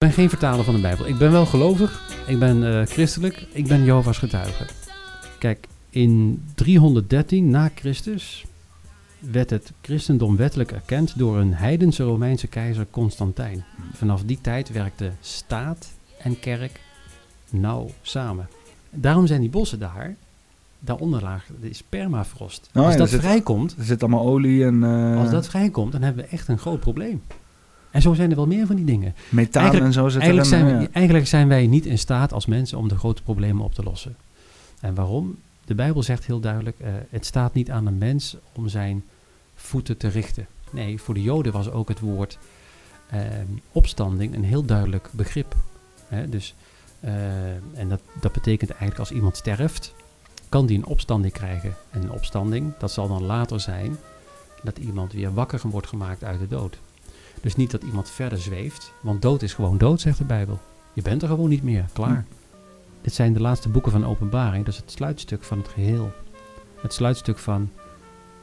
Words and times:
Ik 0.00 0.06
ben 0.06 0.14
geen 0.14 0.28
vertaler 0.28 0.64
van 0.64 0.74
de 0.74 0.80
Bijbel. 0.80 1.06
Ik 1.06 1.18
ben 1.18 1.32
wel 1.32 1.46
gelovig. 1.46 2.02
Ik 2.26 2.38
ben 2.38 2.74
eh, 2.80 2.86
christelijk. 2.86 3.46
Ik 3.52 3.66
ben 3.66 3.84
Jehovah's 3.84 4.18
getuige. 4.18 4.64
Kijk, 5.38 5.66
in 5.90 6.42
313 6.54 7.50
na 7.50 7.70
Christus 7.74 8.44
werd 9.18 9.50
het 9.50 9.72
christendom 9.80 10.36
wettelijk 10.36 10.72
erkend 10.72 11.18
door 11.18 11.38
een 11.38 11.54
heidense 11.54 12.02
Romeinse 12.02 12.46
keizer 12.46 12.86
Constantijn. 12.90 13.64
Vanaf 13.92 14.22
die 14.22 14.38
tijd 14.40 14.72
werkten 14.72 15.16
staat 15.20 15.92
en 16.18 16.38
kerk 16.40 16.80
nauw 17.50 17.90
samen. 18.02 18.48
Daarom 18.90 19.26
zijn 19.26 19.40
die 19.40 19.50
bossen 19.50 19.78
daar, 19.78 20.14
daaronder 20.78 21.22
laag, 21.22 21.46
is 21.60 21.82
permafrost. 21.88 22.70
Oh, 22.74 22.82
Als 22.84 22.92
ja, 22.92 22.98
dat 22.98 23.08
zit- 23.08 23.20
vrijkomt, 23.20 23.74
Er 23.78 23.84
zit 23.84 24.02
allemaal 24.02 24.24
olie 24.26 24.64
en 24.64 24.84
eh, 24.84 25.18
als 25.20 25.30
dat 25.30 25.48
vrijkomt, 25.48 25.92
dan 25.92 26.02
hebben 26.02 26.24
we 26.24 26.30
echt 26.30 26.48
een 26.48 26.58
groot 26.58 26.80
probleem. 26.80 27.22
En 27.90 28.02
zo 28.02 28.14
zijn 28.14 28.30
er 28.30 28.36
wel 28.36 28.46
meer 28.46 28.66
van 28.66 28.76
die 28.76 28.84
dingen. 28.84 29.14
methaan 29.28 29.62
eigenlijk- 29.62 29.86
en 29.86 29.92
zo 29.92 30.08
zit 30.08 30.20
Eigenlijk 30.20 30.48
zijn, 30.50 30.80
ja. 30.80 30.88
eigenlijk 30.92 31.26
zijn 31.26 31.48
wij 31.48 31.66
niet 31.66 31.86
in 31.86 31.98
staat 31.98 32.32
als 32.32 32.46
mensen 32.46 32.78
om 32.78 32.88
de 32.88 32.98
grote 32.98 33.22
problemen 33.22 33.64
op 33.64 33.74
te 33.74 33.82
lossen. 33.82 34.16
En 34.80 34.94
waarom? 34.94 35.36
De 35.64 35.74
Bijbel 35.74 36.02
zegt 36.02 36.26
heel 36.26 36.40
duidelijk, 36.40 36.80
eh, 36.80 36.92
het 37.10 37.26
staat 37.26 37.54
niet 37.54 37.70
aan 37.70 37.86
een 37.86 37.98
mens 37.98 38.36
om 38.52 38.68
zijn 38.68 39.04
voeten 39.54 39.96
te 39.96 40.08
richten. 40.08 40.46
Nee, 40.70 41.00
voor 41.00 41.14
de 41.14 41.22
Joden 41.22 41.52
was 41.52 41.70
ook 41.70 41.88
het 41.88 42.00
woord 42.00 42.38
eh, 43.10 43.20
opstanding 43.72 44.34
een 44.34 44.44
heel 44.44 44.64
duidelijk 44.64 45.08
begrip. 45.12 45.54
Hè? 46.06 46.28
Dus, 46.28 46.54
eh, 47.00 47.54
en 47.54 47.88
dat, 47.88 48.00
dat 48.20 48.32
betekent 48.32 48.70
eigenlijk 48.70 49.00
als 49.00 49.10
iemand 49.10 49.36
sterft, 49.36 49.94
kan 50.48 50.66
die 50.66 50.78
een 50.78 50.86
opstanding 50.86 51.32
krijgen. 51.32 51.74
En 51.90 52.02
een 52.02 52.12
opstanding, 52.12 52.72
dat 52.78 52.90
zal 52.90 53.08
dan 53.08 53.22
later 53.22 53.60
zijn 53.60 53.96
dat 54.62 54.78
iemand 54.78 55.12
weer 55.12 55.34
wakker 55.34 55.60
wordt 55.64 55.86
gemaakt 55.86 56.24
uit 56.24 56.40
de 56.40 56.48
dood. 56.48 56.78
Dus 57.40 57.56
niet 57.56 57.70
dat 57.70 57.82
iemand 57.82 58.10
verder 58.10 58.38
zweeft, 58.38 58.92
want 59.00 59.22
dood 59.22 59.42
is 59.42 59.54
gewoon 59.54 59.78
dood, 59.78 60.00
zegt 60.00 60.18
de 60.18 60.24
Bijbel. 60.24 60.60
Je 60.92 61.02
bent 61.02 61.22
er 61.22 61.28
gewoon 61.28 61.48
niet 61.48 61.62
meer, 61.62 61.84
klaar. 61.92 62.24
Dit 63.00 63.14
zijn 63.14 63.32
de 63.32 63.40
laatste 63.40 63.68
boeken 63.68 63.92
van 63.92 64.06
openbaring, 64.06 64.64
dat 64.64 64.74
is 64.74 64.80
het 64.80 64.90
sluitstuk 64.90 65.42
van 65.42 65.58
het 65.58 65.68
geheel. 65.68 66.12
Het 66.80 66.92
sluitstuk 66.92 67.38
van 67.38 67.70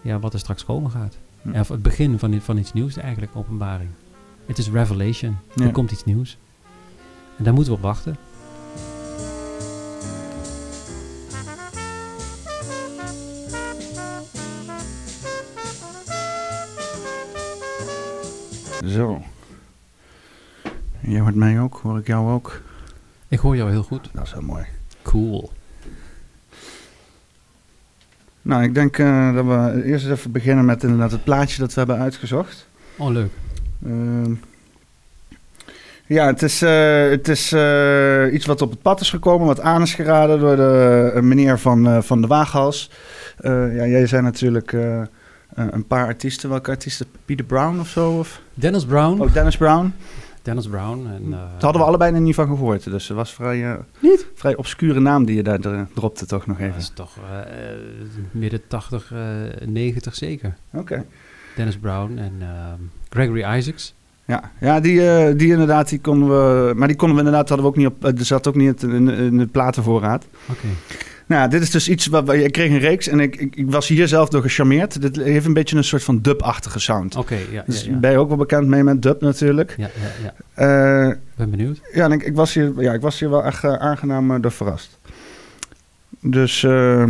ja, 0.02 0.20
wat 0.20 0.34
er 0.34 0.40
straks 0.40 0.66
komen 0.66 0.92
gaat. 0.92 1.18
Hm. 1.42 1.54
En 1.54 1.66
het 1.68 1.82
begin 1.82 2.20
van, 2.20 2.42
van 2.42 2.58
iets 2.58 2.74
nieuws 2.74 2.98
eigenlijk, 2.98 3.36
openbaring. 3.36 3.90
Het 4.46 4.58
is 4.58 4.70
revelation, 4.70 5.38
Ja. 5.56 5.66
er 5.66 5.72
komt 5.72 5.92
iets 5.92 6.04
nieuws. 6.06 6.38
En 7.38 7.44
daar 7.44 7.54
moeten 7.54 7.72
we 7.74 7.78
op 7.78 7.84
wachten. 7.86 8.18
Zo. 18.88 19.22
Jij 21.00 21.20
hoort 21.20 21.36
mij 21.36 21.60
ook, 21.60 21.80
hoor 21.84 21.98
ik 21.98 22.08
jou 22.08 22.32
ook. 22.32 22.62
Ik 23.28 23.40
hoor 23.40 23.56
jou 23.56 23.70
heel 23.72 23.84
goed. 23.84 24.10
Dat 24.14 24.26
is 24.26 24.32
heel 24.32 24.42
mooi. 24.42 24.66
Cool. 25.02 25.52
Nou, 28.42 28.64
ik 28.64 28.74
denk 28.74 28.98
eh, 28.98 29.34
dat 29.34 29.46
we 29.46 29.84
eerst 29.86 30.06
eens 30.06 30.14
even 30.14 30.32
beginnen 30.32 30.66
met 30.66 30.84
inderdaad 30.84 31.12
het 31.12 31.24
plaatje 31.24 31.60
dat 31.60 31.74
we 31.74 31.80
hebben 31.80 31.98
uitgezocht. 31.98 32.68
Oh, 32.98 33.12
leuk. 33.12 33.32
Ehm, 33.86 34.34
ja, 36.06 36.26
het 36.26 36.42
is, 36.42 36.62
eh, 36.62 37.10
het 37.10 37.28
is 37.28 37.52
eh, 37.52 38.34
iets 38.34 38.46
wat 38.46 38.62
op 38.62 38.70
het 38.70 38.82
pad 38.82 39.02
is 39.02 39.10
gekomen, 39.10 39.48
wat 39.48 39.62
aan 39.62 39.82
is 39.82 39.94
geraden 39.94 40.40
door 40.40 40.56
de 40.56 41.20
meneer 41.22 41.60
van, 41.60 42.04
van 42.04 42.22
de 42.22 42.28
Waaghals. 42.28 42.92
Ja, 43.44 43.86
jij 43.86 44.08
zijn 44.08 44.24
natuurlijk 44.24 44.76
een 45.58 45.86
paar 45.88 46.06
artiesten. 46.06 46.50
Welke 46.50 46.70
artiesten? 46.70 47.06
Peter 47.26 47.46
Brown 47.46 47.80
of 47.80 47.88
zo? 47.88 48.12
Of? 48.18 48.42
Dennis 48.54 48.86
Brown. 48.86 49.22
Oh, 49.22 49.34
Dennis 49.34 49.58
Brown. 49.58 49.94
Dennis 50.42 50.68
Brown. 50.68 51.08
En, 51.08 51.24
eh, 51.26 51.30
Daar 51.32 51.50
hadden 51.60 51.82
we 51.82 51.88
allebei 51.88 52.14
er 52.14 52.22
niet 52.22 52.36
van 52.36 52.48
gehoord. 52.48 52.84
Dus 52.84 53.08
het 53.08 53.18
was 53.18 53.34
vrij, 53.34 53.72
eh, 53.72 53.76
Niet? 54.00 54.28
vrij 54.36 54.56
obscure 54.56 55.00
naam 55.00 55.26
die 55.26 55.36
je 55.36 55.44
daar 55.44 55.60
eh, 55.60 55.82
dropte 55.94 56.26
toch 56.26 56.46
nog 56.46 56.58
Dat 56.58 56.68
even. 56.68 56.80
is 56.80 56.92
toch 56.96 57.18
eh, 57.32 57.40
eh, 57.72 57.78
midden 58.32 58.62
80, 58.68 59.12
eh 59.12 59.68
90 59.68 60.16
zeker. 60.16 60.56
Oké. 60.74 61.06
Dennis 61.56 61.78
Brown 61.78 62.18
en 62.18 62.34
ehm, 62.42 62.80
Gregory 63.10 63.58
Isaacs. 63.58 63.94
Ja, 64.26 64.52
ja 64.60 64.80
die, 64.80 65.10
eh, 65.10 65.38
die 65.38 65.52
inderdaad, 65.52 65.90
die 65.90 66.00
konden 66.00 66.30
we... 66.30 66.74
Maar 66.76 66.88
die 66.88 66.98
konden 66.98 67.18
we 67.18 67.24
inderdaad, 67.24 67.50
hadden 67.50 67.66
we 67.68 67.72
ook 67.72 67.78
niet 67.78 67.88
op... 67.88 68.04
Er 68.20 68.26
zat 68.26 68.48
ook 68.48 68.56
niet 68.56 68.84
in, 68.84 69.10
in 69.10 69.38
de 69.38 69.46
platenvoorraad. 69.48 70.26
Oké. 70.50 70.68
Nou, 71.28 71.50
dit 71.50 71.62
is 71.62 71.70
dus 71.72 71.90
iets 71.90 72.08
wat 72.08 72.34
ik 72.34 72.52
kreeg 72.52 72.70
een 72.72 72.80
reeks 72.80 73.08
en 73.08 73.20
ik, 73.20 73.36
ik, 73.36 73.56
ik 73.56 73.72
was 73.72 73.88
hier 73.88 74.08
zelf 74.08 74.30
door 74.30 74.42
gecharmeerd. 74.42 75.02
Dit 75.02 75.16
heeft 75.16 75.46
een 75.46 75.54
beetje 75.54 75.78
een 75.78 75.84
soort 75.84 76.04
van 76.04 76.22
dub-achtige 76.22 76.80
sound. 76.80 77.16
Oké, 77.16 77.38
ja, 77.52 77.64
Dus 77.66 77.84
ja, 77.84 77.92
ja. 77.92 77.98
ben 77.98 78.12
je 78.12 78.18
ook 78.18 78.28
wel 78.28 78.38
bekend 78.38 78.68
mee 78.68 78.84
met 78.84 79.02
dub 79.02 79.22
natuurlijk. 79.22 79.74
Ja, 79.78 79.90
ja, 80.24 80.34
ja. 80.56 81.08
Eh, 81.08 81.16
Ben 81.36 81.50
benieuwd. 81.50 81.80
ja, 81.94 82.06
en 82.06 82.12
ik, 82.12 82.24
ik, 82.24 82.36
was 82.36 82.54
hier, 82.54 82.74
ja, 82.78 82.94
ik 82.94 83.02
was 83.02 83.20
hier 83.20 83.30
wel 83.30 83.44
echt 83.44 83.64
eh, 83.64 83.74
aangenaam 83.74 84.32
eh, 84.32 84.42
door 84.42 84.52
verrast. 84.52 84.98
Dus, 86.20 86.64
eh, 86.64 87.10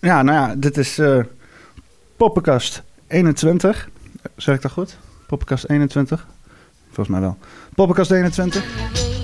ja, 0.00 0.22
nou 0.22 0.48
ja, 0.48 0.54
dit 0.56 0.76
is 0.76 0.98
eh 0.98 1.18
Poppenkast 2.16 2.82
21. 3.06 3.88
Zeg 4.36 4.54
ik 4.54 4.62
dat 4.62 4.72
goed? 4.72 4.96
Poppenkast 5.26 5.68
21? 5.68 6.26
Volgens 6.86 7.08
mij 7.08 7.20
wel. 7.20 7.36
Poppenkast 7.74 8.10
21. 8.10 9.15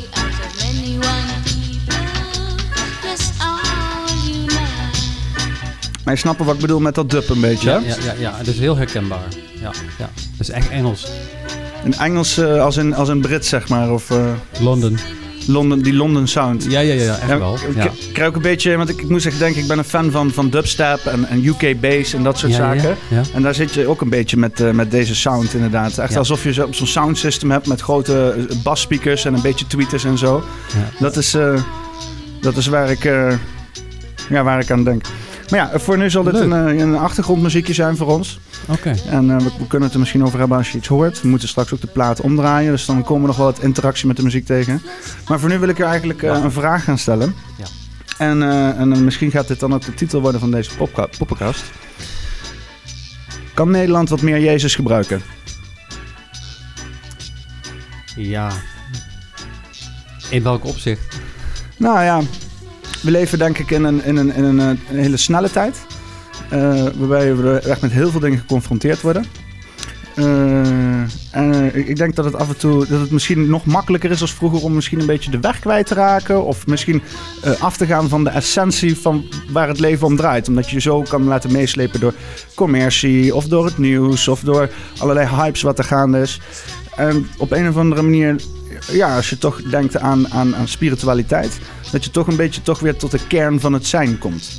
Maar 6.05 6.15
je 6.15 6.21
snapt 6.21 6.45
wat 6.45 6.55
ik 6.55 6.61
bedoel 6.61 6.81
met 6.81 6.95
dat 6.95 7.11
dub 7.11 7.29
een 7.29 7.41
beetje, 7.41 7.71
Ja, 7.71 7.81
hè? 7.81 7.87
ja, 7.89 7.95
ja, 8.05 8.13
ja. 8.19 8.33
Het 8.37 8.47
is 8.47 8.59
heel 8.59 8.77
herkenbaar. 8.77 9.29
Ja, 9.61 9.71
ja. 9.99 10.11
Het 10.15 10.41
is 10.41 10.51
echt 10.51 10.69
Engels. 10.71 11.07
In 11.85 11.95
Engels 11.95 12.39
eh, 12.39 12.63
als, 12.63 12.77
in, 12.77 12.95
als 12.95 13.09
in 13.09 13.21
Brits, 13.21 13.49
zeg 13.49 13.69
maar. 13.69 13.91
Of 13.93 14.11
eh, 14.11 14.25
London. 14.61 14.99
London, 15.47 15.79
die 15.81 15.93
London 15.95 16.27
sound. 16.29 16.65
Ja, 16.69 16.81
ja, 16.81 16.93
ja, 16.95 17.13
echt 17.19 17.29
Ja, 17.29 17.39
wel. 17.39 17.55
ik, 17.55 17.75
Ja. 17.77 17.85
ik 17.85 18.11
krijg 18.13 18.29
ook 18.29 18.37
een 18.37 18.43
beetje, 18.43 18.77
want 18.77 18.89
ik, 18.89 19.01
ik 19.03 19.09
moet 19.09 19.23
zeggen, 19.23 19.41
denk 19.41 19.57
ik 19.57 19.67
ben 19.67 19.79
een 19.79 19.85
fan 19.85 20.11
van, 20.11 20.31
van 20.31 20.51
dubstep 20.51 21.05
en, 21.05 21.25
en 21.29 21.45
UK 21.47 21.81
bass 21.81 22.13
en 22.15 22.23
dat 22.23 22.39
soort 22.39 22.53
Ja, 22.53 22.59
zaken. 22.59 22.97
En 23.35 23.43
daar 23.43 23.55
zit 23.55 23.75
je 23.75 23.87
ook 23.87 24.01
een 24.01 24.09
beetje 24.09 24.37
met, 24.37 24.61
eh, 24.61 24.71
met 24.71 24.91
deze 24.91 25.15
sound 25.15 25.55
inderdaad. 25.55 25.99
Echt 25.99 26.17
alsof 26.17 26.45
je 26.45 26.53
zo, 26.53 26.67
zo'n 26.71 26.87
sound 26.87 27.19
system 27.19 27.51
hebt 27.51 27.67
met 27.67 27.81
grote 27.81 28.47
basspeakers 28.63 29.25
en 29.25 29.35
een 29.35 29.43
beetje 29.43 29.67
tweeters 29.67 30.05
en 30.05 30.19
zo. 30.19 30.45
Ja. 30.75 30.89
Dat 31.01 31.17
is, 31.17 31.37
dat 32.41 32.57
is 32.57 32.67
waar, 32.67 32.91
ik, 32.91 33.11
ja, 34.33 34.43
waar 34.43 34.61
ik 34.61 34.71
aan 34.71 34.85
denk. 34.85 35.03
Maar 35.51 35.59
ja, 35.59 35.79
voor 35.79 35.99
nu 35.99 36.11
zal 36.11 36.23
dit 36.23 36.35
een, 36.35 36.53
eh, 36.53 36.79
een 36.79 36.97
achtergrondmuziekje 36.97 37.75
zijn 37.75 37.97
voor 37.97 38.07
ons. 38.07 38.41
Oké. 38.69 38.95
En 39.09 39.31
eh, 39.31 39.37
we, 39.37 39.51
we 39.59 39.67
kunnen 39.67 39.83
het 39.83 39.93
er 39.93 39.99
misschien 39.99 40.25
over 40.25 40.39
hebben 40.39 40.57
als 40.57 40.71
je 40.71 40.79
iets 40.79 40.89
hoort. 40.89 41.23
We 41.23 41.29
moeten 41.29 41.49
straks 41.49 41.75
ook 41.75 41.81
de 41.81 41.87
plaat 41.87 42.21
omdraaien, 42.21 42.71
dus 42.71 42.87
dan 42.87 43.03
komen 43.03 43.23
we 43.23 43.29
nog 43.29 43.37
wel 43.37 43.47
wat 43.47 43.63
interactie 43.63 44.07
met 44.07 44.17
de 44.17 44.23
muziek 44.23 44.47
tegen. 44.47 44.83
Maar 45.29 45.41
voor 45.41 45.49
nu 45.49 45.59
wil 45.59 45.69
ik 45.69 45.77
je 45.77 45.85
eigenlijk 45.85 46.23
eh, 46.23 46.41
een 46.43 46.53
vraag 46.53 46.85
gaan 46.85 46.99
stellen. 46.99 47.35
Ja. 47.59 47.65
En, 48.19 48.43
en 48.77 49.05
misschien 49.05 49.31
gaat 49.31 49.49
dit 49.49 49.61
dan 49.61 49.75
ook 49.75 49.85
de 49.85 49.95
titel 49.95 50.21
worden 50.21 50.41
van 50.41 50.51
deze 50.51 50.71
poppenkast. 51.19 51.65
Kan 53.55 53.71
Nederland 53.71 54.09
wat 54.09 54.23
meer 54.23 54.41
Jezus 54.41 54.75
gebruiken? 54.75 55.23
Ja. 58.17 58.51
In 60.31 60.43
welk 60.43 60.65
opzicht? 60.65 61.21
Nou 61.77 62.03
ja, 62.03 62.21
we 63.03 63.11
leven 63.11 63.39
denk 63.39 63.59
ik 63.59 63.71
in 63.71 63.85
een, 63.85 64.05
in 64.05 64.17
een, 64.17 64.35
in 64.35 64.45
een, 64.45 64.61
eh, 64.61 64.77
hele 64.87 65.17
snelle 65.17 65.51
tijd. 65.51 65.77
eh, 66.51 66.87
waarbij 66.97 67.37
we 67.37 67.59
echt 67.59 67.81
met 67.81 67.91
heel 67.93 68.11
veel 68.11 68.21
dingen 68.21 68.39
geconfronteerd 68.39 69.01
worden. 69.01 69.25
En 70.15 71.53
eh, 71.53 71.77
ik- 71.89 71.97
denk 71.97 72.15
dat 72.17 72.25
het 72.25 72.35
af 72.37 72.49
en 72.49 72.57
toe 72.57 72.87
dat 72.87 73.01
het 73.01 73.11
misschien 73.11 73.49
nog 73.51 73.65
makkelijker 73.65 74.11
is 74.11 74.21
als 74.21 74.33
vroeger 74.35 74.63
om 74.63 74.75
misschien 74.75 75.01
een 75.01 75.07
beetje 75.07 75.31
de 75.31 75.41
weg 75.41 75.59
kwijt 75.59 75.87
te 75.87 75.95
raken. 75.95 76.45
Of 76.45 76.67
misschien 76.67 77.03
af 77.59 77.77
te 77.77 77.87
gaan 77.87 78.09
van 78.09 78.25
de 78.25 78.31
essentie 78.31 78.97
van 78.97 79.25
waar 79.53 79.69
het 79.69 79.81
leven 79.81 80.07
om 80.07 80.17
draait. 80.17 80.49
Omdat 80.49 80.69
je 80.69 80.75
je 80.75 80.81
zo 80.81 81.03
kan 81.03 81.25
laten 81.25 81.53
meeslepen 81.53 82.01
door 82.01 82.15
commercie 82.55 83.35
of 83.35 83.45
door 83.47 83.65
het 83.65 83.79
nieuws 83.79 84.29
of 84.29 84.41
door 84.41 84.71
allerlei 84.99 85.29
hypes 85.29 85.63
wat 85.63 85.79
er 85.79 85.85
gaande 85.85 86.21
is. 86.21 86.41
En 86.97 87.27
op 87.39 87.53
een 87.53 87.69
of 87.69 87.77
andere 87.77 88.03
manier, 88.03 88.37
ja, 88.91 89.17
als 89.17 89.31
je 89.31 89.39
toch 89.39 89.63
denkt 89.63 89.99
aan, 89.99 90.33
aan, 90.33 90.57
aan 90.57 90.69
spiritualiteit, 90.69 91.59
dat 91.93 92.05
je 92.05 92.11
toch 92.11 92.27
een 92.27 92.37
beetje 92.37 92.63
toch 92.63 92.81
weer 92.81 92.97
tot 92.97 93.11
de 93.11 93.27
kern 93.29 93.61
van 93.61 93.73
het 93.73 93.87
zijn 93.87 94.19
komt. 94.19 94.51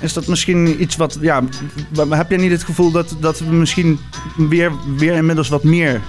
Is 0.00 0.12
dat 0.12 0.26
misschien 0.26 0.82
iets 0.82 0.96
wat, 0.96 1.18
ja, 1.20 1.42
heb 2.08 2.30
je 2.30 2.36
niet 2.36 2.50
het 2.50 2.62
gevoel 2.62 2.90
dat, 2.90 3.16
dat 3.20 3.38
we 3.38 3.52
misschien 3.52 3.98
weer, 4.36 4.72
weer 4.96 5.14
inmiddels 5.14 5.48
wat 5.48 5.62
meer 5.64 6.00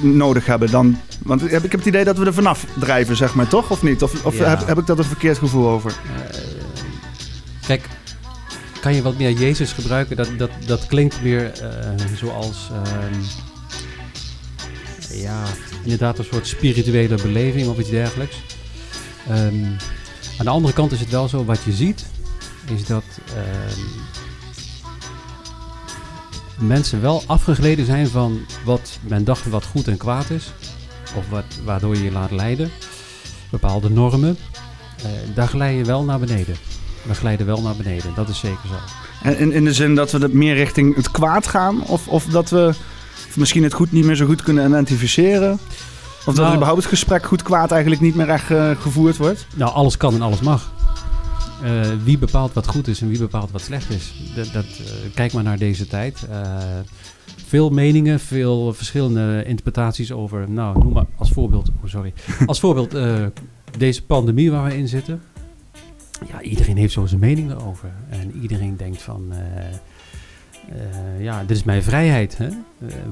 nodig 0.00 0.46
hebben 0.46 0.70
dan... 0.70 0.98
Want 1.22 1.42
ik 1.44 1.50
heb 1.50 1.70
het 1.72 1.86
idee 1.86 2.04
dat 2.04 2.18
we 2.18 2.26
er 2.26 2.34
vanaf 2.34 2.66
drijven, 2.78 3.16
zeg 3.16 3.34
maar, 3.34 3.48
toch? 3.48 3.70
Of 3.70 3.82
niet? 3.82 4.02
Of, 4.02 4.24
of 4.24 4.38
Ja. 4.38 4.48
heb, 4.48 4.66
heb 4.66 4.78
ik 4.78 4.86
dat 4.86 4.98
een 4.98 5.04
verkeerd 5.04 5.38
gevoel 5.38 5.68
over? 5.68 5.90
Eh, 5.90 6.40
kijk, 7.66 7.88
kan 8.80 8.94
je 8.94 9.02
wat 9.02 9.18
meer 9.18 9.30
Jezus 9.30 9.72
gebruiken? 9.72 10.16
Dat, 10.16 10.28
dat, 10.36 10.50
dat 10.66 10.86
klinkt 10.86 11.20
weer 11.22 11.52
eh, 11.52 11.68
zoals... 12.16 12.70
ehm, 12.72 13.20
ja, 15.10 15.42
inderdaad 15.84 16.18
een 16.18 16.24
soort 16.24 16.46
spirituele 16.46 17.16
beleving 17.22 17.68
of 17.68 17.78
iets 17.78 17.90
dergelijks. 17.90 18.36
Ehm, 19.28 19.64
aan 20.38 20.44
de 20.44 20.50
andere 20.50 20.74
kant 20.74 20.92
is 20.92 21.00
het 21.00 21.10
wel 21.10 21.28
zo, 21.28 21.44
wat 21.44 21.62
je 21.62 21.72
ziet, 21.72 22.06
is 22.74 22.86
dat 22.86 23.04
ehm, 23.26 23.80
mensen 26.66 27.00
wel 27.00 27.22
afgegleden 27.26 27.86
zijn 27.86 28.08
van 28.08 28.40
wat 28.64 28.98
men 29.00 29.24
dacht 29.24 29.48
wat 29.48 29.64
goed 29.64 29.88
en 29.88 29.96
kwaad 29.96 30.30
is. 30.30 30.52
of 31.16 31.28
wat, 31.28 31.44
waardoor 31.64 31.96
je 31.96 32.02
je 32.02 32.12
laat 32.12 32.30
leiden, 32.30 32.70
bepaalde 33.50 33.90
normen, 33.90 34.36
eh, 34.96 35.04
daar 35.34 35.48
glij 35.48 35.74
je 35.74 35.84
wel 35.84 36.04
naar 36.04 36.18
beneden. 36.18 36.56
We 37.02 37.14
glijden 37.14 37.46
wel 37.46 37.62
naar 37.62 37.76
beneden, 37.76 38.14
dat 38.14 38.28
is 38.28 38.38
zeker 38.38 38.68
zo. 38.68 38.74
En 39.28 39.52
in, 39.52 39.64
de 39.64 39.72
zin 39.72 39.94
dat 39.94 40.10
we 40.10 40.28
meer 40.32 40.54
richting 40.54 40.96
het 40.96 41.10
kwaad 41.10 41.46
gaan? 41.46 41.86
Of, 41.86 42.08
of 42.08 42.24
dat 42.24 42.50
we 42.50 42.74
misschien 43.36 43.62
het 43.62 43.72
goed 43.74 43.92
niet 43.92 44.04
meer 44.04 44.16
zo 44.16 44.26
goed 44.26 44.42
kunnen 44.42 44.68
identificeren? 44.68 45.52
Of 46.26 46.34
dat 46.34 46.44
Nou- 46.44 46.54
überhaupt 46.54 46.80
het 46.80 46.90
gesprek 46.90 47.26
goed-kwaad 47.26 47.70
eigenlijk 47.70 48.00
niet 48.02 48.14
meer 48.14 48.28
echt 48.28 48.50
eh, 48.50 48.70
gevoerd 48.80 49.16
wordt? 49.16 49.46
Nou, 49.54 49.72
alles 49.72 49.96
kan 49.96 50.14
en 50.14 50.22
alles 50.22 50.40
mag. 50.40 50.72
Eh, 51.62 51.70
wie 52.04 52.18
bepaalt 52.18 52.52
wat 52.52 52.66
goed 52.66 52.88
is 52.88 53.00
en 53.00 53.08
wie 53.08 53.18
bepaalt 53.18 53.50
wat 53.50 53.60
slecht 53.60 53.90
is? 53.90 54.14
Dat, 54.34 54.52
dat, 54.52 54.64
eh, 54.64 55.14
kijk 55.14 55.32
maar 55.32 55.42
naar 55.42 55.58
deze 55.58 55.86
tijd. 55.86 56.26
Veel 57.46 57.70
meningen, 57.70 58.20
veel 58.20 58.72
verschillende 58.74 59.42
interpretaties 59.46 60.12
over, 60.12 60.50
nou, 60.50 60.78
noem 60.78 60.92
maar 60.92 61.06
als 61.16 61.30
voorbeeld, 61.30 61.68
oh, 61.68 61.90
sorry, 61.90 62.12
als 62.46 62.60
voorbeeld 62.60 62.96
deze 63.78 64.04
pandemie 64.04 64.50
waar 64.50 64.64
we 64.64 64.76
in 64.76 64.88
zitten. 64.88 65.22
Ja, 66.32 66.40
iedereen 66.40 66.76
heeft 66.76 66.92
zo 66.92 67.06
zijn 67.06 67.20
mening 67.20 67.50
erover. 67.50 67.92
En 68.08 68.32
iedereen 68.42 68.76
denkt 68.76 69.02
van, 69.02 69.32
eh, 70.68 71.22
ja, 71.22 71.40
dit 71.40 71.56
is 71.56 71.62
mijn 71.62 71.82
vrijheid. 71.82 72.38
Hè? 72.38 72.46
Eh, 72.46 72.54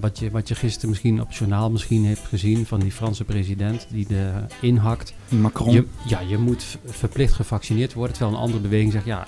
wat, 0.00 0.18
je, 0.18 0.30
wat 0.30 0.48
je 0.48 0.54
gisteren 0.54 0.88
misschien 0.88 1.20
op 1.20 1.28
het 1.28 1.36
journaal 1.36 1.70
misschien 1.70 2.04
hebt 2.04 2.26
gezien 2.28 2.66
van 2.66 2.80
die 2.80 2.92
Franse 2.92 3.24
president 3.24 3.86
die 3.90 4.06
de 4.06 4.30
inhakt. 4.60 5.14
Macron. 5.28 5.72
Je, 5.72 5.86
ja, 6.06 6.20
je 6.20 6.38
moet 6.38 6.78
verplicht 6.84 7.32
gevaccineerd 7.32 7.92
worden. 7.92 8.16
Terwijl 8.16 8.36
een 8.36 8.42
andere 8.42 8.60
beweging 8.62 8.92
zegt, 8.92 9.04
ja, 9.04 9.26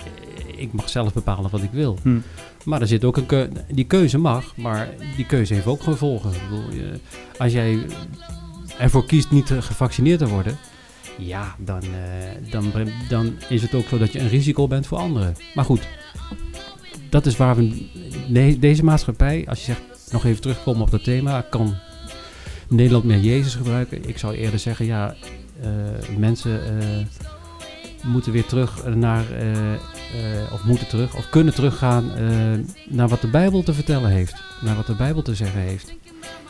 ik 0.57 0.73
mag 0.73 0.89
zelf 0.89 1.13
bepalen 1.13 1.51
wat 1.51 1.63
ik 1.63 1.73
wil. 1.73 1.99
Hm. 2.03 2.19
Maar 2.65 2.81
er 2.81 2.87
zit 2.87 3.05
ook 3.05 3.17
een 3.17 3.27
keu- 3.27 3.49
die 3.69 3.85
keuze 3.85 4.19
mag, 4.19 4.57
maar 4.57 4.89
die 5.17 5.27
keuze 5.27 5.55
heeft 5.55 5.67
ook 5.67 5.83
gevolgen. 5.83 6.31
Ik 6.31 6.41
bedoel, 6.49 6.99
als 7.39 7.53
jij 7.53 7.79
ervoor 8.79 9.07
kiest 9.07 9.31
niet 9.31 9.51
eh, 9.51 9.63
gevaccineerd 9.63 10.19
te 10.19 10.29
worden, 10.29 10.59
ja, 11.19 11.55
dan, 11.59 11.83
dan, 12.51 12.73
dan 13.09 13.35
is 13.49 13.63
het 13.63 13.75
ook 13.75 13.89
zo 13.89 13.99
dat 13.99 14.13
je 14.13 14.21
een 14.21 14.29
risico 14.29 14.67
bent 14.67 14.87
voor 14.87 14.99
anderen. 14.99 15.35
Maar 15.55 15.65
goed, 15.65 15.89
dat 17.15 17.27
is 17.27 17.37
waar 17.37 17.57
we, 17.57 18.59
deze 18.59 18.85
maatschappij, 18.85 19.45
als 19.49 19.59
je 19.59 19.65
zegt, 19.65 20.13
nog 20.13 20.25
even 20.25 20.41
terugkomen 20.41 20.83
op 20.83 20.91
dat 20.91 21.05
thema, 21.05 21.41
kan 21.41 21.75
Nederland 22.69 23.05
meer 23.05 23.19
Jezus 23.19 23.55
gebruiken? 23.55 24.09
Ik 24.09 24.19
zou 24.19 24.35
eerder 24.35 24.59
zeggen, 24.59 24.87
ja, 24.87 25.15
eh, 25.61 26.17
mensen 26.17 26.81
eh, 26.81 26.87
moeten 28.05 28.33
weer 28.33 28.45
terug 28.45 28.95
naar, 28.95 29.25
eh, 30.13 30.53
of 30.53 30.65
moeten 30.65 30.87
terug, 30.87 31.17
of 31.17 31.29
kunnen 31.29 31.55
teruggaan 31.55 32.11
eh, 32.15 32.25
naar 32.89 33.09
wat 33.09 33.21
de 33.21 33.31
Bijbel 33.31 33.63
te 33.63 33.75
vertellen 33.75 34.11
heeft. 34.11 34.43
Naar 34.61 34.77
wat 34.77 34.87
de 34.87 34.95
Bijbel 34.95 35.23
te 35.23 35.35
zeggen 35.35 35.61
heeft. 35.61 35.95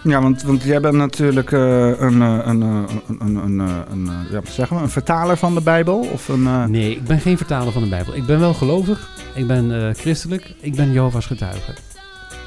Ja, 0.02 0.22
want, 0.22 0.42
want 0.42 0.62
jij 0.62 0.80
bent 0.80 0.94
natuurlijk 0.94 1.52
eh, 1.52 2.00
een, 2.00 2.20
een, 2.20 2.60
een, 2.60 2.88
een, 3.18 3.36
een, 3.36 3.58
een, 3.90 4.10
ja, 4.30 4.40
zeggen 4.44 4.76
we, 4.76 4.82
een 4.82 4.88
vertaler 4.88 5.36
van 5.36 5.54
de 5.54 5.60
Bijbel? 5.60 5.98
Of 6.12 6.28
een, 6.28 6.70
Nee, 6.70 6.90
ik 6.90 7.04
ben 7.04 7.20
geen 7.20 7.36
vertaler 7.36 7.72
van 7.72 7.82
de 7.82 7.88
Bijbel. 7.88 8.14
Ik 8.14 8.26
ben 8.26 8.40
wel 8.40 8.54
gelovig, 8.54 9.08
ik 9.34 9.46
ben 9.46 9.94
christelijk, 9.94 10.54
ik 10.60 10.74
ben 10.74 10.92
Jehovah's 10.92 11.26
getuige. 11.26 11.74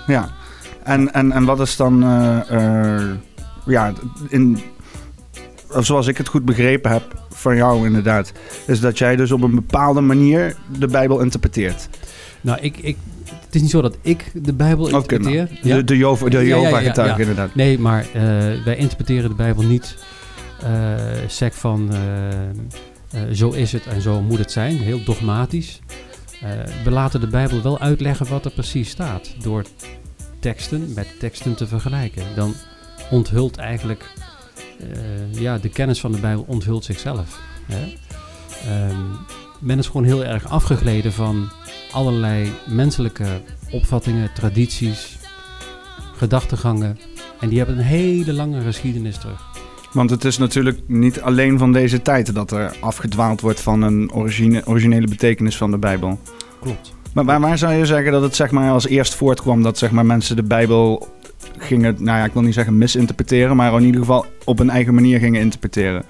Ja. 0.07 0.29
En, 0.83 1.13
en, 1.13 1.31
en 1.31 1.45
wat 1.45 1.59
is 1.59 1.75
dan, 1.75 1.99
ja, 3.65 3.93
in, 4.29 4.59
zoals 5.79 6.07
ik 6.07 6.17
het 6.17 6.27
goed 6.27 6.45
begrepen 6.45 6.91
heb 6.91 7.21
van 7.29 7.55
jou 7.55 7.85
inderdaad, 7.85 8.31
is 8.67 8.79
dat 8.79 8.97
jij 8.97 9.15
dus 9.15 9.31
op 9.31 9.41
een 9.41 9.55
bepaalde 9.55 10.01
manier 10.01 10.55
de 10.79 10.87
Bijbel 10.87 11.19
interpreteert. 11.19 11.89
Nou, 12.41 12.59
ik, 12.61 12.77
ik, 12.77 12.97
het 13.45 13.55
is 13.55 13.61
niet 13.61 13.69
zo 13.71 13.81
dat 13.81 13.97
ik 14.01 14.31
de 14.33 14.53
Bijbel 14.53 14.87
interpreteer. 14.87 15.43
nou, 15.43 15.57
Ja. 15.61 15.75
De, 15.75 15.83
de, 15.83 15.97
Jehova- 15.97 16.29
de 16.29 16.45
Jehovah 16.45 16.83
ja, 16.83 17.17
inderdaad. 17.17 17.55
Nee, 17.55 17.79
maar 17.79 18.05
eh, 18.13 18.21
wij 18.65 18.75
interpreteren 18.77 19.29
de 19.29 19.35
Bijbel 19.35 19.63
niet 19.63 19.95
eh 20.63 20.95
sec 21.27 21.53
van 21.53 21.89
eh, 21.93 23.21
zo 23.33 23.49
is 23.49 23.71
het 23.71 23.85
en 23.87 24.01
zo 24.01 24.21
moet 24.21 24.37
het 24.39 24.51
zijn, 24.51 24.77
heel 24.77 25.03
dogmatisch. 25.03 25.79
We 26.83 26.91
laten 26.91 27.19
de 27.19 27.27
Bijbel 27.27 27.61
wel 27.61 27.79
uitleggen 27.79 28.27
wat 28.29 28.45
er 28.45 28.51
precies 28.51 28.89
staat, 28.89 29.35
door 29.41 29.63
teksten 30.39 30.91
met 30.95 31.07
teksten 31.19 31.55
te 31.55 31.67
vergelijken. 31.67 32.23
Dan 32.35 32.53
onthult 33.11 33.57
eigenlijk, 33.57 34.13
ja, 35.29 35.57
de 35.57 35.69
kennis 35.69 35.99
van 35.99 36.11
de 36.11 36.19
Bijbel 36.19 36.45
onthult 36.47 36.85
zichzelf. 36.85 37.39
Hè? 37.65 37.93
Ehm, 38.65 38.99
men 39.59 39.77
is 39.77 39.87
gewoon 39.87 40.03
heel 40.03 40.25
erg 40.25 40.47
afgegleden 40.47 41.13
van 41.13 41.49
allerlei 41.91 42.51
menselijke 42.65 43.41
opvattingen, 43.71 44.33
tradities, 44.33 45.17
gedachtegangen. 46.15 46.99
En 47.39 47.49
die 47.49 47.57
hebben 47.57 47.77
een 47.77 47.83
hele 47.83 48.33
lange 48.33 48.61
geschiedenis 48.61 49.17
terug. 49.17 49.45
Want 49.93 50.09
het 50.09 50.25
is 50.25 50.37
natuurlijk 50.37 50.79
niet 50.87 51.21
alleen 51.21 51.57
van 51.57 51.71
deze 51.71 52.01
tijd 52.01 52.33
dat 52.33 52.51
er 52.51 52.75
afgedwaald 52.79 53.41
wordt 53.41 53.61
van 53.61 53.81
een 53.81 54.11
origine, 54.11 54.61
originele 54.65 55.07
betekenis 55.07 55.57
van 55.57 55.71
de 55.71 55.77
Bijbel. 55.77 56.19
Klopt. 56.59 56.96
Maar 57.13 57.25
waar, 57.25 57.39
waar 57.39 57.57
zou 57.57 57.73
je 57.73 57.85
zeggen 57.85 58.11
dat 58.11 58.21
het 58.21 58.35
zeg 58.35 58.51
maar 58.51 58.71
als 58.71 58.87
eerst 58.87 59.15
voortkwam 59.15 59.63
dat 59.63 59.77
zeg 59.77 59.91
maar 59.91 60.05
mensen 60.05 60.35
de 60.35 60.43
Bijbel 60.43 61.07
gingen, 61.57 61.95
nou 61.99 62.17
ja, 62.17 62.25
ik 62.25 62.33
wil 62.33 62.41
niet 62.41 62.53
zeggen 62.53 62.77
misinterpreteren, 62.77 63.55
maar 63.55 63.73
in 63.73 63.83
ieder 63.83 64.01
geval 64.01 64.25
op 64.45 64.59
een 64.59 64.69
eigen 64.69 64.93
manier 64.93 65.19
gingen 65.19 65.41
interpreteren? 65.41 66.03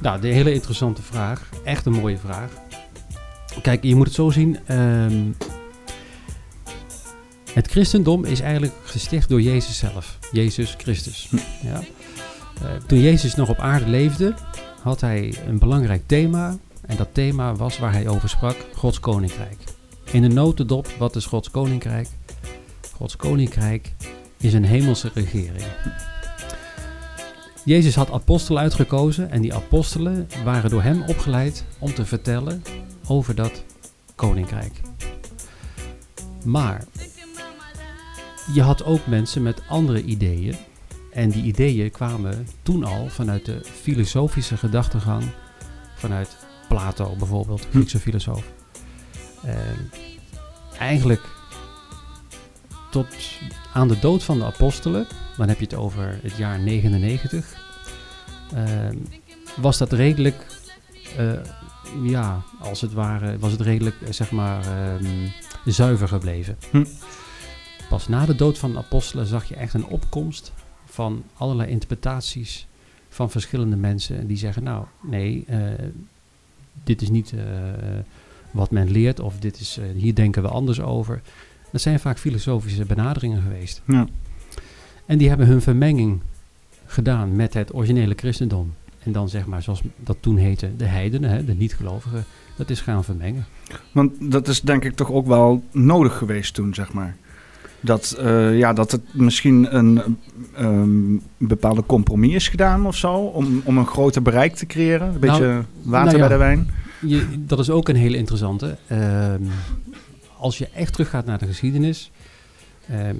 Nou, 0.00 0.20
de 0.20 0.28
hele 0.28 0.52
interessante 0.52 1.02
vraag. 1.02 1.48
Echt 1.64 1.86
een 1.86 1.92
mooie 1.92 2.18
vraag. 2.18 2.50
Kijk, 3.62 3.82
je 3.82 3.94
moet 3.94 4.06
het 4.06 4.14
zo 4.14 4.30
zien. 4.30 4.58
ehm, 4.66 5.30
het 7.52 7.66
christendom 7.70 8.24
is 8.24 8.40
eigenlijk 8.40 8.74
gesticht 8.84 9.28
door 9.28 9.40
Jezus 9.40 9.78
zelf. 9.78 10.18
Jezus 10.32 10.74
Christus. 10.78 11.28
Ja. 11.62 11.80
Eh, 12.62 12.68
toen 12.86 13.00
Jezus 13.00 13.34
nog 13.34 13.48
op 13.48 13.58
aarde 13.58 13.88
leefde, 13.90 14.34
had 14.82 15.00
hij 15.00 15.34
een 15.46 15.58
belangrijk 15.58 16.02
thema. 16.06 16.56
En 16.86 16.96
dat 16.96 17.08
thema 17.12 17.54
was 17.54 17.78
waar 17.78 17.92
hij 17.92 18.08
over 18.08 18.28
sprak, 18.28 18.56
Gods 18.74 19.00
Koninkrijk. 19.00 19.56
In 20.12 20.22
de 20.22 20.28
notendop, 20.28 20.86
wat 20.98 21.16
is 21.16 21.26
Gods 21.26 21.50
Koninkrijk? 21.50 22.08
Gods 22.94 23.16
Koninkrijk 23.16 23.94
is 24.36 24.52
een 24.52 24.64
hemelse 24.64 25.10
regering. 25.14 25.64
Jezus 27.64 27.94
had 27.94 28.10
apostelen 28.10 28.62
uitgekozen 28.62 29.30
en 29.30 29.42
die 29.42 29.54
apostelen 29.54 30.28
waren 30.44 30.70
door 30.70 30.82
hem 30.82 31.02
opgeleid 31.02 31.64
om 31.78 31.94
te 31.94 32.04
vertellen 32.04 32.62
over 33.06 33.34
dat 33.34 33.64
koninkrijk. 34.14 34.80
Maar 36.44 36.84
je 38.54 38.62
had 38.62 38.84
ook 38.84 39.06
mensen 39.06 39.42
met 39.42 39.62
andere 39.68 40.02
ideeën 40.02 40.56
en 41.12 41.30
die 41.30 41.42
ideeën 41.42 41.90
kwamen 41.90 42.46
toen 42.62 42.84
al 42.84 43.08
vanuit 43.08 43.44
de 43.44 43.60
filosofische 43.64 44.56
gedachtegang, 44.56 45.24
vanuit 45.94 46.36
Plato 46.68 47.14
bijvoorbeeld, 47.18 47.66
Griekse 47.70 47.98
filosoof. 47.98 48.61
En 49.42 49.90
eigenlijk 50.78 51.22
tot 52.90 53.06
aan 53.72 53.88
de 53.88 53.98
dood 53.98 54.22
van 54.22 54.38
de 54.38 54.44
apostelen, 54.44 55.06
dan 55.36 55.48
heb 55.48 55.58
je 55.58 55.64
het 55.64 55.74
over 55.74 56.18
het 56.22 56.36
jaar 56.36 56.58
99, 56.58 57.54
ehm, 58.54 58.96
was 59.56 59.78
dat 59.78 59.92
redelijk, 59.92 60.46
eh, 61.16 61.32
ja, 62.02 62.42
als 62.60 62.80
het 62.80 62.92
ware, 62.92 63.38
was 63.38 63.52
het 63.52 63.60
redelijk, 63.60 64.00
eh, 64.00 64.12
zeg 64.12 64.30
maar, 64.30 64.66
ehm, 64.66 65.28
zuiver 65.64 66.08
gebleven. 66.08 66.56
Hm. 66.70 66.84
Pas 67.88 68.08
na 68.08 68.26
de 68.26 68.34
dood 68.34 68.58
van 68.58 68.72
de 68.72 68.78
apostelen 68.78 69.26
zag 69.26 69.44
je 69.44 69.54
echt 69.54 69.74
een 69.74 69.86
opkomst 69.86 70.52
van 70.84 71.24
allerlei 71.36 71.70
interpretaties 71.70 72.66
van 73.08 73.30
verschillende 73.30 73.76
mensen. 73.76 74.26
Die 74.26 74.36
zeggen, 74.36 74.62
nou, 74.62 74.84
nee, 75.00 75.44
eh, 75.46 75.60
dit 76.84 77.02
is 77.02 77.08
niet 77.08 77.34
wat 78.52 78.70
men 78.70 78.90
leert 78.90 79.20
of 79.20 79.38
dit 79.38 79.60
is, 79.60 79.78
eh, 79.78 79.84
hier 79.96 80.14
denken 80.14 80.42
we 80.42 80.48
anders 80.48 80.80
over. 80.80 81.20
Dat 81.72 81.80
zijn 81.80 82.00
vaak 82.00 82.18
filosofische 82.18 82.84
benaderingen 82.84 83.42
geweest. 83.42 83.82
Ja. 83.86 84.06
En 85.06 85.18
die 85.18 85.28
hebben 85.28 85.46
hun 85.46 85.62
vermenging 85.62 86.20
gedaan 86.86 87.36
met 87.36 87.54
het 87.54 87.74
originele 87.74 88.14
christendom. 88.16 88.74
En 89.04 89.12
dan 89.12 89.28
zeg 89.28 89.46
maar, 89.46 89.62
zoals 89.62 89.82
dat 89.96 90.16
toen 90.20 90.36
heette, 90.36 90.76
de 90.76 90.84
heidenen, 90.84 91.30
hè, 91.30 91.44
de 91.44 91.54
niet-gelovigen, 91.54 92.24
dat 92.56 92.70
is 92.70 92.80
gaan 92.80 93.04
vermengen. 93.04 93.44
Want 93.92 94.32
dat 94.32 94.48
is 94.48 94.60
denk 94.60 94.84
ik 94.84 94.94
toch 94.94 95.10
ook 95.10 95.26
wel 95.26 95.62
nodig 95.70 96.18
geweest 96.18 96.54
toen, 96.54 96.74
zeg 96.74 96.92
maar. 96.92 97.16
Dat, 97.80 98.16
eh, 98.18 98.58
ja, 98.58 98.72
dat 98.72 98.90
het 98.90 99.00
misschien 99.12 99.76
een 99.76 100.18
ehm, 100.54 101.16
bepaalde 101.36 101.82
compromis 101.86 102.34
is 102.34 102.48
gedaan 102.48 102.86
of 102.86 102.96
zo, 102.96 103.14
om, 103.14 103.62
om 103.64 103.78
een 103.78 103.86
groter 103.86 104.22
bereik 104.22 104.54
te 104.54 104.66
creëren. 104.66 105.14
Een 105.14 105.20
beetje 105.20 105.62
water 105.82 106.12
nou 106.12 106.16
ja. 106.16 106.18
bij 106.18 106.28
de 106.28 106.36
wijn. 106.36 106.70
Je, 107.06 107.44
dat 107.46 107.58
is 107.58 107.70
ook 107.70 107.88
een 107.88 107.96
hele 107.96 108.16
interessante. 108.16 108.76
Ehm, 108.86 109.42
als 110.36 110.58
je 110.58 110.68
echt 110.74 110.92
teruggaat 110.92 111.24
naar 111.26 111.38
de 111.38 111.46
geschiedenis. 111.46 112.10
ehm, 112.88 113.16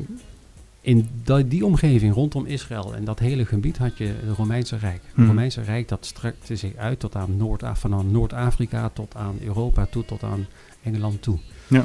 in 0.80 1.08
da- 1.24 1.42
die 1.42 1.64
omgeving 1.66 2.14
rondom 2.14 2.46
Israël 2.46 2.94
en 2.94 3.04
dat 3.04 3.18
hele 3.18 3.44
gebied 3.44 3.78
had 3.78 3.98
je 3.98 4.04
het 4.04 4.36
Romeinse 4.36 4.76
Rijk. 4.76 5.00
Het 5.04 5.14
Hmm. 5.14 5.26
Romeinse 5.26 5.62
Rijk 5.62 5.88
dat 5.88 6.06
strekte 6.06 6.56
zich 6.56 6.74
uit 6.76 7.00
tot 7.00 7.16
aan 7.16 7.36
Noord 7.36 7.62
van 7.72 8.10
Noord-Afrika 8.10 8.88
tot 8.92 9.14
aan 9.16 9.36
Europa 9.44 9.86
toe, 9.90 10.04
tot 10.04 10.22
aan 10.22 10.46
Engeland 10.82 11.22
toe. 11.22 11.38
Ja. 11.66 11.84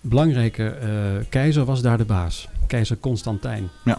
Belangrijke 0.00 0.68
eh, 0.68 0.90
keizer 1.28 1.64
was 1.64 1.82
daar 1.82 1.98
de 1.98 2.04
baas, 2.04 2.48
keizer 2.66 2.98
Constantijn. 2.98 3.68
Ja. 3.84 3.98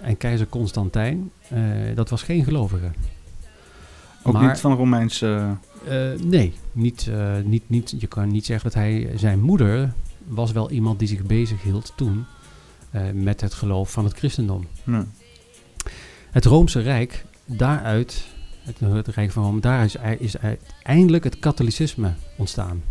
En 0.00 0.16
keizer 0.16 0.46
Constantijn, 0.46 1.30
eh, 1.48 1.60
dat 1.94 2.08
was 2.10 2.22
geen 2.22 2.44
gelovige. 2.44 2.90
Ook 4.22 4.32
Maar- 4.32 4.46
niet 4.48 4.60
van 4.60 4.72
Romeins... 4.74 5.22
eh, 5.88 6.12
nee, 6.22 6.52
niet, 6.72 7.06
eh, 7.06 7.36
niet, 7.44 7.62
niet, 7.66 7.94
je 7.98 8.06
kan 8.06 8.28
niet 8.28 8.46
zeggen 8.46 8.70
dat 8.70 8.80
hij... 8.80 9.10
Zijn 9.16 9.40
moeder 9.40 9.92
was 10.26 10.52
wel 10.52 10.70
iemand 10.70 10.98
die 10.98 11.08
zich 11.08 11.22
bezig 11.22 11.62
hield 11.62 11.92
toen 11.96 12.24
eh, 12.90 13.02
met 13.10 13.40
het 13.40 13.54
geloof 13.54 13.92
van 13.92 14.04
het 14.04 14.14
christendom. 14.14 14.66
nee. 14.84 15.02
Het 16.30 16.44
Roomse 16.44 16.80
Rijk, 16.80 17.24
daaruit, 17.44 18.26
het, 18.62 18.80
het 18.80 19.08
Rijk 19.08 19.30
van 19.30 19.44
Rome, 19.44 19.60
daaruit 19.60 19.94
is, 19.94 20.18
is 20.18 20.38
uiteindelijk 20.38 21.24
het 21.24 21.38
katholicisme 21.38 22.12
ontstaan. 22.36 22.82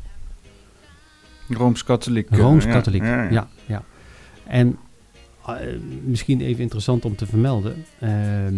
Rooms-katholiek. 1.49 2.27
Rooms-katholiek, 2.29 3.01
ja, 3.01 3.23
ja, 3.23 3.29
ja, 3.29 3.47
ja. 3.65 3.83
En 4.43 4.77
misschien 6.03 6.41
even 6.41 6.61
interessant 6.61 7.05
om 7.05 7.15
te 7.15 7.25
vermelden. 7.25 7.85
ehm, 7.99 8.55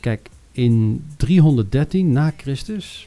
kijk, 0.00 0.28
in 0.52 1.04
313 1.16 2.12
na 2.12 2.32
Christus 2.36 3.06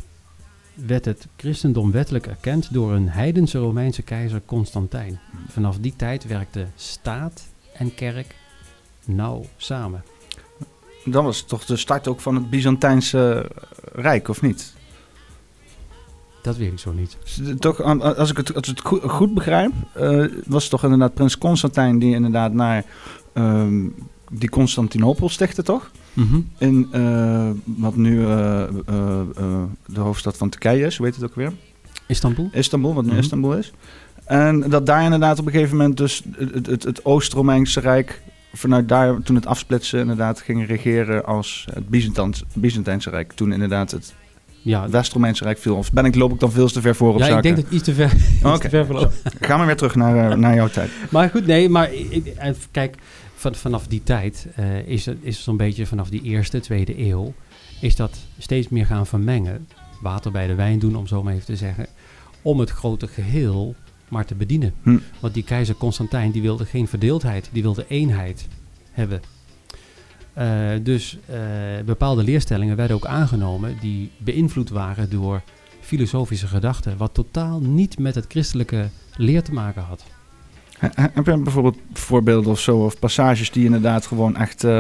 werd 0.74 1.06
het 1.06 1.28
christendom 1.38 1.92
wettelijk 1.92 2.28
erkend 2.28 2.74
door 2.74 2.92
een 2.94 3.10
heidense 3.10 3.58
Romeinse 3.58 4.02
keizer 4.02 4.42
Constantijn. 4.46 5.20
Vanaf 5.48 5.78
die 5.78 5.94
tijd 5.96 6.28
werkten 6.28 6.72
staat 6.76 7.48
en 7.74 7.96
kerk 7.96 8.36
nauw 9.06 9.46
samen. 9.58 10.04
Dat 11.06 11.24
was 11.24 11.42
toch 11.42 11.66
de 11.66 11.76
start 11.78 12.08
ook 12.08 12.20
van 12.22 12.36
het 12.36 12.50
Byzantijnse 12.50 13.52
Rijk, 13.94 14.28
of 14.28 14.42
niet? 14.42 14.74
Dat 16.42 16.58
weet 16.58 16.72
ik 16.72 16.80
zo 16.80 16.92
niet. 16.94 17.18
S- 17.24 17.42
Toch, 17.60 17.82
als 17.82 18.30
ik 18.32 18.38
het, 18.38 18.54
als 18.56 18.68
ik 18.70 18.78
het 18.78 18.86
goed, 18.86 19.02
goed 19.04 19.34
begrijp, 19.34 19.72
eh, 19.94 20.26
was 20.46 20.62
het 20.62 20.72
toch 20.72 20.84
inderdaad 20.84 21.14
prins 21.14 21.38
Constantijn 21.38 22.00
die 22.00 22.14
inderdaad 22.16 22.54
naar 22.54 22.86
ehm, 23.34 23.88
die 24.32 24.50
Constantinopel 24.50 25.30
stichtte, 25.30 25.64
toch? 25.64 25.92
In 26.58 26.88
eh, 26.92 27.50
wat 27.64 27.96
nu 27.96 28.26
eh, 28.26 28.62
eh, 28.64 28.70
de 29.86 30.00
hoofdstad 30.00 30.38
van 30.38 30.50
Turkije 30.50 30.86
is, 30.86 30.98
hoe 30.98 31.06
heet 31.06 31.16
het 31.16 31.24
ook 31.26 31.36
weer? 31.36 31.52
Istanbul? 32.08 32.50
Istanbul, 32.54 32.94
wat 32.94 33.04
nu 33.04 33.10
Mhm. 33.10 33.20
Istanbul 33.20 33.54
is. 33.58 33.74
En 34.26 34.60
dat 34.70 34.86
daar 34.86 35.04
inderdaad 35.04 35.40
op 35.40 35.46
een 35.46 35.52
gegeven 35.52 35.78
moment 35.78 35.98
dus 35.98 36.24
het, 36.38 36.66
het, 36.66 36.84
het 36.84 37.06
Oost-Romeinse 37.06 37.80
Rijk 37.80 38.22
vanuit 38.54 38.90
daar, 38.90 39.22
toen 39.22 39.36
het 39.36 39.46
afsplitsen, 39.46 40.00
inderdaad 40.00 40.42
ging 40.42 40.68
regeren 40.68 41.26
als 41.26 41.68
het 41.74 41.90
Byzantijns, 41.90 42.44
Byzantijnse 42.54 43.10
Rijk. 43.10 43.32
Toen 43.34 43.52
inderdaad 43.52 43.92
het 43.92 44.14
Ja, 44.62 44.90
West-Romeinse 44.90 45.44
Rijk 45.44 45.58
viel. 45.58 45.76
Of 45.76 45.92
ben 45.92 46.06
ik, 46.06 46.16
loop 46.16 46.34
ik 46.34 46.40
dan 46.40 46.52
veel 46.52 46.68
te 46.68 46.82
ver 46.82 46.96
voor 46.96 47.14
op 47.14 47.18
ja 47.20 47.24
ik 47.26 47.30
zaken? 47.32 47.44
denk 47.44 47.56
dat 47.56 47.66
ik 47.66 47.72
iets 47.72 47.84
te 47.84 47.94
ver, 47.94 48.10
te 48.60 48.70
ver 48.70 48.86
verloop. 48.86 49.12
Gaan 49.40 49.60
we 49.60 49.66
weer 49.66 49.76
terug 49.76 49.96
naar, 49.96 50.38
naar 50.40 50.56
jouw 50.56 50.68
tijd. 50.68 50.90
Maar 51.10 51.30
goed, 51.30 51.46
nee, 51.46 51.70
maar 51.70 51.94
ik- 51.94 52.34
kijk, 52.72 52.96
van, 53.54 53.56
vanaf 53.56 53.88
die 53.88 54.04
tijd 54.04 54.48
eh, 54.56 54.88
is 54.88 55.06
het 55.06 55.18
is 55.22 55.44
zo'n 55.44 55.58
beetje 55.58 55.86
vanaf 55.86 56.10
die 56.10 56.22
eerste, 56.22 56.60
tweede 56.60 57.00
eeuw, 57.00 57.34
is 57.82 57.96
dat 57.96 58.18
steeds 58.38 58.70
meer 58.70 58.86
gaan 58.86 59.08
vermengen. 59.08 59.68
Water 60.02 60.32
bij 60.32 60.48
de 60.48 60.56
wijn 60.56 60.80
doen, 60.80 60.96
om 60.96 61.08
zo 61.08 61.24
maar 61.24 61.34
even 61.34 61.46
te 61.46 61.56
zeggen. 61.56 61.88
Om 62.42 62.60
het 62.60 62.70
grote 62.70 63.08
geheel 63.08 63.76
maar 64.10 64.26
te 64.26 64.36
bedienen. 64.36 64.74
Hm. 64.84 64.98
Want 65.20 65.34
die 65.34 65.44
keizer 65.44 65.76
Constantijn, 65.76 66.32
die 66.32 66.42
wilde 66.42 66.66
geen 66.66 66.88
verdeeldheid, 66.88 67.50
die 67.52 67.62
wilde 67.62 67.86
eenheid 67.88 68.48
hebben. 68.92 69.22
Eh, 70.34 70.70
dus 70.82 71.18
eh, 71.26 71.40
bepaalde 71.86 72.24
leerstellingen 72.24 72.76
werden 72.76 72.96
ook 72.96 73.06
aangenomen 73.06 73.78
die 73.82 74.12
beïnvloed 74.18 74.70
waren 74.70 75.10
door 75.10 75.42
filosofische 75.82 76.48
gedachten, 76.48 76.98
wat 76.98 77.14
totaal 77.14 77.60
niet 77.60 78.00
met 78.00 78.16
het 78.16 78.26
christelijke 78.28 78.90
leer 79.18 79.44
te 79.44 79.54
maken 79.54 79.82
had. 79.82 80.06
He- 80.80 80.90
he- 80.96 81.08
Heb 81.14 81.26
je 81.26 81.38
bijvoorbeeld 81.38 81.78
voorbeelden 81.94 82.52
of 82.52 82.60
zo, 82.60 82.78
of 82.78 83.00
passages 83.00 83.52
die 83.52 83.66
inderdaad 83.66 84.06
gewoon 84.06 84.36
echt... 84.36 84.64
eh, 84.64 84.72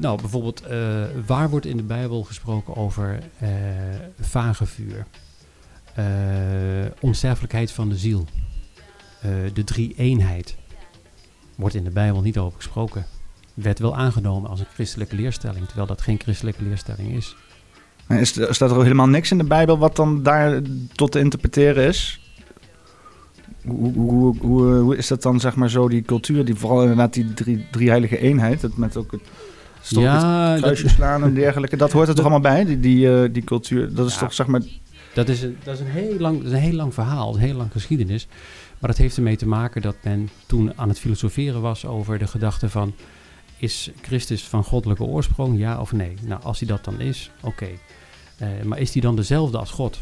Nou, 0.00 0.20
bijvoorbeeld, 0.20 0.62
eh, 0.62 0.78
waar 1.26 1.50
wordt 1.50 1.66
in 1.66 1.76
de 1.76 1.82
Bijbel 1.82 2.22
gesproken 2.22 2.76
over 2.76 3.18
eh 3.38 3.48
vagevuur, 4.20 5.06
eh, 5.94 6.04
onsterfelijkheid 7.00 7.72
van 7.72 7.88
de 7.88 7.96
ziel, 7.96 8.26
de 9.52 9.64
drie-eenheid? 9.64 10.56
Wordt 11.54 11.74
in 11.74 11.84
de 11.84 11.90
Bijbel 11.90 12.20
niet 12.20 12.38
over 12.38 12.56
gesproken. 12.56 13.04
Werd 13.54 13.78
wel 13.78 13.96
aangenomen 13.96 14.50
als 14.50 14.60
een 14.60 14.66
christelijke 14.74 15.16
leerstelling, 15.16 15.66
terwijl 15.66 15.86
dat 15.86 16.02
geen 16.02 16.20
christelijke 16.20 16.62
leerstelling 16.62 17.14
is. 17.14 17.36
is, 18.08 18.28
staat 18.48 18.70
er 18.70 18.82
helemaal 18.82 19.08
niks 19.08 19.30
in 19.30 19.38
de 19.38 19.44
Bijbel 19.44 19.78
wat 19.78 19.96
dan 19.96 20.22
daar 20.22 20.60
tot 20.94 21.12
te 21.12 21.18
interpreteren 21.18 21.86
is? 21.86 22.20
Hoe, 23.66 23.92
hoe, 23.92 24.36
hoe, 24.38 24.74
hoe 24.74 24.96
is 24.96 25.06
dat 25.06 25.22
dan, 25.22 25.40
zeg 25.40 25.56
maar, 25.56 25.70
zo, 25.70 25.88
die 25.88 26.02
cultuur, 26.02 26.44
die 26.44 26.54
vooral 26.54 26.80
inderdaad 26.80 27.12
die 27.12 27.34
drie, 27.34 27.66
drie 27.70 27.88
heilige 27.88 28.18
eenheid, 28.18 28.60
dat 28.60 28.76
met 28.76 28.96
ook 28.96 29.12
het, 29.12 29.20
het 29.82 29.98
ja, 29.98 30.58
dat, 30.58 30.76
slaan 30.76 31.22
en 31.22 31.34
dergelijke, 31.34 31.76
dat 31.76 31.92
hoort 31.92 32.08
er 32.08 32.14
toch 32.14 32.24
allemaal 32.24 32.52
bij, 32.52 32.64
die, 32.64 32.80
die, 32.80 33.14
eh, 33.22 33.28
die 33.32 33.44
cultuur, 33.44 33.94
dat 33.94 34.06
is 34.06 34.14
Ja. 34.14 34.20
toch, 34.20 34.32
zeg 34.32 34.46
maar, 34.46 34.62
dat, 35.14 35.28
is 35.28 35.42
een, 35.42 35.56
dat, 35.64 35.74
is 35.74 35.80
een 35.80 35.86
heel 35.86 36.18
lang, 36.18 36.36
dat 36.36 36.46
is 36.46 36.52
een 36.52 36.58
heel 36.58 36.72
lang 36.72 36.94
verhaal, 36.94 37.34
een 37.34 37.40
heel 37.40 37.54
lang 37.54 37.72
geschiedenis. 37.72 38.26
Maar 38.78 38.90
dat 38.90 38.98
heeft 38.98 39.16
ermee 39.16 39.36
te 39.36 39.46
maken 39.46 39.82
dat 39.82 39.96
men 40.02 40.28
toen 40.46 40.72
aan 40.76 40.88
het 40.88 40.98
filosoferen 40.98 41.60
was 41.60 41.86
over 41.86 42.18
de 42.18 42.26
gedachte 42.26 42.68
van... 42.70 42.94
is 43.56 43.90
Christus 44.02 44.42
van 44.44 44.64
goddelijke 44.64 45.04
oorsprong, 45.04 45.58
ja 45.58 45.80
of 45.80 45.92
nee? 45.92 46.14
Nou, 46.22 46.42
als 46.42 46.58
hij 46.58 46.68
dat 46.68 46.84
dan 46.84 47.00
is, 47.00 47.30
oké. 47.40 47.68
Eh, 48.36 48.48
maar 48.64 48.78
is 48.78 48.92
hij 48.92 49.02
dan 49.02 49.16
dezelfde 49.16 49.58
als 49.58 49.70
God? 49.70 49.98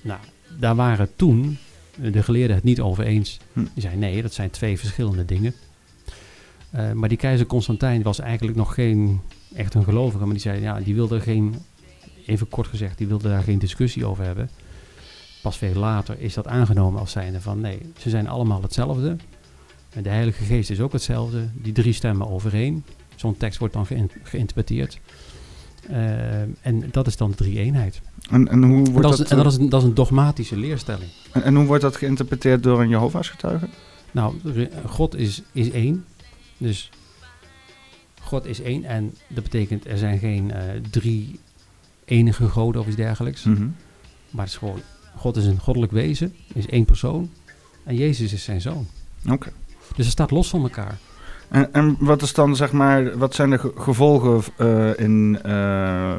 Nou, 0.00 0.20
daar 0.58 0.74
waren 0.74 1.08
toen 1.16 1.58
de 1.96 2.22
geleerden 2.22 2.56
het 2.56 2.64
niet 2.64 2.80
over 2.80 3.04
eens. 3.04 3.38
Hm. 3.52 3.60
Die 3.60 3.82
zeiden 3.82 4.00
nee, 4.00 4.22
dat 4.22 4.32
zijn 4.34 4.50
twee 4.50 4.78
verschillende 4.78 5.24
dingen. 5.24 5.54
Eh, 6.70 6.92
maar 6.92 7.08
die 7.08 7.18
keizer 7.18 7.46
Constantijn 7.46 8.02
was 8.02 8.18
eigenlijk 8.18 8.56
nog 8.56 8.74
geen 8.74 9.20
echt 9.54 9.74
een 9.74 9.84
gelovige, 9.84 10.24
maar 10.24 10.32
die 10.32 10.42
zei 10.42 10.60
ja, 10.60 10.80
die 10.80 10.94
wilde 10.94 11.20
geen, 11.20 11.54
even 12.26 12.48
kort 12.48 12.66
gezegd, 12.66 12.98
die 12.98 13.06
wilde 13.06 13.28
daar 13.28 13.42
geen 13.42 13.58
discussie 13.58 14.06
over 14.06 14.24
hebben. 14.24 14.50
Pas 15.42 15.56
veel 15.56 15.74
later 15.74 16.20
is 16.20 16.34
dat 16.34 16.46
aangenomen 16.46 17.00
als 17.00 17.10
zijnde 17.10 17.40
van 17.40 17.60
nee, 17.60 17.78
ze 17.98 18.10
zijn 18.10 18.28
allemaal 18.28 18.62
hetzelfde. 18.62 19.16
En 19.90 20.02
de 20.02 20.08
Heilige 20.08 20.44
Geest 20.44 20.70
is 20.70 20.80
ook 20.80 20.92
hetzelfde. 20.92 21.48
Die 21.52 21.72
drie 21.72 21.92
stemmen 21.92 22.28
overeen. 22.28 22.84
Zo'n 23.14 23.36
tekst 23.36 23.58
wordt 23.58 23.74
dan 23.74 23.86
geïn- 23.86 24.10
geïnterpreteerd. 24.22 24.98
Eh, 25.88 26.40
en 26.40 26.88
dat 26.90 27.06
is 27.06 27.16
dan 27.16 27.30
de 27.30 27.36
drie-eenheid. 27.36 28.00
en, 28.30 28.48
en, 28.48 28.62
hoe 28.62 28.76
En 28.76 28.92
wordt 28.92 29.08
dat, 29.08 29.16
dat, 29.16 29.26
is, 29.26 29.32
en 29.32 29.36
dat, 29.36 29.52
is 29.52 29.58
een, 29.58 29.68
dat 29.68 29.82
is 29.82 29.88
een 29.88 29.94
dogmatische 29.94 30.56
leerstelling. 30.56 31.10
en, 31.32 31.42
en 31.42 31.54
hoe 31.54 31.64
wordt 31.64 31.82
dat 31.82 31.96
geïnterpreteerd 31.96 32.62
door 32.62 32.80
een 32.80 32.88
Jehovah's 32.88 33.28
getuige? 33.28 33.68
Nou, 34.10 34.34
God 34.86 35.16
is, 35.16 35.42
is 35.52 35.70
één. 35.70 36.04
Dus 36.58 36.90
God 38.20 38.46
is 38.46 38.60
één. 38.60 38.84
En 38.84 39.14
dat 39.28 39.42
betekent 39.42 39.86
er 39.86 39.98
zijn 39.98 40.18
geen 40.18 40.50
eh, 40.50 40.62
drie 40.90 41.40
enige 42.04 42.48
goden 42.48 42.80
of 42.80 42.86
iets 42.86 42.96
dergelijks. 42.96 43.44
Mhm. 43.44 43.68
Maar 44.30 44.44
het 44.44 44.52
is 44.52 44.58
gewoon, 44.58 44.80
God 45.16 45.36
is 45.36 45.44
een 45.44 45.58
goddelijk 45.58 45.92
wezen, 45.92 46.34
is 46.54 46.66
één 46.66 46.84
persoon. 46.84 47.30
En 47.84 47.96
Jezus 47.96 48.32
is 48.32 48.44
zijn 48.44 48.60
zoon. 48.60 48.86
Oké. 49.30 49.52
Dus 49.96 50.04
het 50.04 50.14
staat 50.14 50.30
los 50.30 50.48
van 50.48 50.62
elkaar. 50.62 50.98
En, 51.48 51.72
en 51.72 51.96
wat 51.98 52.22
is 52.22 52.34
dan, 52.34 52.56
zeg 52.56 52.72
maar, 52.72 53.18
wat 53.18 53.34
zijn 53.34 53.50
de 53.50 53.58
ge- 53.58 53.72
gevolgen 53.76 54.40
eh, 54.56 54.98
in, 54.98 55.38
eh, 55.42 56.12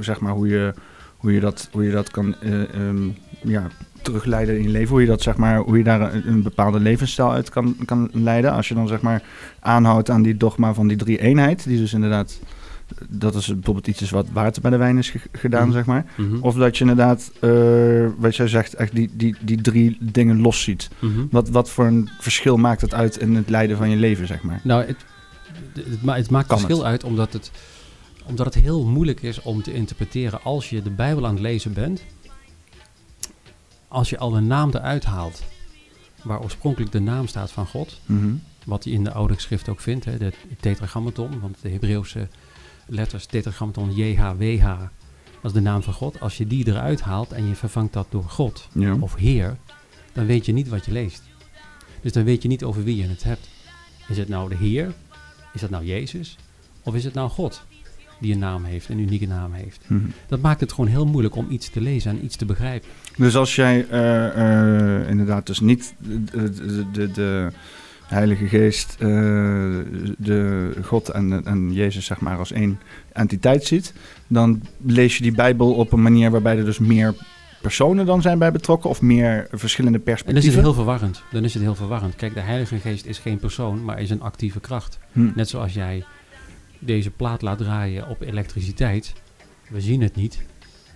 zeg 0.00 0.20
maar, 0.20 0.32
hoe 0.32 0.48
je, 0.48 0.74
hoe 1.16 1.32
je, 1.32 1.40
dat, 1.40 1.68
hoe 1.72 1.84
je 1.84 1.90
dat 1.90 2.10
kan 2.10 2.34
eh, 2.40 2.74
ehm, 2.74 3.08
ja, 3.42 3.66
terugleiden 4.02 4.56
in 4.56 4.62
je 4.62 4.68
leven? 4.68 4.88
Hoe 4.90 5.00
je 5.00 5.06
dat, 5.06 5.22
zeg 5.22 5.36
maar, 5.36 5.58
hoe 5.58 5.78
je 5.78 5.84
daar 5.84 6.14
een, 6.14 6.28
een 6.28 6.42
bepaalde 6.42 6.80
levensstijl 6.80 7.32
uit 7.32 7.48
kan, 7.50 7.76
kan 7.84 8.08
leiden? 8.12 8.52
Als 8.52 8.68
je 8.68 8.74
dan, 8.74 8.88
zeg 8.88 9.00
maar, 9.00 9.22
aanhoudt 9.60 10.10
aan 10.10 10.22
die 10.22 10.36
dogma 10.36 10.74
van 10.74 10.86
die 10.88 10.96
drie-eenheid, 10.96 11.64
die 11.64 11.78
dus 11.78 11.92
inderdaad, 11.92 12.40
dat 13.08 13.34
is 13.34 13.46
bijvoorbeeld 13.46 13.86
iets 13.86 14.02
is 14.02 14.10
wat 14.10 14.28
water 14.32 14.62
bij 14.62 14.70
de 14.70 14.76
wijn 14.76 14.98
is 14.98 15.10
ge- 15.10 15.20
gedaan, 15.32 15.64
Mhm. 15.66 15.72
zeg 15.76 15.86
maar. 15.86 16.04
Mhm. 16.16 16.36
Of 16.40 16.54
dat 16.54 16.74
je 16.76 16.80
inderdaad, 16.80 17.32
eh, 17.40 18.06
wat 18.16 18.36
jij 18.36 18.48
zegt, 18.48 18.74
echt 18.74 18.94
die, 18.94 19.10
die, 19.12 19.36
die 19.40 19.60
drie 19.60 19.96
dingen 20.00 20.40
los 20.40 20.62
ziet. 20.62 20.90
Mhm. 20.98 21.20
Wat, 21.30 21.48
wat 21.48 21.70
voor 21.70 21.86
een 21.86 22.08
verschil 22.20 22.56
maakt 22.56 22.80
het 22.80 22.94
uit 22.94 23.16
in 23.18 23.34
het 23.34 23.48
leiden 23.48 23.76
van 23.76 23.90
je 23.90 23.96
leven, 23.96 24.26
zeg 24.26 24.42
maar? 24.42 24.60
Nou, 24.64 24.84
het, 24.86 24.96
het, 25.74 26.02
ma- 26.02 26.16
het 26.16 26.30
maakt 26.30 26.46
Kan 26.46 26.58
verschil 26.58 26.78
het? 26.78 26.86
uit 26.86 27.04
omdat 27.04 27.32
het, 27.32 27.50
omdat 28.24 28.46
het 28.54 28.64
heel 28.64 28.84
moeilijk 28.84 29.22
is 29.22 29.42
om 29.42 29.62
te 29.62 29.74
interpreteren 29.74 30.42
als 30.42 30.70
je 30.70 30.82
de 30.82 30.90
Bijbel 30.90 31.26
aan 31.26 31.32
het 31.32 31.42
lezen 31.42 31.72
bent. 31.72 32.02
Als 33.88 34.10
je 34.10 34.18
al 34.18 34.36
een 34.36 34.46
naam 34.46 34.70
eruit 34.72 35.04
haalt 35.04 35.42
waar 36.22 36.40
oorspronkelijk 36.42 36.92
de 36.92 37.00
naam 37.00 37.26
staat 37.26 37.50
van 37.50 37.66
God, 37.66 38.00
wat 38.64 38.84
je 38.84 38.90
in 38.90 39.04
de 39.04 39.12
oude 39.12 39.34
schrift 39.36 39.68
ook 39.68 39.80
vindt, 39.80 40.04
hè, 40.04 40.18
de 40.18 40.32
tetragrammaton, 40.60 41.40
want 41.40 41.56
de 41.62 41.68
Hebreeuwse 41.68 42.28
letters 42.92 43.26
tetragrammaton 43.26 43.94
JHWH, 43.94 44.66
dat 45.40 45.50
is 45.50 45.52
de 45.52 45.60
naam 45.60 45.82
van 45.82 45.92
God. 45.92 46.20
Als 46.20 46.36
je 46.36 46.46
die 46.46 46.66
eruit 46.66 47.00
haalt 47.00 47.32
en 47.32 47.48
je 47.48 47.54
vervangt 47.54 47.92
dat 47.92 48.06
door 48.10 48.24
God 48.24 48.68
Ja. 48.72 48.96
of 49.00 49.14
Heer, 49.14 49.56
dan 50.12 50.26
weet 50.26 50.46
je 50.46 50.52
niet 50.52 50.68
wat 50.68 50.84
je 50.84 50.92
leest. 50.92 51.22
Dus 52.02 52.12
dan 52.12 52.24
weet 52.24 52.42
je 52.42 52.48
niet 52.48 52.64
over 52.64 52.84
wie 52.84 52.96
je 52.96 53.08
het 53.08 53.22
hebt. 53.22 53.48
Is 54.08 54.18
het 54.18 54.28
nou 54.28 54.48
de 54.48 54.56
Heer? 54.56 54.92
Is 55.52 55.60
dat 55.60 55.70
nou 55.70 55.84
Jezus? 55.84 56.36
Of 56.82 56.94
is 56.94 57.04
het 57.04 57.14
nou 57.14 57.30
God 57.30 57.62
die 58.20 58.32
een 58.32 58.38
naam 58.38 58.64
heeft, 58.64 58.88
een 58.88 58.98
unieke 58.98 59.26
naam 59.26 59.52
heeft? 59.52 59.80
Mhm. 59.86 60.06
Dat 60.28 60.40
maakt 60.40 60.60
het 60.60 60.72
gewoon 60.72 60.90
heel 60.90 61.06
moeilijk 61.06 61.36
om 61.36 61.46
iets 61.50 61.70
te 61.70 61.80
lezen 61.80 62.10
en 62.10 62.24
iets 62.24 62.36
te 62.36 62.44
begrijpen. 62.44 62.88
Dus 63.16 63.36
als 63.36 63.54
jij 63.54 63.86
eh, 63.88 65.00
eh, 65.00 65.08
inderdaad 65.08 65.46
dus 65.46 65.60
niet 65.60 65.94
de, 65.98 66.24
de, 66.24 66.90
de, 66.92 67.10
de, 67.10 67.48
Heilige 68.12 68.48
Geest, 68.48 68.96
eh, 68.98 69.08
de 70.18 70.72
God 70.82 71.08
en, 71.08 71.44
en 71.44 71.72
Jezus 71.72 72.04
zeg 72.04 72.20
maar 72.20 72.38
als 72.38 72.52
één 72.52 72.80
entiteit 73.12 73.64
ziet, 73.64 73.94
dan 74.26 74.62
lees 74.86 75.16
je 75.16 75.22
die 75.22 75.32
Bijbel 75.32 75.74
op 75.74 75.92
een 75.92 76.02
manier 76.02 76.30
waarbij 76.30 76.58
er 76.58 76.64
dus 76.64 76.78
meer 76.78 77.14
personen 77.60 78.06
dan 78.06 78.22
zijn 78.22 78.38
bij 78.38 78.52
betrokken 78.52 78.90
of 78.90 79.00
meer 79.00 79.46
verschillende 79.52 79.98
En 79.98 80.04
dan 80.04 80.14
is 80.14 80.22
perspectieven. 80.22 80.52
het 80.52 80.64
heel 80.64 80.74
verwarrend. 80.74 81.22
Dan 81.30 81.44
is 81.44 81.54
het 81.54 81.62
heel 81.62 81.74
verwarrend. 81.74 82.16
Kijk, 82.16 82.34
de 82.34 82.40
Heilige 82.40 82.78
Geest 82.78 83.06
is 83.06 83.18
geen 83.18 83.38
persoon, 83.38 83.84
maar 83.84 84.00
is 84.00 84.10
een 84.10 84.22
actieve 84.22 84.60
kracht. 84.60 84.98
Hm. 85.12 85.30
Net 85.34 85.48
zoals 85.48 85.74
jij 85.74 86.04
deze 86.78 87.10
plaat 87.10 87.42
laat 87.42 87.58
draaien 87.58 88.08
op 88.08 88.20
elektriciteit. 88.20 89.12
We 89.68 89.80
zien 89.80 90.02
het 90.02 90.16
niet, 90.16 90.42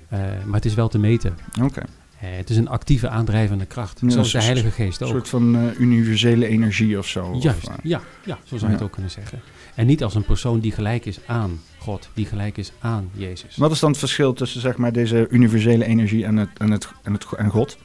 eh, 0.09 0.19
maar 0.19 0.55
het 0.55 0.65
is 0.65 0.75
wel 0.75 0.89
te 0.89 0.99
meten. 0.99 1.35
Oké, 1.63 1.83
het 2.19 2.51
is 2.51 2.57
een 2.57 2.69
actieve 2.69 3.09
aandrijvende 3.09 3.67
kracht. 3.67 4.01
Ja, 4.01 4.11
zoals 4.11 4.33
de 4.33 4.39
een 4.39 4.45
Heilige 4.45 4.71
Geest 4.71 5.01
een 5.01 5.07
ook. 5.07 5.13
soort 5.13 5.29
van 5.29 5.57
eh, 5.57 5.81
universele 5.81 6.47
energie 6.47 6.99
of 6.99 7.07
zo. 7.07 7.25
of, 7.25 7.43
Juist, 7.43 7.67
eh, 7.67 7.75
ja, 7.83 8.01
ja, 8.25 8.39
zo 8.45 8.57
zou 8.57 8.71
je 8.71 8.77
het 8.77 8.87
ook 8.87 8.93
kunnen 8.93 9.11
zeggen. 9.11 9.41
En 9.75 9.87
niet 9.87 10.03
als 10.03 10.15
een 10.15 10.25
persoon 10.25 10.61
die 10.61 10.73
gelijk 10.73 11.07
is 11.07 11.19
aan 11.27 11.61
God, 11.79 12.09
die 12.15 12.27
gelijk 12.27 12.57
is 12.57 12.73
aan 12.79 13.11
Jezus. 13.13 13.57
Wat 13.57 13.71
is 13.71 13.79
dan 13.79 13.91
het 13.91 13.99
verschil 13.99 14.33
tussen 14.33 14.61
zeg 14.61 14.77
maar, 14.77 14.93
deze 14.93 15.27
universele 15.31 15.85
energie 15.85 16.25
en, 16.25 16.37
het, 16.37 16.49
en, 16.59 16.71
het, 16.71 16.89
en, 17.03 17.13
het, 17.13 17.27
en 17.37 17.51
God? 17.51 17.79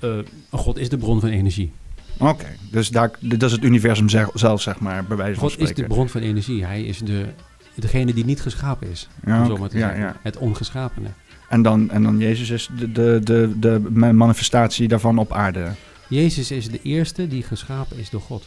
Eh, 0.00 0.18
God 0.50 0.78
is 0.78 0.88
de 0.88 0.98
bron 0.98 1.20
van 1.20 1.28
energie. 1.28 1.72
Oké, 2.18 2.46
dus 2.70 2.88
daar, 2.88 3.10
dat 3.20 3.42
is 3.42 3.52
het 3.52 3.64
universum 3.64 4.08
zelf, 4.34 4.62
zeg 4.62 4.78
maar, 4.80 5.04
bij 5.04 5.16
wijze 5.16 5.38
van 5.38 5.42
God 5.42 5.58
is 5.58 5.68
spreken. 5.68 5.88
de 5.88 5.94
bron 5.94 6.08
van 6.08 6.20
energie. 6.20 6.64
Hij 6.64 6.82
is 6.82 6.98
de, 6.98 7.26
degene 7.74 8.14
die 8.14 8.24
niet 8.24 8.40
geschapen 8.40 8.90
is, 8.90 9.08
Ja, 9.24 9.40
om 9.40 9.46
zo 9.46 9.56
maar 9.56 9.68
te 9.68 9.78
zeggen. 9.78 10.16
Het 10.22 10.36
ongeschapene. 10.36 11.08
En, 11.48 11.62
dan, 11.62 11.90
en 11.90 12.02
dan 12.02 12.18
Jezus 12.18 12.50
is 12.50 12.68
de, 12.78 12.92
de, 12.92 13.20
de, 13.24 13.52
de 13.58 13.80
manifestatie 14.12 14.88
daarvan 14.88 15.18
op 15.18 15.32
aarde. 15.32 15.70
Jezus 16.08 16.50
is 16.50 16.68
de 16.68 16.80
eerste 16.82 17.28
die 17.28 17.42
geschapen 17.42 17.98
is 17.98 18.10
door 18.10 18.20
God. 18.20 18.44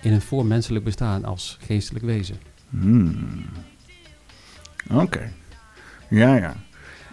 In 0.00 0.12
een 0.12 0.20
voormenselijk 0.20 0.84
bestaan 0.84 1.24
als 1.24 1.58
geestelijk 1.60 2.04
wezen. 2.04 2.36
Hmm. 2.70 3.44
Oké. 4.90 5.32
Ja, 6.08 6.36
ja. 6.36 6.56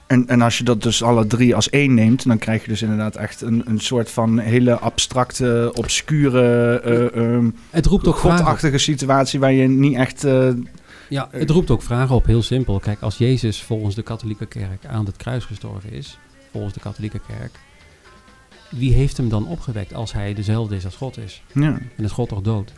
En, 0.08 0.28
en 0.28 0.42
als 0.42 0.58
je 0.58 0.64
dat 0.64 0.84
dus 0.84 1.04
alle 1.04 1.28
drie 1.28 1.56
als 1.56 1.70
één 1.70 1.94
neemt, 1.94 2.28
dan 2.28 2.38
krijg 2.38 2.62
je 2.62 2.68
dus 2.68 2.82
inderdaad 2.82 3.16
echt 3.16 3.42
een, 3.42 3.62
een 3.66 3.80
soort 3.80 4.12
van 4.12 4.40
hele 4.40 4.80
abstracte, 4.80 5.72
obscure, 5.74 6.80
eh, 6.80 7.16
ehm, 7.16 7.50
Het 7.70 7.86
roept 7.86 8.08
ook 8.08 8.16
godachtige 8.16 8.78
situatie 8.78 9.40
waar 9.40 9.54
je 9.54 9.68
niet 9.68 9.96
echt... 9.96 10.24
eh, 10.24 10.50
Ja, 11.10 11.28
het 11.32 11.50
roept 11.50 11.72
ook 11.72 11.82
vragen 11.82 12.16
op, 12.16 12.26
heel 12.26 12.42
simpel. 12.42 12.80
Kijk, 12.80 13.02
als 13.02 13.18
Jezus 13.18 13.64
volgens 13.64 13.96
de 13.96 14.02
katholieke 14.02 14.46
kerk 14.46 14.86
aan 14.86 15.06
het 15.06 15.18
kruis 15.18 15.46
gestorven 15.46 15.92
is, 15.92 16.18
volgens 16.52 16.74
de 16.74 16.80
katholieke 16.80 17.22
kerk, 17.28 17.60
wie 18.70 18.94
heeft 18.94 19.18
hem 19.18 19.30
dan 19.30 19.48
opgewekt 19.48 19.94
als 19.94 20.14
hij 20.14 20.34
dezelfde 20.34 20.76
is 20.76 20.86
als 20.86 20.96
God 20.96 21.18
is? 21.18 21.44
ja. 21.54 21.80
En 21.96 22.04
is 22.04 22.12
God 22.12 22.30
toch 22.30 22.42
dood? 22.42 22.74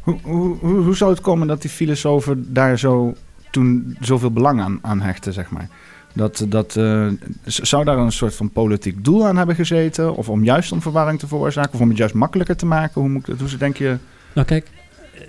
Hoe, 0.00 0.18
hoe, 0.22 0.56
hoe, 0.56 0.82
hoe 0.82 0.96
zou 0.96 1.10
het 1.10 1.20
komen 1.20 1.46
dat 1.46 1.62
die 1.62 1.70
filosofen 1.70 2.52
daar 2.52 2.78
zo 2.78 3.14
toen 3.50 3.96
zoveel 4.00 4.30
belang 4.30 4.60
aan, 4.60 4.78
aan 4.82 5.00
hechten, 5.00 5.32
zeg 5.32 5.50
maar? 5.50 5.68
Dat, 6.12 6.44
dat, 6.48 6.76
eh, 6.76 7.08
zou 7.44 7.84
daar 7.84 7.98
een 7.98 8.12
soort 8.12 8.34
van 8.34 8.50
politiek 8.50 9.04
doel 9.04 9.26
aan 9.26 9.36
hebben 9.36 9.54
gezeten? 9.54 10.14
Of 10.14 10.28
om 10.28 10.44
juist 10.44 10.72
om 10.72 10.82
verwarring 10.82 11.18
te 11.18 11.26
veroorzaken? 11.26 11.72
Of 11.74 11.80
om 11.80 11.88
het 11.88 11.98
juist 11.98 12.14
makkelijker 12.14 12.56
te 12.56 12.66
maken? 12.66 13.00
Hoe, 13.00 13.10
moet 13.10 13.26
hoe 13.38 13.48
ze 13.48 13.56
denk 13.56 13.76
je... 13.76 13.96
Nou 14.34 14.46
kijk, 14.46 14.70
eh, 15.14 15.20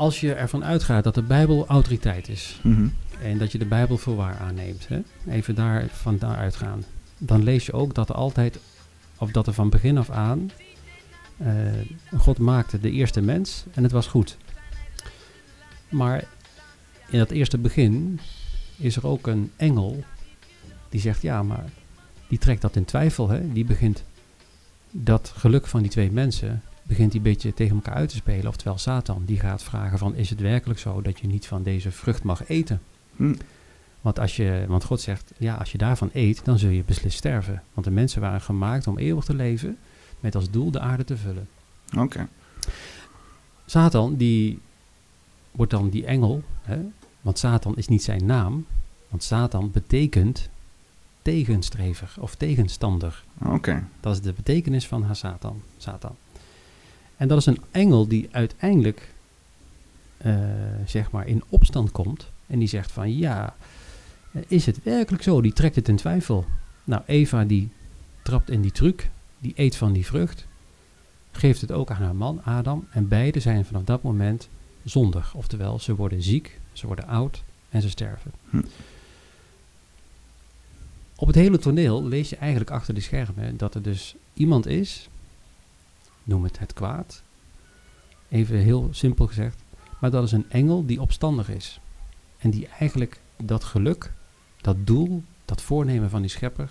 als 0.00 0.20
je 0.20 0.34
ervan 0.34 0.64
uitgaat 0.64 1.04
dat 1.04 1.14
de 1.14 1.22
Bijbel 1.22 1.66
autoriteit 1.66 2.28
is 2.28 2.58
Mhm. 2.62 2.86
en 3.22 3.38
dat 3.38 3.52
je 3.52 3.58
de 3.58 3.64
Bijbel 3.64 3.98
voor 3.98 4.16
waar 4.16 4.38
aanneemt, 4.38 4.88
hè? 4.88 5.00
even 5.28 5.54
daar, 5.54 5.86
van 5.92 6.18
daar 6.18 6.36
uitgaan, 6.36 6.84
dan 7.18 7.42
lees 7.42 7.66
je 7.66 7.72
ook 7.72 7.94
dat 7.94 8.08
er 8.08 8.14
altijd, 8.14 8.58
of 9.18 9.30
dat 9.30 9.46
er 9.46 9.52
van 9.52 9.70
begin 9.70 9.98
af 9.98 10.10
aan, 10.10 10.50
eh, 11.36 11.52
God 12.18 12.38
maakte 12.38 12.80
de 12.80 12.90
eerste 12.90 13.20
mens 13.20 13.64
en 13.74 13.82
het 13.82 13.92
was 13.92 14.06
goed. 14.06 14.36
Maar 15.88 16.24
in 17.08 17.18
dat 17.18 17.30
eerste 17.30 17.58
begin 17.58 18.20
is 18.76 18.96
er 18.96 19.06
ook 19.06 19.26
een 19.26 19.50
engel 19.56 20.04
die 20.88 21.00
zegt, 21.00 21.22
ja, 21.22 21.42
maar 21.42 21.64
die 22.28 22.38
trekt 22.38 22.62
dat 22.62 22.76
in 22.76 22.84
twijfel. 22.84 23.28
Hè? 23.28 23.52
Die 23.52 23.64
begint 23.64 24.02
dat 24.90 25.32
geluk 25.36 25.66
van 25.66 25.80
die 25.80 25.90
twee 25.90 26.10
mensen, 26.10 26.62
begint 26.90 27.10
die 27.10 27.20
een 27.20 27.26
beetje 27.26 27.54
tegen 27.54 27.74
elkaar 27.74 27.94
uit 27.94 28.08
te 28.08 28.16
spelen. 28.16 28.48
Oftewel 28.48 28.78
Satan, 28.78 29.22
die 29.24 29.38
gaat 29.38 29.62
vragen 29.62 29.98
van, 29.98 30.14
is 30.14 30.30
het 30.30 30.40
werkelijk 30.40 30.78
zo 30.78 31.02
dat 31.02 31.20
je 31.20 31.26
niet 31.26 31.46
van 31.46 31.62
deze 31.62 31.90
vrucht 31.90 32.22
mag 32.22 32.48
eten? 32.48 32.80
Hm. 33.16 33.34
Want, 34.00 34.18
als 34.18 34.36
je, 34.36 34.64
want 34.68 34.84
God 34.84 35.00
zegt, 35.00 35.32
ja, 35.38 35.54
als 35.54 35.72
je 35.72 35.78
daarvan 35.78 36.10
eet, 36.12 36.44
dan 36.44 36.58
zul 36.58 36.70
je 36.70 36.84
beslist 36.84 37.18
sterven. 37.18 37.62
Want 37.74 37.86
de 37.86 37.92
mensen 37.92 38.20
waren 38.20 38.40
gemaakt 38.40 38.86
om 38.86 38.98
eeuwig 38.98 39.24
te 39.24 39.34
leven, 39.34 39.78
met 40.20 40.34
als 40.34 40.50
doel 40.50 40.70
de 40.70 40.80
aarde 40.80 41.04
te 41.04 41.16
vullen. 41.16 41.48
Oké. 41.96 42.28
Satan, 43.66 44.16
die 44.16 44.60
wordt 45.50 45.72
dan 45.72 45.88
die 45.88 46.06
engel, 46.06 46.42
hè? 46.62 46.78
want 47.20 47.38
Satan 47.38 47.76
is 47.76 47.88
niet 47.88 48.02
zijn 48.02 48.26
naam, 48.26 48.66
want 49.08 49.22
Satan 49.22 49.70
betekent 49.70 50.48
tegenstrever 51.22 52.14
of 52.18 52.34
tegenstander. 52.34 53.24
Oké. 53.44 53.84
Dat 54.00 54.14
is 54.14 54.20
de 54.20 54.32
betekenis 54.32 54.86
van 54.86 55.02
haar 55.02 55.16
Satan. 55.16 55.62
Satan. 55.76 56.16
En 57.20 57.28
dat 57.28 57.38
is 57.38 57.46
een 57.46 57.60
engel 57.70 58.08
die 58.08 58.28
uiteindelijk 58.30 59.14
eh, 60.16 60.34
zeg 60.86 61.10
maar 61.10 61.26
in 61.26 61.42
opstand 61.48 61.90
komt 61.90 62.30
en 62.46 62.58
die 62.58 62.68
zegt 62.68 62.92
van 62.92 63.16
ja, 63.16 63.56
is 64.46 64.66
het 64.66 64.82
werkelijk 64.82 65.22
zo? 65.22 65.40
Die 65.40 65.52
trekt 65.52 65.76
het 65.76 65.88
in 65.88 65.96
twijfel. 65.96 66.44
Nou, 66.84 67.02
Eva 67.06 67.44
die 67.44 67.68
trapt 68.22 68.50
in 68.50 68.60
die 68.60 68.72
truc, 68.72 69.10
die 69.38 69.52
eet 69.56 69.76
van 69.76 69.92
die 69.92 70.06
vrucht, 70.06 70.46
geeft 71.30 71.60
het 71.60 71.72
ook 71.72 71.90
aan 71.90 72.02
haar 72.02 72.14
man 72.14 72.44
Adam 72.44 72.86
en 72.90 73.08
beide 73.08 73.40
zijn 73.40 73.64
vanaf 73.64 73.84
dat 73.84 74.02
moment 74.02 74.48
zondig. 74.84 75.34
Oftewel, 75.34 75.78
ze 75.78 75.94
worden 75.94 76.22
ziek, 76.22 76.60
ze 76.72 76.86
worden 76.86 77.06
oud 77.06 77.42
en 77.68 77.82
ze 77.82 77.90
sterven. 77.90 78.32
Hm. 78.50 78.62
Op 81.16 81.26
het 81.26 81.36
hele 81.36 81.58
toneel 81.58 82.04
lees 82.04 82.30
je 82.30 82.36
eigenlijk 82.36 82.70
achter 82.70 82.94
de 82.94 83.00
schermen 83.00 83.56
dat 83.56 83.74
er 83.74 83.82
dus 83.82 84.14
iemand 84.34 84.66
is, 84.66 85.08
noem 86.24 86.44
het 86.44 86.58
het 86.58 86.72
kwaad, 86.72 87.22
even 88.28 88.58
heel 88.58 88.88
simpel 88.90 89.26
gezegd, 89.26 89.62
maar 90.00 90.10
dat 90.10 90.24
is 90.24 90.32
een 90.32 90.50
engel 90.50 90.86
die 90.86 91.00
opstandig 91.00 91.48
is. 91.48 91.80
En 92.38 92.50
die 92.50 92.68
eigenlijk 92.78 93.20
dat 93.36 93.64
geluk, 93.64 94.12
dat 94.60 94.86
doel, 94.86 95.22
dat 95.44 95.62
voornemen 95.62 96.10
van 96.10 96.20
die 96.20 96.30
schepper 96.30 96.70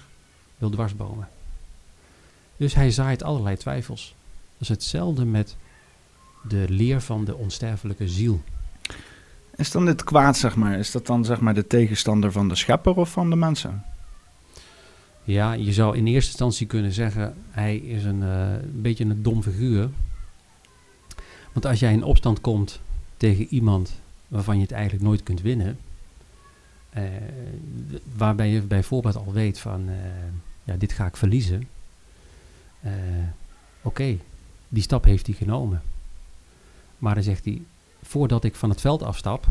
wil 0.58 0.70
dwarsbomen. 0.70 1.28
Dus 2.58 2.74
hij 2.74 2.92
zaait 2.92 3.24
allerlei 3.24 3.58
twijfels. 3.58 4.16
Dat 4.52 4.62
is 4.62 4.68
hetzelfde 4.68 5.26
met 5.26 5.56
de 6.48 6.66
leer 6.70 7.02
van 7.02 7.26
de 7.26 7.36
onsterfelijke 7.36 8.08
ziel. 8.08 8.42
Is 9.56 9.72
dan 9.72 9.86
dit 9.86 10.04
kwaad, 10.04 10.38
zeg 10.38 10.56
maar, 10.56 10.80
is 10.80 10.92
dat 10.92 11.06
dan 11.06 11.26
zeg 11.26 11.40
maar 11.40 11.54
de 11.54 11.68
tegenstander 11.68 12.32
van 12.32 12.48
de 12.48 12.56
schepper 12.56 12.96
of 12.96 13.12
van 13.12 13.30
de 13.30 13.36
mensen? 13.36 13.84
Ja, 15.30 15.54
je 15.54 15.74
zou 15.74 15.98
in 15.98 16.08
eerste 16.08 16.30
instantie 16.30 16.68
kunnen 16.68 16.92
zeggen, 16.92 17.36
hij 17.50 17.78
is 17.78 18.04
een, 18.04 18.24
eh, 18.24 18.52
een 18.52 18.82
beetje 18.82 19.06
een 19.06 19.24
dom 19.24 19.44
figuur. 19.44 19.90
Want 21.52 21.66
als 21.66 21.80
jij 21.80 21.94
in 21.94 22.04
opstand 22.04 22.42
komt 22.42 22.80
tegen 23.18 23.46
iemand 23.46 24.02
waarvan 24.28 24.56
je 24.56 24.62
het 24.62 24.72
eigenlijk 24.72 25.04
nooit 25.04 25.24
kunt 25.24 25.42
winnen, 25.42 25.80
eh, 26.90 27.04
waarbij 28.16 28.50
je 28.50 28.62
bijvoorbeeld 28.62 29.16
al 29.16 29.34
weet 29.34 29.60
van, 29.60 29.90
eh, 29.90 29.96
ja, 30.64 30.76
dit 30.76 30.92
ga 30.92 31.06
ik 31.06 31.18
verliezen. 31.18 31.68
Oké, 33.82 34.18
die 34.70 34.84
stap 34.84 35.04
heeft 35.04 35.26
hij 35.26 35.36
genomen. 35.36 35.82
Maar 36.98 37.16
dan 37.16 37.24
zegt 37.24 37.46
hij, 37.46 37.62
voordat 38.02 38.44
ik 38.44 38.56
van 38.56 38.70
het 38.70 38.82
veld 38.82 39.04
afstap, 39.04 39.48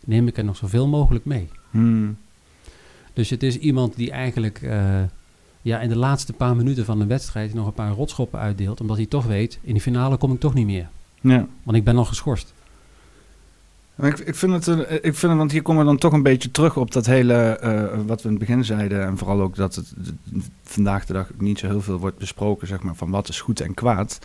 neem 0.00 0.28
ik 0.28 0.36
er 0.36 0.44
nog 0.44 0.56
zoveel 0.56 0.88
mogelijk 0.88 1.24
mee. 1.24 1.48
Hmm. 1.70 2.16
Dus 3.12 3.30
het 3.30 3.42
is 3.42 3.58
iemand 3.58 3.96
die 3.96 4.10
eigenlijk 4.10 4.62
eh, 4.62 5.00
ja, 5.62 5.80
in 5.80 5.88
de 5.88 5.96
laatste 5.96 6.32
paar 6.32 6.56
minuten 6.56 6.84
van 6.84 7.00
een 7.00 7.08
wedstrijd 7.08 7.54
nog 7.54 7.66
een 7.66 7.72
paar 7.72 7.92
rotschoppen 7.92 8.38
uitdeelt. 8.38 8.80
Omdat 8.80 8.96
hij 8.96 9.06
toch 9.06 9.26
weet, 9.26 9.58
in 9.62 9.74
de 9.74 9.80
finale 9.80 10.16
kom 10.16 10.32
ik 10.32 10.40
toch 10.40 10.54
niet 10.54 10.66
meer. 10.66 10.88
Ja. 11.20 11.46
Want 11.62 11.76
ik 11.76 11.84
ben 11.84 11.96
al 11.96 12.04
geschorst. 12.04 12.54
Ik, 13.96 14.18
ik, 14.18 14.34
vind 14.34 14.66
het, 14.66 14.66
ik 14.90 15.14
vind 15.14 15.22
het, 15.22 15.36
want 15.36 15.52
hier 15.52 15.62
komen 15.62 15.82
we 15.82 15.88
dan 15.88 15.98
toch 15.98 16.12
een 16.12 16.22
beetje 16.22 16.50
terug 16.50 16.76
op 16.76 16.92
dat 16.92 17.06
hele, 17.06 17.34
eh, 17.34 17.98
wat 18.06 18.22
we 18.22 18.28
in 18.28 18.34
het 18.34 18.46
begin 18.46 18.64
zeiden. 18.64 19.06
En 19.06 19.18
vooral 19.18 19.40
ook 19.40 19.56
dat 19.56 19.74
het 19.74 19.92
vandaag 20.62 21.06
de 21.06 21.12
dag 21.12 21.30
niet 21.38 21.58
zo 21.58 21.66
heel 21.66 21.80
veel 21.80 21.98
wordt 21.98 22.18
besproken, 22.18 22.66
zeg 22.66 22.82
maar, 22.82 22.94
van 22.94 23.10
wat 23.10 23.28
is 23.28 23.40
goed 23.40 23.60
en 23.60 23.74
kwaad. 23.74 24.18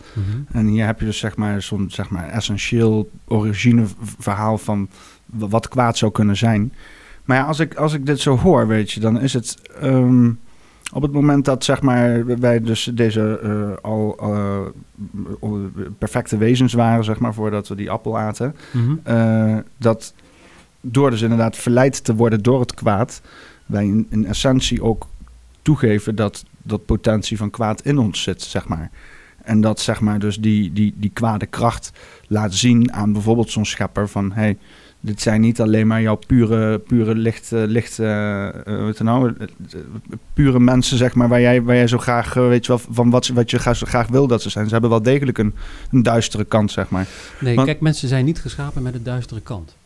En 0.52 0.66
hier 0.66 0.86
heb 0.86 1.00
je 1.00 1.06
dus, 1.06 1.18
zeg 1.18 1.36
maar, 1.36 1.62
zo'n, 1.62 1.90
zeg 1.90 2.10
maar, 2.10 2.28
essentieel 2.28 3.10
origineverhaal 3.24 4.58
van 4.58 4.88
wat 5.26 5.68
kwaad 5.68 5.96
zou 5.96 6.12
kunnen 6.12 6.36
zijn. 6.36 6.72
Maar 7.28 7.36
ja, 7.36 7.44
als 7.44 7.58
ik, 7.58 7.74
als 7.74 7.92
ik 7.92 8.06
dit 8.06 8.20
zo 8.20 8.36
hoor, 8.36 8.66
weet 8.66 8.90
je, 8.90 9.00
dan 9.00 9.20
is 9.20 9.32
het... 9.32 9.56
ehm, 9.80 10.30
op 10.92 11.02
het 11.02 11.12
moment 11.12 11.44
dat, 11.44 11.64
zeg 11.64 11.82
maar, 11.82 12.26
wij 12.40 12.60
dus 12.60 12.90
deze 12.94 13.38
eh, 13.38 13.90
al 13.90 14.16
eh, 14.20 15.48
perfecte 15.98 16.36
wezens 16.36 16.72
waren, 16.72 17.04
zeg 17.04 17.18
maar, 17.18 17.34
voordat 17.34 17.68
we 17.68 17.74
die 17.74 17.90
appel 17.90 18.18
aten... 18.18 18.54
Mhm. 18.72 18.96
Eh, 19.02 19.56
dat 19.76 20.14
door 20.80 21.10
dus 21.10 21.22
inderdaad 21.22 21.56
verleid 21.56 22.04
te 22.04 22.14
worden 22.14 22.42
door 22.42 22.60
het 22.60 22.74
kwaad, 22.74 23.20
wij 23.66 23.84
in, 23.84 24.06
in 24.10 24.26
essentie 24.26 24.82
ook 24.82 25.06
toegeven 25.62 26.14
dat 26.14 26.44
dat 26.62 26.86
potentie 26.86 27.36
van 27.36 27.50
kwaad 27.50 27.80
in 27.80 27.98
ons 27.98 28.22
zit, 28.22 28.42
zeg 28.42 28.68
maar. 28.68 28.90
En 29.42 29.60
dat 29.60 29.80
zeg 29.80 30.00
maar 30.00 30.18
dus 30.18 30.36
die, 30.36 30.72
die, 30.72 30.94
die 30.96 31.10
kwade 31.12 31.46
kracht 31.46 31.92
laat 32.26 32.54
zien 32.54 32.92
aan 32.92 33.12
bijvoorbeeld 33.12 33.50
zo'n 33.50 33.66
schepper 33.66 34.08
van... 34.08 34.32
Hey, 34.32 34.58
dit 35.08 35.20
zijn 35.20 35.40
niet 35.40 35.60
alleen 35.60 35.86
maar 35.86 36.02
jouw 36.02 36.18
pure, 36.26 36.78
pure 36.78 37.14
licht, 37.14 37.52
eh, 37.52 37.62
licht 37.66 37.98
uh, 37.98 38.48
wat 38.64 38.98
nou, 38.98 39.34
pure 40.32 40.60
mensen, 40.60 40.96
zeg 40.96 41.14
maar, 41.14 41.28
waar 41.28 41.40
jij, 41.40 41.62
waar 41.62 41.74
jij 41.74 41.86
zo 41.86 41.98
graag, 41.98 42.34
weet 42.34 42.66
je 42.66 42.72
wel, 42.72 42.80
van 42.90 43.10
wat, 43.10 43.28
wat 43.28 43.50
je 43.50 43.58
graag, 43.58 43.78
graag 43.78 44.06
wil 44.06 44.26
dat 44.26 44.42
ze 44.42 44.50
zijn. 44.50 44.66
Ze 44.66 44.72
hebben 44.72 44.90
wel 44.90 45.02
degelijk 45.02 45.38
een, 45.38 45.54
een 45.90 46.02
duistere 46.02 46.44
kant, 46.44 46.70
zeg 46.70 46.88
maar. 46.88 47.06
Nee, 47.40 47.64
kijk, 47.64 47.80
mensen 47.80 48.08
zijn 48.08 48.24
niet 48.24 48.40
geschapen 48.40 48.82
met 48.82 48.94
een 48.94 49.02
duistere 49.02 49.40
kant. 49.40 49.76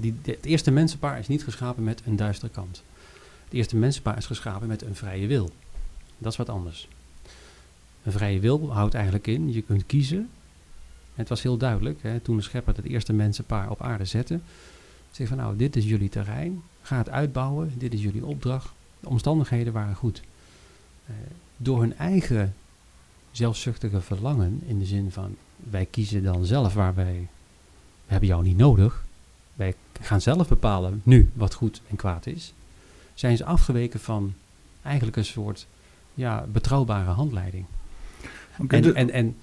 die, 0.00 0.14
het 0.24 0.44
eerste 0.44 0.70
mensenpaar 0.70 1.18
is 1.18 1.28
niet 1.28 1.44
geschapen 1.44 1.84
met 1.84 2.02
een 2.06 2.16
duistere 2.16 2.50
kant. 2.52 2.82
Het 3.44 3.52
eerste 3.52 3.76
mensenpaar 3.76 4.16
is 4.16 4.26
geschapen 4.26 4.68
met 4.68 4.82
een 4.82 4.94
vrije 4.94 5.26
wil. 5.26 5.50
Dat 6.18 6.32
is 6.32 6.38
wat 6.38 6.48
anders. 6.48 6.88
Een 8.02 8.12
vrije 8.12 8.40
wil 8.40 8.72
houdt 8.72 8.94
eigenlijk 8.94 9.26
in, 9.26 9.52
je 9.52 9.62
kunt 9.62 9.86
kiezen 9.86 10.28
het 11.20 11.28
was 11.28 11.42
heel 11.42 11.56
duidelijk, 11.56 12.02
hè, 12.02 12.20
toen 12.20 12.36
de 12.36 12.42
schepper 12.42 12.76
het 12.76 12.84
eerste 12.84 13.12
mensenpaar 13.12 13.70
op 13.70 13.82
aarde 13.82 14.04
zette. 14.04 14.40
Zeg 15.10 15.28
van 15.28 15.36
nou, 15.36 15.56
dit 15.56 15.76
is 15.76 15.84
jullie 15.84 16.08
terrein, 16.08 16.62
ga 16.82 16.96
het 16.96 17.10
uitbouwen, 17.10 17.72
dit 17.78 17.92
is 17.92 18.02
jullie 18.02 18.24
opdracht. 18.24 18.68
De 19.00 19.08
omstandigheden 19.08 19.72
waren 19.72 19.94
goed. 19.94 20.22
Uh, 21.10 21.16
door 21.56 21.80
hun 21.80 21.96
eigen 21.96 22.54
zelfzuchtige 23.30 24.00
verlangen, 24.00 24.62
in 24.66 24.78
de 24.78 24.84
zin 24.84 25.10
van 25.10 25.36
wij 25.56 25.86
kiezen 25.86 26.22
dan 26.22 26.44
zelf 26.44 26.74
waar 26.74 26.94
wij, 26.94 27.28
we 28.04 28.12
hebben 28.12 28.28
jou 28.28 28.42
niet 28.42 28.56
nodig. 28.56 29.04
Wij 29.54 29.74
gaan 30.00 30.20
zelf 30.20 30.48
bepalen 30.48 31.00
nu 31.04 31.30
wat 31.34 31.54
goed 31.54 31.80
en 31.88 31.96
kwaad 31.96 32.26
is. 32.26 32.54
Zijn 33.14 33.36
ze 33.36 33.44
afgeweken 33.44 34.00
van 34.00 34.34
eigenlijk 34.82 35.16
een 35.16 35.24
soort 35.24 35.66
ja, 36.14 36.46
betrouwbare 36.52 37.10
handleiding. 37.10 37.64
Okay, 38.58 38.82
en, 38.82 38.94
en, 38.94 39.10
en 39.10 39.36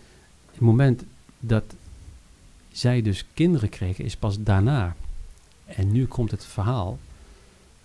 het 0.52 0.60
moment 0.60 1.04
dat 1.48 1.76
zij 2.72 3.02
dus 3.02 3.26
kinderen 3.34 3.70
kregen, 3.70 4.06
is 4.06 4.18
pas 4.18 4.44
daarna. 4.44 4.96
En 5.66 5.92
nu 5.92 6.06
komt 6.06 6.32
het 6.32 6.46
verhaal. 6.46 7.00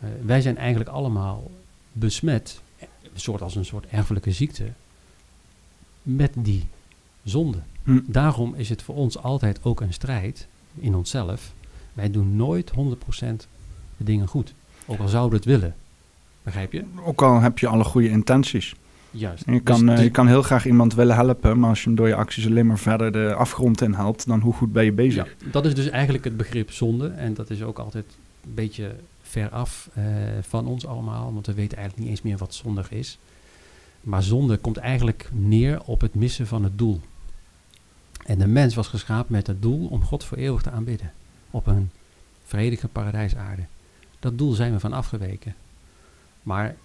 Uh, 0.04 0.08
wij 0.24 0.40
zijn 0.40 0.56
eigenlijk 0.56 0.90
allemaal 0.90 1.50
besmet, 1.92 2.60
een 2.78 2.88
soort 3.14 3.42
als 3.42 3.54
een 3.54 3.64
soort 3.64 3.86
erfelijke 3.86 4.32
ziekte, 4.32 4.72
met 6.02 6.32
die 6.36 6.66
zonde. 7.24 7.58
Hm. 7.82 8.00
Daarom 8.06 8.54
is 8.54 8.68
het 8.68 8.82
voor 8.82 8.94
ons 8.94 9.18
altijd 9.18 9.64
ook 9.64 9.80
een 9.80 9.92
strijd 9.92 10.46
in 10.74 10.94
onszelf. 10.94 11.52
Wij 11.92 12.10
doen 12.10 12.36
nooit 12.36 12.70
100% 12.70 12.74
de 13.96 14.04
dingen 14.04 14.28
goed. 14.28 14.54
Ook 14.86 14.98
al 14.98 15.08
zouden 15.08 15.30
we 15.30 15.36
het 15.36 15.60
willen. 15.60 15.76
Begrijp 16.42 16.72
je? 16.72 16.84
Ook 17.04 17.22
al 17.22 17.40
heb 17.40 17.58
je 17.58 17.66
alle 17.66 17.84
goede 17.84 18.08
intenties. 18.08 18.74
Juist. 19.14 19.44
je, 19.46 19.60
kan, 19.60 19.86
dus 19.86 19.98
uh, 19.98 20.04
je 20.04 20.10
kan 20.10 20.26
heel 20.26 20.42
graag 20.42 20.66
iemand 20.66 20.94
willen 20.94 21.14
helpen, 21.14 21.58
maar 21.58 21.68
als 21.68 21.80
je 21.80 21.86
hem 21.86 21.96
door 21.96 22.08
je 22.08 22.14
acties 22.14 22.46
alleen 22.46 22.66
maar 22.66 22.78
verder 22.78 23.12
de 23.12 23.34
afgrond 23.34 23.80
in 23.80 23.94
helpt, 23.94 24.26
dan 24.26 24.40
hoe 24.40 24.52
goed 24.52 24.72
ben 24.72 24.84
je 24.84 24.92
bezig? 24.92 25.24
Ja, 25.24 25.50
dat 25.50 25.64
is 25.64 25.74
dus 25.74 25.88
eigenlijk 25.88 26.24
het 26.24 26.36
begrip 26.36 26.70
zonde. 26.70 27.08
En 27.08 27.34
dat 27.34 27.50
is 27.50 27.62
ook 27.62 27.78
altijd 27.78 28.04
een 28.44 28.54
beetje 28.54 28.94
ver 29.22 29.48
af 29.48 29.90
uh, 29.98 30.04
van 30.40 30.66
ons 30.66 30.86
allemaal, 30.86 31.32
want 31.32 31.46
we 31.46 31.54
weten 31.54 31.76
eigenlijk 31.76 32.06
niet 32.06 32.16
eens 32.16 32.26
meer 32.26 32.38
wat 32.38 32.54
zondig 32.54 32.90
is. 32.90 33.18
Maar 34.00 34.22
zonde 34.22 34.56
komt 34.56 34.76
eigenlijk 34.76 35.28
neer 35.32 35.82
op 35.84 36.00
het 36.00 36.14
missen 36.14 36.46
van 36.46 36.64
het 36.64 36.78
doel. 36.78 37.00
En 38.26 38.38
de 38.38 38.46
mens 38.46 38.74
was 38.74 38.88
geschapen 38.88 39.32
met 39.32 39.46
het 39.46 39.62
doel 39.62 39.86
om 39.86 40.02
God 40.02 40.24
voor 40.24 40.38
eeuwig 40.38 40.62
te 40.62 40.70
aanbidden. 40.70 41.12
Op 41.50 41.66
een 41.66 41.90
vredige 42.44 42.88
paradijsaarde. 42.88 43.62
Dat 44.20 44.38
doel 44.38 44.52
zijn 44.52 44.72
we 44.72 44.80
van 44.80 44.92
afgeweken. 44.92 45.54
Maar 46.42 46.76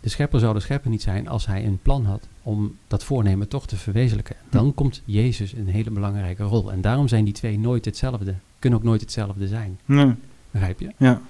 de 0.00 0.08
schepper 0.08 0.40
zou 0.40 0.54
de 0.54 0.60
schepper 0.60 0.90
niet 0.90 1.02
zijn 1.02 1.28
als 1.28 1.46
hij 1.46 1.64
een 1.64 1.78
plan 1.82 2.04
had 2.04 2.28
om 2.42 2.76
dat 2.86 3.04
voornemen 3.04 3.48
toch 3.48 3.66
te 3.66 3.76
verwezenlijken. 3.76 4.36
Dan 4.50 4.74
komt 4.74 5.02
Jezus 5.04 5.52
een 5.52 5.68
hele 5.68 5.90
belangrijke 5.90 6.42
rol. 6.42 6.72
En 6.72 6.80
daarom 6.80 7.08
zijn 7.08 7.24
die 7.24 7.34
twee 7.34 7.58
nooit 7.58 7.84
hetzelfde. 7.84 8.34
Kunnen 8.58 8.78
ook 8.78 8.84
nooit 8.84 9.00
hetzelfde 9.00 9.48
zijn. 9.48 9.78
Nee. 9.84 10.14
Begrijp 10.50 10.80
je? 10.80 10.92
Ja. 10.96 11.20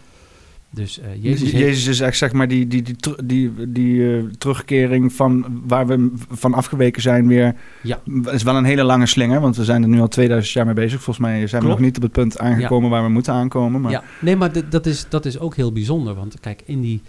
Dus 0.70 0.98
uh, 0.98 1.22
Jezus, 1.22 1.50
Jezus 1.50 1.86
is 1.86 2.00
echt 2.00 2.16
zeg 2.16 2.32
maar 2.32 2.48
die, 2.48 2.66
die, 2.66 2.82
die, 2.82 2.96
die, 3.24 3.52
die 3.72 3.94
uh, 3.94 4.24
terugkering 4.38 5.12
van 5.12 5.62
waar 5.66 5.86
we 5.86 6.12
van 6.30 6.54
afgeweken 6.54 7.02
zijn 7.02 7.26
weer. 7.26 7.54
Ja. 7.82 8.00
is 8.24 8.42
wel 8.42 8.56
een 8.56 8.64
hele 8.64 8.82
lange 8.82 9.06
slinger, 9.06 9.40
want 9.40 9.56
we 9.56 9.64
zijn 9.64 9.82
er 9.82 9.88
nu 9.88 10.00
al 10.00 10.08
2000 10.08 10.54
jaar 10.54 10.64
mee 10.64 10.74
bezig. 10.74 11.02
Volgens 11.02 11.26
mij 11.26 11.46
zijn 11.46 11.62
we 11.62 11.68
nog 11.68 11.78
niet 11.78 11.96
op 11.96 12.02
het 12.02 12.12
punt 12.12 12.38
aangekomen 12.38 12.90
waar 12.90 13.02
we 13.02 13.08
moeten 13.08 13.32
aankomen. 13.32 13.80
Maar... 13.80 13.90
Ja, 13.90 14.02
nee, 14.20 14.36
maar 14.36 14.68
dat 14.70 14.86
is, 14.86 15.06
dat 15.08 15.24
is 15.24 15.38
ook 15.38 15.56
heel 15.56 15.72
bijzonder. 15.72 16.14
Want 16.14 16.40
kijk, 16.40 16.62
in 16.64 16.80
die 16.80 17.02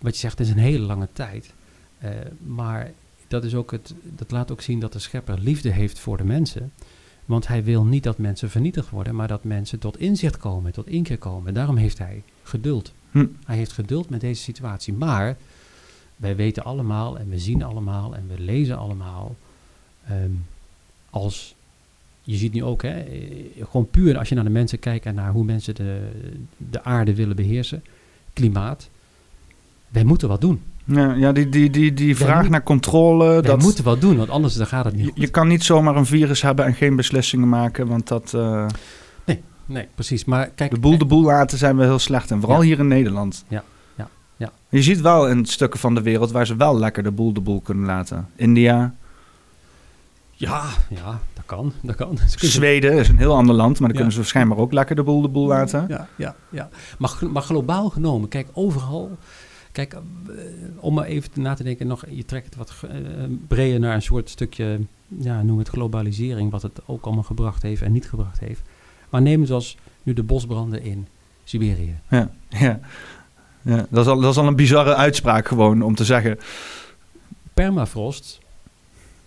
wat 0.00 0.12
je 0.14 0.20
zegt, 0.20 0.38
het 0.38 0.46
is 0.46 0.52
een 0.52 0.60
hele 0.60 0.86
lange 0.86 1.08
tijd. 1.12 1.52
Uh, 2.04 2.10
maar 2.46 2.92
dat, 3.28 3.44
is 3.44 3.54
ook 3.54 3.70
het, 3.70 3.94
dat 4.02 4.30
laat 4.30 4.50
ook 4.50 4.60
zien 4.60 4.80
dat 4.80 4.92
de 4.92 4.98
schepper 4.98 5.38
liefde 5.40 5.70
heeft 5.70 5.98
voor 5.98 6.16
de 6.16 6.24
mensen. 6.24 6.72
Want 7.24 7.46
hij 7.46 7.64
wil 7.64 7.84
niet 7.84 8.02
dat 8.02 8.18
mensen 8.18 8.50
vernietigd 8.50 8.90
worden, 8.90 9.14
maar 9.14 9.28
dat 9.28 9.44
mensen 9.44 9.78
tot 9.78 9.98
inzicht 9.98 10.36
komen, 10.36 10.72
tot 10.72 10.86
inkeer 10.86 11.18
komen. 11.18 11.54
Daarom 11.54 11.76
heeft 11.76 11.98
hij 11.98 12.22
geduld. 12.42 12.92
Hm. 13.10 13.26
Hij 13.44 13.56
heeft 13.56 13.72
geduld 13.72 14.10
met 14.10 14.20
deze 14.20 14.42
situatie. 14.42 14.92
Maar 14.92 15.36
wij 16.16 16.36
weten 16.36 16.64
allemaal 16.64 17.18
en 17.18 17.28
we 17.28 17.38
zien 17.38 17.62
allemaal 17.62 18.14
en 18.16 18.24
we 18.28 18.42
lezen 18.42 18.78
allemaal. 18.78 19.36
Um, 20.10 20.44
als 21.10 21.54
je 22.22 22.36
ziet 22.36 22.52
nu 22.52 22.64
ook, 22.64 22.82
hè, 22.82 23.00
eh, 23.00 23.66
gewoon 23.70 23.90
puur 23.90 24.18
als 24.18 24.28
je 24.28 24.34
naar 24.34 24.44
de 24.44 24.50
mensen 24.50 24.78
kijkt 24.78 25.06
en 25.06 25.14
naar 25.14 25.32
hoe 25.32 25.44
mensen 25.44 25.74
de, 25.74 26.10
de 26.56 26.84
aarde 26.84 27.14
willen 27.14 27.36
beheersen. 27.36 27.84
Klimaat 28.32 28.88
wij 29.90 30.04
moeten 30.04 30.28
wat 30.28 30.40
doen. 30.40 30.60
Ja, 30.84 31.14
ja 31.14 31.32
die, 31.32 31.48
die, 31.48 31.70
die, 31.70 31.94
die 31.94 32.16
vraag 32.16 32.48
naar 32.48 32.62
controle. 32.62 33.28
Wij 33.28 33.40
dat, 33.40 33.62
moeten 33.62 33.84
wat 33.84 34.00
doen, 34.00 34.16
want 34.16 34.30
anders 34.30 34.54
dan 34.54 34.66
gaat 34.66 34.84
het 34.84 34.94
niet 34.96 35.06
je, 35.14 35.20
je, 35.20 35.28
kan 35.28 35.48
niet 35.48 35.64
zomaar 35.64 35.96
een 35.96 36.06
virus 36.06 36.42
hebben 36.42 36.64
en 36.64 36.74
geen 36.74 36.96
beslissingen 36.96 37.48
maken, 37.48 37.86
want 37.86 38.08
dat... 38.08 38.32
Uh, 38.36 38.66
nee, 39.24 39.42
nee, 39.66 39.88
precies. 39.94 40.24
Maar 40.24 40.48
kijk, 40.54 40.70
de 40.70 40.80
boel 40.80 40.98
de 40.98 41.04
boel 41.04 41.22
laten 41.22 41.58
zijn 41.58 41.76
we 41.76 41.82
heel 41.82 41.98
slecht. 41.98 42.30
En 42.30 42.40
vooral 42.40 42.60
hier 42.60 42.78
in 42.78 42.88
Nederland. 42.88 43.44
Ja, 43.48 43.64
ja, 43.96 44.08
ja. 44.36 44.52
Je 44.68 44.82
ziet 44.82 45.00
wel 45.00 45.28
in 45.28 45.46
stukken 45.46 45.80
van 45.80 45.94
de 45.94 46.02
wereld 46.02 46.30
waar 46.30 46.46
ze 46.46 46.56
wel 46.56 46.78
lekker 46.78 47.02
de 47.02 47.10
boel 47.10 47.32
de 47.32 47.40
boel 47.40 47.60
kunnen 47.60 47.86
laten. 47.86 48.28
India. 48.36 48.94
Ja, 50.32 50.64
ja, 50.88 51.20
dat 51.34 51.44
kan. 51.46 51.72
Dat 51.82 51.96
kan. 51.96 52.18
Zweden 52.36 52.92
is 52.92 53.08
een 53.08 53.18
heel 53.18 53.34
ander 53.34 53.54
land, 53.54 53.78
maar 53.78 53.88
dan 53.88 53.96
kunnen 53.96 54.12
ze 54.12 54.18
waarschijnlijk 54.18 54.60
ook 54.60 54.72
lekker 54.72 54.96
de 54.96 55.02
boel 55.02 55.20
de 55.20 55.28
boel 55.28 55.46
laten. 55.46 55.84
Ja, 55.88 56.08
ja, 56.16 56.36
ja. 56.48 56.68
Maar, 56.98 57.12
maar 57.32 57.42
globaal 57.42 57.88
genomen, 57.88 58.28
kijk, 58.28 58.48
overal 58.52 59.18
Kijk, 59.72 59.92
eh, 59.92 60.00
om 60.76 60.94
maar 60.94 61.04
even 61.04 61.30
na 61.34 61.54
te 61.54 61.62
denken, 61.62 61.86
nog, 61.86 62.04
je 62.08 62.24
trekt 62.24 62.44
het 62.44 62.56
wat 62.56 62.74
uh, 62.84 62.90
breder 63.48 63.80
naar 63.80 63.94
een 63.94 64.02
soort 64.02 64.30
stukje, 64.30 64.80
ja, 65.08 65.42
noem 65.42 65.58
het 65.58 65.68
globalisering, 65.68 66.50
wat 66.50 66.62
het 66.62 66.80
ook 66.86 67.04
allemaal 67.04 67.22
gebracht 67.22 67.62
heeft 67.62 67.82
en 67.82 67.92
niet 67.92 68.08
gebracht 68.08 68.40
heeft. 68.40 68.62
Maar 69.10 69.22
neem 69.22 69.40
het 69.40 69.50
als 69.50 69.76
nu 70.02 70.12
de 70.12 70.22
bosbranden 70.22 70.82
in 70.82 71.06
Siberië. 71.44 71.98
Ja, 72.08 72.30
ja. 72.48 72.80
ja 73.62 73.86
dat, 73.90 74.04
is 74.04 74.12
al, 74.12 74.20
dat 74.20 74.30
is 74.30 74.38
al 74.38 74.46
een 74.46 74.56
bizarre 74.56 74.94
uitspraak 74.94 75.48
gewoon 75.48 75.82
om 75.82 75.94
te 75.94 76.04
zeggen. 76.04 76.38
Permafrost, 77.54 78.38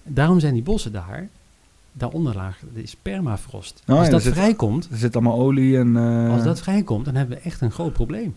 daarom 0.04 0.40
zijn 0.40 0.54
die 0.54 0.64
bossen 0.64 0.92
daar, 0.92 1.28
daaronder 1.92 2.36
laag 2.36 2.60
is 2.74 2.96
permafrost. 2.96 3.84
Oh, 3.88 3.98
als 3.98 4.10
dat 4.10 4.22
zit, 4.22 4.34
vrijkomt... 4.34 4.88
Er 4.92 4.98
zit 4.98 5.16
allemaal 5.16 5.40
olie 5.40 5.78
en... 5.78 5.88
Uh... 5.88 6.34
Als 6.34 6.44
dat 6.44 6.62
vrijkomt, 6.62 7.06
dan 7.06 7.16
hebben 7.16 7.38
we 7.38 7.44
echt 7.44 7.62
een 7.62 7.72
groot 7.72 7.94
probleem. 7.94 8.36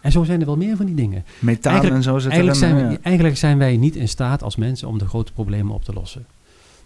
En 0.00 0.12
zo 0.12 0.24
zijn 0.24 0.40
er 0.40 0.46
wel 0.46 0.56
meer 0.56 0.76
van 0.76 0.86
die 0.86 0.94
dingen. 0.94 1.24
Methaan 1.38 1.84
en 1.84 2.02
zo 2.02 2.18
zit 2.18 2.30
eigenlijk, 2.30 2.58
zijn, 2.58 2.88
we, 2.88 2.98
eigenlijk 3.02 3.36
zijn 3.36 3.58
wij 3.58 3.76
niet 3.76 3.96
in 3.96 4.08
staat 4.08 4.42
als 4.42 4.56
mensen 4.56 4.88
om 4.88 4.98
de 4.98 5.08
grote 5.08 5.32
problemen 5.32 5.74
op 5.74 5.84
te 5.84 5.92
lossen. 5.92 6.26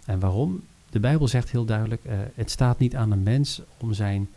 En 0.05 0.19
waarom? 0.19 0.63
De 0.89 0.99
Bijbel 0.99 1.27
zegt 1.27 1.51
heel 1.51 1.65
duidelijk, 1.65 2.01
uh, 2.05 2.13
het 2.35 2.51
staat 2.51 2.79
niet 2.79 2.95
aan 2.95 3.11
een 3.11 3.23
mens 3.23 3.61
om 3.77 3.93
zijn 3.93 4.29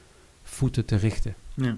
voeten 0.43 0.85
te 0.85 0.97
richten. 0.97 1.35
Ja. 1.55 1.77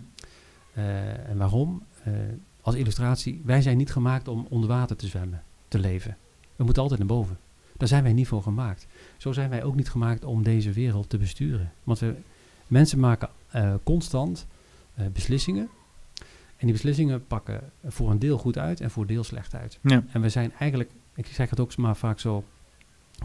Uh, 0.75 1.29
en 1.29 1.37
waarom? 1.37 1.83
Uh, 2.09 2.15
als 2.61 2.75
illustratie, 2.75 3.41
wij 3.45 3.63
zijn 3.63 3.77
niet 3.77 3.93
gemaakt 3.93 4.29
om 4.29 4.47
onder 4.49 4.69
water 4.69 4.97
te 4.97 5.07
zwemmen, 5.07 5.43
te 5.69 5.79
leven. 5.79 6.17
We 6.57 6.65
moeten 6.65 6.83
altijd 6.83 7.01
naar 7.01 7.09
boven. 7.09 7.39
Daar 7.77 7.89
zijn 7.89 8.03
wij 8.03 8.13
niet 8.13 8.29
voor 8.29 8.43
gemaakt. 8.43 8.87
Zo 9.17 9.33
zijn 9.33 9.51
wij 9.51 9.65
ook 9.65 9.75
niet 9.75 9.91
gemaakt 9.91 10.25
om 10.25 10.43
deze 10.43 10.73
wereld 10.73 11.09
te 11.09 11.19
besturen. 11.19 11.73
Want 11.85 11.99
we, 11.99 12.15
mensen 12.67 12.99
maken 12.99 13.29
constant 13.83 14.47
beslissingen 15.13 15.69
en 16.61 16.67
die 16.67 16.75
beslissingen 16.75 17.27
pakken 17.27 17.73
voor 17.85 18.11
een 18.11 18.19
deel 18.19 18.39
goed 18.39 18.59
uit 18.59 18.81
en 18.81 18.91
voor 18.91 19.03
een 19.03 19.09
deel 19.09 19.25
slecht 19.25 19.55
uit. 19.55 19.79
Ja. 19.83 20.05
En 20.13 20.21
we 20.21 20.29
zijn 20.29 20.53
eigenlijk, 20.59 20.91
ik 21.15 21.27
zeg 21.27 21.51
het 21.51 21.61
ook 21.61 21.77
maar 21.77 21.97
vaak 21.97 22.19
zo, 22.19 22.45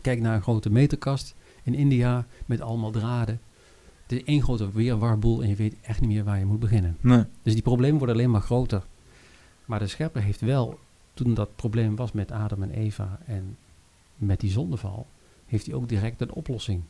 kijk 0.02 0.20
naar 0.20 0.36
een 0.36 0.42
grote 0.42 0.70
meterkast 0.70 1.36
in 1.64 1.74
India 1.74 2.26
met 2.46 2.62
allemaal 2.62 2.92
draden. 2.92 3.42
Het 4.02 4.12
is 4.12 4.24
één 4.24 4.44
grote 4.44 4.72
weerwarboel 4.72 5.44
en 5.44 5.50
je 5.50 5.56
weet 5.56 5.76
echt 5.82 6.02
niet 6.02 6.10
meer 6.10 6.24
waar 6.24 6.40
je 6.40 6.46
moet 6.46 6.60
beginnen. 6.60 6.98
Nee. 7.02 7.24
Dus 7.42 7.54
die 7.54 7.62
problemen 7.62 7.98
worden 7.98 8.16
alleen 8.16 8.32
maar 8.32 8.42
groter. 8.42 8.86
Maar 9.66 9.80
de 9.80 9.88
schepper 9.88 10.22
heeft 10.22 10.42
wel, 10.42 10.80
toen 11.14 11.34
dat 11.34 11.56
probleem 11.56 11.96
was 11.96 12.12
met 12.12 12.32
Adam 12.32 12.64
en 12.64 12.72
Eva 12.72 13.20
en 13.26 13.58
met 14.16 14.40
die 14.40 14.52
zondeval, 14.52 15.08
heeft 15.46 15.66
hij 15.66 15.76
ook 15.76 15.90
direct 15.90 16.22
een 16.22 16.34
oplossing 16.34 16.84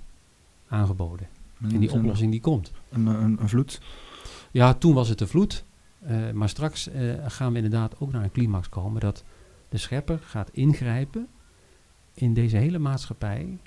aangeboden. 0.67 1.27
En 1.61 1.79
die 1.79 1.91
oplossing 1.91 2.31
die 2.31 2.41
komt. 2.41 2.71
Een, 2.89 3.05
een, 3.05 3.41
een 3.41 3.49
vloed? 3.49 3.81
Ja, 4.51 4.73
toen 4.73 4.93
was 4.93 5.09
het 5.09 5.21
een 5.21 5.27
vloed. 5.27 5.65
Uh, 6.09 6.31
maar 6.31 6.49
straks 6.49 6.89
uh, 6.89 7.13
gaan 7.27 7.49
we 7.51 7.55
inderdaad 7.55 7.95
ook 7.99 8.11
naar 8.11 8.23
een 8.23 8.31
climax 8.31 8.69
komen 8.69 9.01
dat 9.01 9.23
de 9.69 9.77
schepper 9.77 10.19
gaat 10.21 10.49
ingrijpen 10.51 11.27
in 12.13 12.33
deze 12.33 12.57
hele 12.57 12.79
maatschappij, 12.79 13.57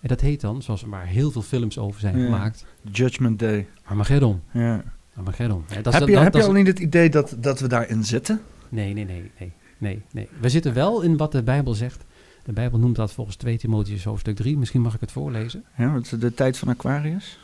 en 0.00 0.08
dat 0.08 0.20
heet 0.20 0.40
dan, 0.40 0.62
zoals 0.62 0.82
er 0.82 0.88
maar 0.88 1.06
heel 1.06 1.30
veel 1.30 1.42
films 1.42 1.78
over 1.78 2.00
zijn 2.00 2.18
Ja. 2.18 2.24
gemaakt, 2.24 2.64
Judgment 2.92 3.38
Day. 3.38 3.68
Armageddon. 3.84 4.40
Ja. 4.52 4.82
Armageddon. 5.16 5.64
Ja, 5.68 5.74
dat 5.82 5.92
heb 5.92 6.00
dat- 6.00 6.08
je, 6.08 6.14
dat- 6.14 6.22
heb 6.22 6.32
dat 6.32 6.42
je 6.42 6.48
is- 6.48 6.54
al 6.54 6.60
niet 6.60 6.66
het 6.66 6.78
idee 6.78 7.08
dat, 7.10 7.36
dat 7.38 7.60
we 7.60 7.66
daarin 7.68 8.04
zitten? 8.04 8.40
Nee, 8.68 8.92
nee, 8.94 9.04
nee, 9.04 9.30
nee, 9.38 9.52
nee, 9.78 10.02
nee. 10.12 10.28
We 10.40 10.48
zitten 10.48 10.74
wel 10.74 11.00
in 11.02 11.16
wat 11.16 11.32
de 11.32 11.42
Bijbel 11.42 11.74
zegt. 11.74 12.04
De 12.44 12.52
Bijbel 12.52 12.78
noemt 12.78 12.96
dat 12.96 13.12
volgens 13.12 13.36
2 13.36 13.58
Timotheus 13.58 14.04
hoofdstuk 14.04 14.36
3. 14.36 14.58
Misschien 14.58 14.80
mag 14.80 14.94
ik 14.94 15.00
het 15.00 15.12
voorlezen. 15.12 15.64
Ja, 15.76 15.94
is 15.96 16.08
de 16.08 16.34
tijd 16.34 16.58
van 16.58 16.68
Aquarius? 16.68 17.38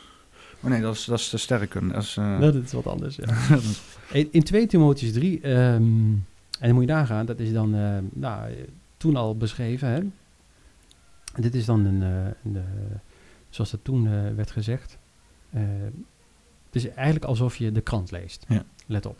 Oh 0.61 0.69
nee, 0.69 0.81
dat 0.81 0.95
is, 0.95 1.05
dat 1.05 1.19
is 1.19 1.29
de 1.29 1.37
sterrenkunde. 1.37 1.93
Dat 1.93 2.03
is, 2.03 2.17
eh, 2.17 2.39
dat 2.39 2.55
is 2.55 2.71
wat 2.71 2.87
anders, 2.87 3.15
ja. 3.15 3.25
In, 4.11 4.27
in 4.31 4.43
2 4.43 4.67
Timotheus 4.67 5.13
3, 5.13 5.41
ehm, 5.41 5.53
en 5.53 6.21
dan 6.59 6.73
moet 6.73 6.83
je 6.83 6.89
nagaan, 6.89 7.25
dat 7.25 7.39
is 7.39 7.53
dan 7.53 7.75
eh, 7.75 7.97
nou, 8.09 8.53
toen 8.97 9.15
al 9.15 9.37
beschreven. 9.37 9.89
Hè? 9.89 10.01
Dit 11.41 11.55
is 11.55 11.65
dan 11.65 11.85
een, 11.85 12.03
eh, 12.03 12.53
een, 12.53 12.63
zoals 13.49 13.71
dat 13.71 13.79
toen 13.83 14.35
werd 14.35 14.51
gezegd. 14.51 14.97
het 15.49 16.75
is 16.75 16.87
eigenlijk 16.87 17.25
alsof 17.25 17.55
je 17.55 17.71
de 17.71 17.81
krant 17.81 18.11
leest. 18.11 18.45
Ja. 18.47 18.63
Let 18.85 19.05
op. 19.05 19.17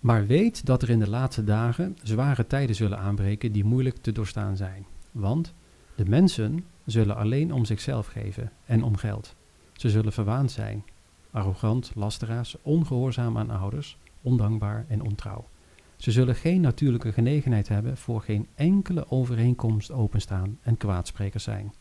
Maar 0.00 0.26
weet 0.26 0.66
dat 0.66 0.82
er 0.82 0.90
in 0.90 0.98
de 0.98 1.10
laatste 1.10 1.44
dagen 1.44 1.96
zware 2.02 2.46
tijden 2.46 2.76
zullen 2.76 2.98
aanbreken 2.98 3.52
die 3.52 3.64
moeilijk 3.64 3.96
te 3.96 4.12
doorstaan 4.12 4.56
zijn. 4.56 4.86
Want 5.12 5.52
de 5.94 6.04
mensen 6.04 6.64
zullen 6.86 7.16
alleen 7.16 7.52
om 7.52 7.64
zichzelf 7.64 8.06
geven 8.06 8.52
en 8.64 8.82
om 8.82 8.96
geld. 8.96 9.34
Ze 9.76 9.90
zullen 9.90 10.12
verwaand 10.12 10.50
zijn, 10.50 10.84
arrogant, 11.30 11.92
lasteraars, 11.94 12.56
ongehoorzaam 12.62 13.38
aan 13.38 13.50
ouders, 13.50 13.98
ondankbaar 14.22 14.84
en 14.88 15.02
ontrouw. 15.02 15.48
Ze 15.96 16.10
zullen 16.10 16.34
geen 16.34 16.60
natuurlijke 16.60 17.12
genegenheid 17.12 17.68
hebben 17.68 17.96
voor 17.96 18.22
geen 18.22 18.46
enkele 18.54 19.10
overeenkomst 19.10 19.90
openstaan 19.90 20.58
en 20.62 20.76
kwaadsprekers 20.76 21.44
zijn. 21.44 21.74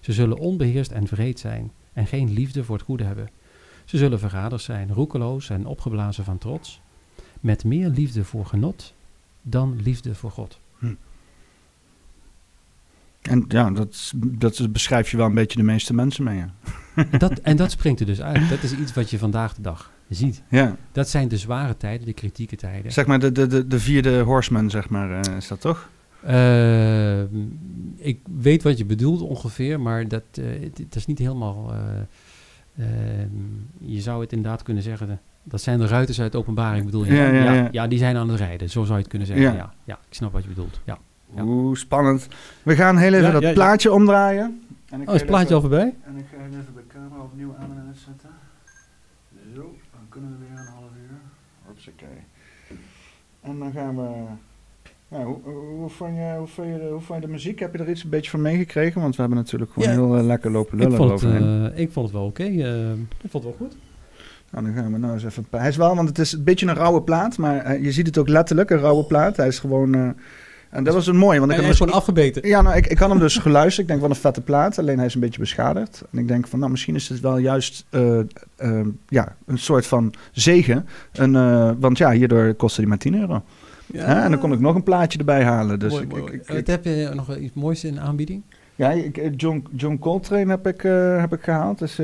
Ze 0.00 0.12
zullen 0.12 0.38
onbeheerst 0.38 0.90
en 0.90 1.06
vreed 1.06 1.38
zijn 1.38 1.72
en 1.92 2.06
geen 2.06 2.32
liefde 2.32 2.64
voor 2.64 2.76
het 2.76 2.84
goede 2.84 3.04
hebben. 3.04 3.30
Ze 3.84 3.96
zullen 3.98 4.18
verraders 4.18 4.64
zijn, 4.64 4.92
roekeloos 4.92 5.50
en 5.50 5.66
opgeblazen 5.66 6.24
van 6.24 6.38
trots, 6.38 6.80
met 7.40 7.64
meer 7.64 7.88
liefde 7.88 8.24
voor 8.24 8.46
genot 8.46 8.94
dan 9.42 9.80
liefde 9.82 10.14
voor 10.14 10.30
God. 10.30 10.60
En 13.22 13.44
ja, 13.48 13.70
dat, 13.70 14.12
dat 14.16 14.72
beschrijf 14.72 15.10
je 15.10 15.16
wel 15.16 15.26
een 15.26 15.34
beetje 15.34 15.58
de 15.58 15.64
meeste 15.64 15.94
mensen 15.94 16.24
mee. 16.24 16.44
En 16.96 17.18
dat, 17.18 17.32
en 17.38 17.56
dat 17.56 17.70
springt 17.70 18.00
er 18.00 18.06
dus 18.06 18.22
uit. 18.22 18.48
Dat 18.48 18.62
is 18.62 18.72
iets 18.72 18.92
wat 18.92 19.10
je 19.10 19.18
vandaag 19.18 19.54
de 19.54 19.62
dag 19.62 19.90
ziet. 20.08 20.42
ja. 20.48 20.76
Dat 20.92 21.08
zijn 21.08 21.28
de 21.28 21.36
zware 21.36 21.76
tijden, 21.76 22.06
de 22.06 22.12
kritieke 22.12 22.56
tijden. 22.56 22.92
Zeg 22.92 23.06
maar 23.06 23.18
de, 23.18 23.32
de, 23.32 23.46
de, 23.46 23.66
de 23.66 23.80
vierde 23.80 24.20
horseman, 24.20 24.70
zeg 24.70 24.88
maar, 24.88 25.20
eh, 25.20 25.36
is 25.36 25.48
dat 25.48 25.60
toch? 25.60 25.88
Eh, 26.22 27.22
ik 27.96 28.20
weet 28.40 28.62
wat 28.62 28.78
je 28.78 28.84
bedoelt 28.84 29.20
ongeveer, 29.20 29.80
maar 29.80 30.08
dat, 30.08 30.22
eh, 30.32 30.44
het, 30.62 30.78
het 30.78 30.94
is 30.94 31.06
niet 31.06 31.18
helemaal. 31.18 31.74
je 33.78 34.00
zou 34.00 34.20
het 34.20 34.32
inderdaad 34.32 34.62
kunnen 34.62 34.82
zeggen. 34.82 35.20
dat 35.42 35.60
zijn 35.60 35.78
de 35.78 35.86
ruiters 35.86 36.20
uit 36.20 36.32
de 36.32 36.38
openbaring, 36.38 36.84
bedoel 36.84 37.04
je? 37.04 37.14
Ja, 37.14 37.26
ja, 37.26 37.52
ja. 37.52 37.68
ja, 37.72 37.86
die 37.86 37.98
zijn 37.98 38.16
aan 38.16 38.28
het 38.28 38.38
rijden. 38.38 38.70
Zo 38.70 38.80
zou 38.82 38.92
je 38.94 39.00
het 39.00 39.08
kunnen 39.08 39.28
zeggen. 39.28 39.46
Ja. 39.46 39.52
Ja, 39.54 39.72
ja, 39.84 39.98
ik 40.08 40.14
snap 40.14 40.32
wat 40.32 40.42
je 40.42 40.48
bedoelt. 40.48 40.80
Ja. 40.84 40.98
Ja. 41.34 41.42
Oeh, 41.42 41.76
spannend. 41.76 42.28
We 42.62 42.76
gaan 42.76 42.96
heel 42.96 43.12
even 43.12 43.26
Ja, 43.26 43.32
dat 43.32 43.42
ja, 43.42 43.48
ja. 43.48 43.54
plaatje 43.54 43.92
omdraaien. 43.92 44.62
En 44.96 45.02
ik 45.02 45.08
Oh, 45.08 45.14
is 45.14 45.20
het 45.20 45.30
plaatje 45.30 45.54
al 45.54 45.60
voorbij? 45.60 45.94
En 46.04 46.16
ik 46.16 46.24
ga 46.30 46.36
even 46.46 46.74
de 46.74 46.82
camera 46.88 47.22
opnieuw 47.22 47.54
aan 47.60 47.70
en 47.76 47.84
uitzetten. 47.86 48.30
Zo, 49.54 49.60
dan 49.92 50.00
kunnen 50.08 50.30
we 50.30 50.36
weer 50.48 50.58
een 50.58 50.66
half 50.66 50.90
uur. 51.02 51.16
Hopsakee. 51.66 52.18
En 53.42 53.58
dan 53.58 53.72
gaan 53.72 53.96
we... 53.96 54.08
Ja, 55.08 55.22
hoe, 55.24 55.38
hoe, 55.42 55.54
hoe, 55.54 55.88
vond 55.88 56.14
je, 56.16 56.34
hoe, 56.38 56.46
vond 56.46 56.68
je 56.68 56.78
de, 56.78 56.88
hoe 56.90 57.00
vond 57.00 57.20
je 57.20 57.26
de 57.26 57.32
muziek? 57.32 57.58
Heb 57.58 57.72
je 57.72 57.78
er 57.82 57.90
iets 57.90 58.04
een 58.04 58.10
beetje 58.10 58.30
van 58.30 58.40
meegekregen? 58.42 59.00
Want 59.00 59.14
we 59.16 59.20
hebben 59.20 59.38
natuurlijk 59.38 59.72
gewoon 59.72 59.88
Ja. 59.88 59.94
heel 59.94 60.16
eh, 60.16 60.24
lekker 60.24 60.50
lopen 60.50 60.78
Ik 60.78 60.84
lullen 60.84 60.96
vond, 60.96 61.20
het, 61.20 61.32
eh, 61.32 61.78
ik 61.78 61.92
vond 61.92 62.06
het 62.06 62.14
wel 62.16 62.26
oké. 62.26 62.42
eh, 62.42 62.92
ik 62.92 63.30
vond 63.30 63.32
het 63.32 63.42
wel 63.42 63.54
goed. 63.58 63.76
Nou, 64.50 64.64
dan 64.64 64.74
gaan 64.74 64.92
we 64.92 64.98
nou 64.98 65.12
eens 65.12 65.24
even... 65.24 65.46
Hij 65.50 65.68
is 65.68 65.76
wel, 65.76 65.94
want 65.96 66.08
het 66.08 66.18
is 66.18 66.32
een 66.32 66.44
beetje 66.44 66.66
een 66.66 66.74
rauwe 66.74 67.02
plaat, 67.02 67.38
maar 67.38 67.56
eh, 67.58 67.82
je 67.84 67.92
ziet 67.92 68.06
het 68.06 68.18
ook 68.18 68.28
letterlijk, 68.28 68.70
een 68.70 68.78
rauwe 68.78 69.04
plaat. 69.04 69.36
Hij 69.36 69.46
is 69.48 69.58
gewoon... 69.58 70.14
en 70.76 70.84
dat 70.84 70.94
was 70.94 71.06
een 71.06 71.16
mooie, 71.16 71.38
want 71.38 71.50
ik 71.50 71.56
Hij 71.56 71.64
heb 71.66 71.74
is 71.74 71.78
hem 71.78 71.88
gewoon 71.88 72.02
afgebeten. 72.02 72.48
Ja, 72.48 72.62
nou, 72.62 72.76
ik, 72.76 72.86
ik 72.86 72.98
had 72.98 73.08
hem 73.10 73.18
dus 73.18 73.36
geluisterd. 73.38 73.78
Ik 73.80 73.88
denk, 73.88 74.00
wat 74.00 74.10
een 74.10 74.16
vette 74.16 74.40
plaat. 74.40 74.78
Alleen 74.78 74.96
hij 74.96 75.06
is 75.06 75.14
een 75.14 75.20
beetje 75.20 75.40
beschadigd. 75.40 76.04
En 76.12 76.18
ik 76.18 76.28
denk 76.28 76.46
van, 76.48 76.58
nou, 76.58 76.70
misschien 76.70 76.94
is 76.94 77.08
het 77.08 77.20
wel 77.20 77.38
juist 77.38 77.86
eh, 77.90 78.18
eh, 78.56 78.86
ja, 79.08 79.36
een 79.46 79.58
soort 79.58 79.86
van 79.86 80.12
zegen. 80.32 80.86
Een, 81.12 81.36
eh, 81.36 81.70
want 81.78 81.98
ja, 81.98 82.10
hierdoor 82.10 82.54
kostte 82.54 82.80
hij 82.80 82.88
maar 82.88 82.98
10 82.98 83.20
euro. 83.20 83.42
Hè? 83.92 84.22
En 84.22 84.30
dan 84.30 84.40
kon 84.40 84.52
ik 84.52 84.60
nog 84.60 84.74
een 84.74 84.82
plaatje 84.82 85.18
erbij 85.18 85.44
halen. 85.44 85.78
Dus 85.78 85.92
Mooi, 85.92 86.04
ik, 86.04 86.10
mooi. 86.10 86.32
ik, 86.32 86.48
ik- 86.48 86.66
heb 86.66 86.84
je 86.84 87.10
nog 87.14 87.36
iets 87.36 87.54
moois 87.54 87.84
in 87.84 87.94
de 87.94 88.00
aanbieding? 88.00 88.42
ja, 88.74 88.90
ik, 88.90 89.32
John, 89.36 89.64
John 89.76 89.98
Coltrane 89.98 90.50
heb 90.50 90.66
ik, 90.66 90.80
heb 91.20 91.32
ik 91.32 91.42
gehaald. 91.42 91.78
Dus, 91.78 91.96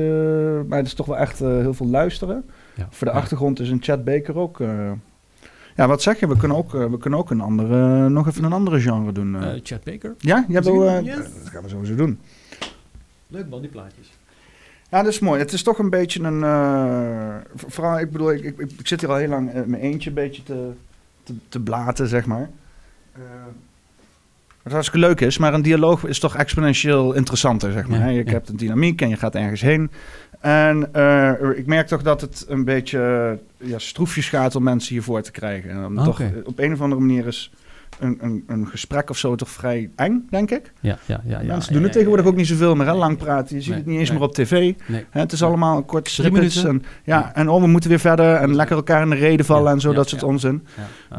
maar 0.67 0.77
het 0.77 0.87
is 0.87 0.93
toch 0.93 1.05
wel 1.05 1.17
echt 1.17 1.39
heel 1.39 1.73
veel 1.73 1.87
luisteren. 1.87 2.45
Ja. 2.75 2.87
Voor 2.89 3.07
de 3.07 3.13
Ja. 3.13 3.19
achtergrond 3.19 3.59
is 3.59 3.69
een 3.69 3.81
Chad 3.81 4.03
Baker 4.03 4.37
ook... 4.37 4.59
ja, 5.75 5.87
wat 5.87 6.01
zeg 6.01 6.19
je? 6.19 6.27
We 6.27 6.37
kunnen 6.37 6.57
ook, 6.57 6.75
eh, 6.75 6.85
we 6.85 6.97
kunnen 6.97 7.19
ook 7.19 7.29
een 7.29 7.41
andere, 7.41 8.09
nog 8.09 8.27
even 8.27 8.43
een 8.43 8.53
andere 8.53 8.81
genre 8.81 9.11
doen. 9.11 9.35
eh. 9.35 9.53
Eh, 9.53 9.59
Chad 9.63 9.83
Baker. 9.83 10.15
ja, 10.19 10.45
je 10.47 10.53
hebt 10.53 10.65
Yes. 11.05 11.15
dat 11.15 11.49
gaan 11.51 11.63
we 11.63 11.69
sowieso 11.69 11.95
doen. 11.95 12.19
Leuk 13.27 13.49
man, 13.49 13.61
die 13.61 13.69
plaatjes. 13.69 14.11
Ja, 14.89 15.03
dat 15.03 15.11
is 15.11 15.19
mooi. 15.19 15.39
Het 15.39 15.53
is 15.53 15.63
toch 15.63 15.79
een 15.79 15.89
beetje 15.89 16.23
een. 16.23 16.43
eh, 16.43 17.35
vooral, 17.55 17.99
ik 17.99 18.11
bedoel, 18.11 18.31
ik, 18.31 18.43
ik, 18.43 18.59
ik 18.59 18.87
zit 18.87 19.01
hier 19.01 19.09
al 19.09 19.15
heel 19.15 19.29
lang 19.29 19.51
mijn 19.53 19.81
eentje 19.81 20.09
een 20.09 20.15
beetje 20.15 20.43
te, 20.43 20.69
te, 21.23 21.33
te 21.49 21.59
blaten, 21.59 22.07
zeg 22.07 22.25
maar. 22.25 22.49
Eh, 23.13 23.21
wat 24.63 24.73
hartstikke 24.73 25.07
leuk 25.07 25.21
is, 25.21 25.37
maar 25.37 25.53
een 25.53 25.61
dialoog 25.61 26.05
is 26.05 26.19
toch 26.19 26.35
exponentieel 26.35 27.13
interessanter, 27.13 27.71
zeg 27.71 27.87
maar. 27.87 27.99
Ja, 27.99 28.07
je 28.07 28.25
ja. 28.25 28.31
hebt 28.31 28.49
een 28.49 28.57
dynamiek 28.57 29.01
en 29.01 29.09
je 29.09 29.15
gaat 29.17 29.35
ergens 29.35 29.61
heen. 29.61 29.91
En 30.43 30.93
eh, 30.93 31.57
ik 31.57 31.65
merk 31.65 31.87
toch 31.87 32.01
dat 32.01 32.21
het 32.21 32.45
een 32.47 32.63
beetje 32.63 33.39
ja, 33.57 33.79
stroefjes 33.79 34.29
gaat 34.29 34.55
om 34.55 34.63
mensen 34.63 34.93
hiervoor 34.93 35.21
te 35.21 35.31
krijgen. 35.31 35.69
En 35.69 35.97
Ah, 35.97 36.05
toch, 36.05 36.19
eh, 36.19 36.27
op 36.43 36.59
een 36.59 36.73
of 36.73 36.81
andere 36.81 37.01
manier 37.01 37.27
is 37.27 37.51
een, 37.99 38.17
een, 38.21 38.43
een 38.47 38.67
gesprek 38.67 39.09
of 39.09 39.17
zo 39.17 39.35
toch 39.35 39.49
vrij 39.49 39.89
eng, 39.95 40.27
denk 40.29 40.51
ik. 40.51 40.71
Ja, 40.79 40.97
ja, 41.05 41.21
ja. 41.25 41.39
ja 41.39 41.47
Mensen 41.47 41.71
doen 41.71 41.81
ja, 41.81 41.87
het 41.87 41.93
tegenwoordig 41.93 42.25
ook 42.25 42.35
niet 42.35 42.47
zoveel 42.47 42.75
meer, 42.75 42.85
hè? 42.85 42.93
Lang 42.93 43.17
praten. 43.17 43.55
Je 43.55 43.61
ziet 43.61 43.69
Nee, 43.69 43.77
het 43.77 43.87
niet 43.87 43.99
eens 43.99 44.09
nee. 44.09 44.17
meer 44.19 44.27
op 44.27 44.33
tv. 44.33 44.73
Nee. 44.87 45.05
Hè, 45.09 45.19
het 45.19 45.31
is 45.31 45.43
allemaal 45.43 45.83
kort 45.83 46.03
Drie 46.03 46.27
snippets. 46.29 46.63
En, 46.63 46.83
ja, 47.03 47.35
en 47.35 47.49
oh, 47.49 47.61
we 47.61 47.67
moeten 47.67 47.89
weer 47.89 47.99
verder 47.99 48.35
en 48.35 48.55
lekker 48.55 48.75
elkaar 48.75 49.01
in 49.01 49.09
de 49.09 49.15
reden 49.15 49.45
vallen 49.45 49.71
en 49.71 49.79
zo, 49.79 49.93
dat 49.93 50.09
soort 50.09 50.23
onzin. 50.23 50.65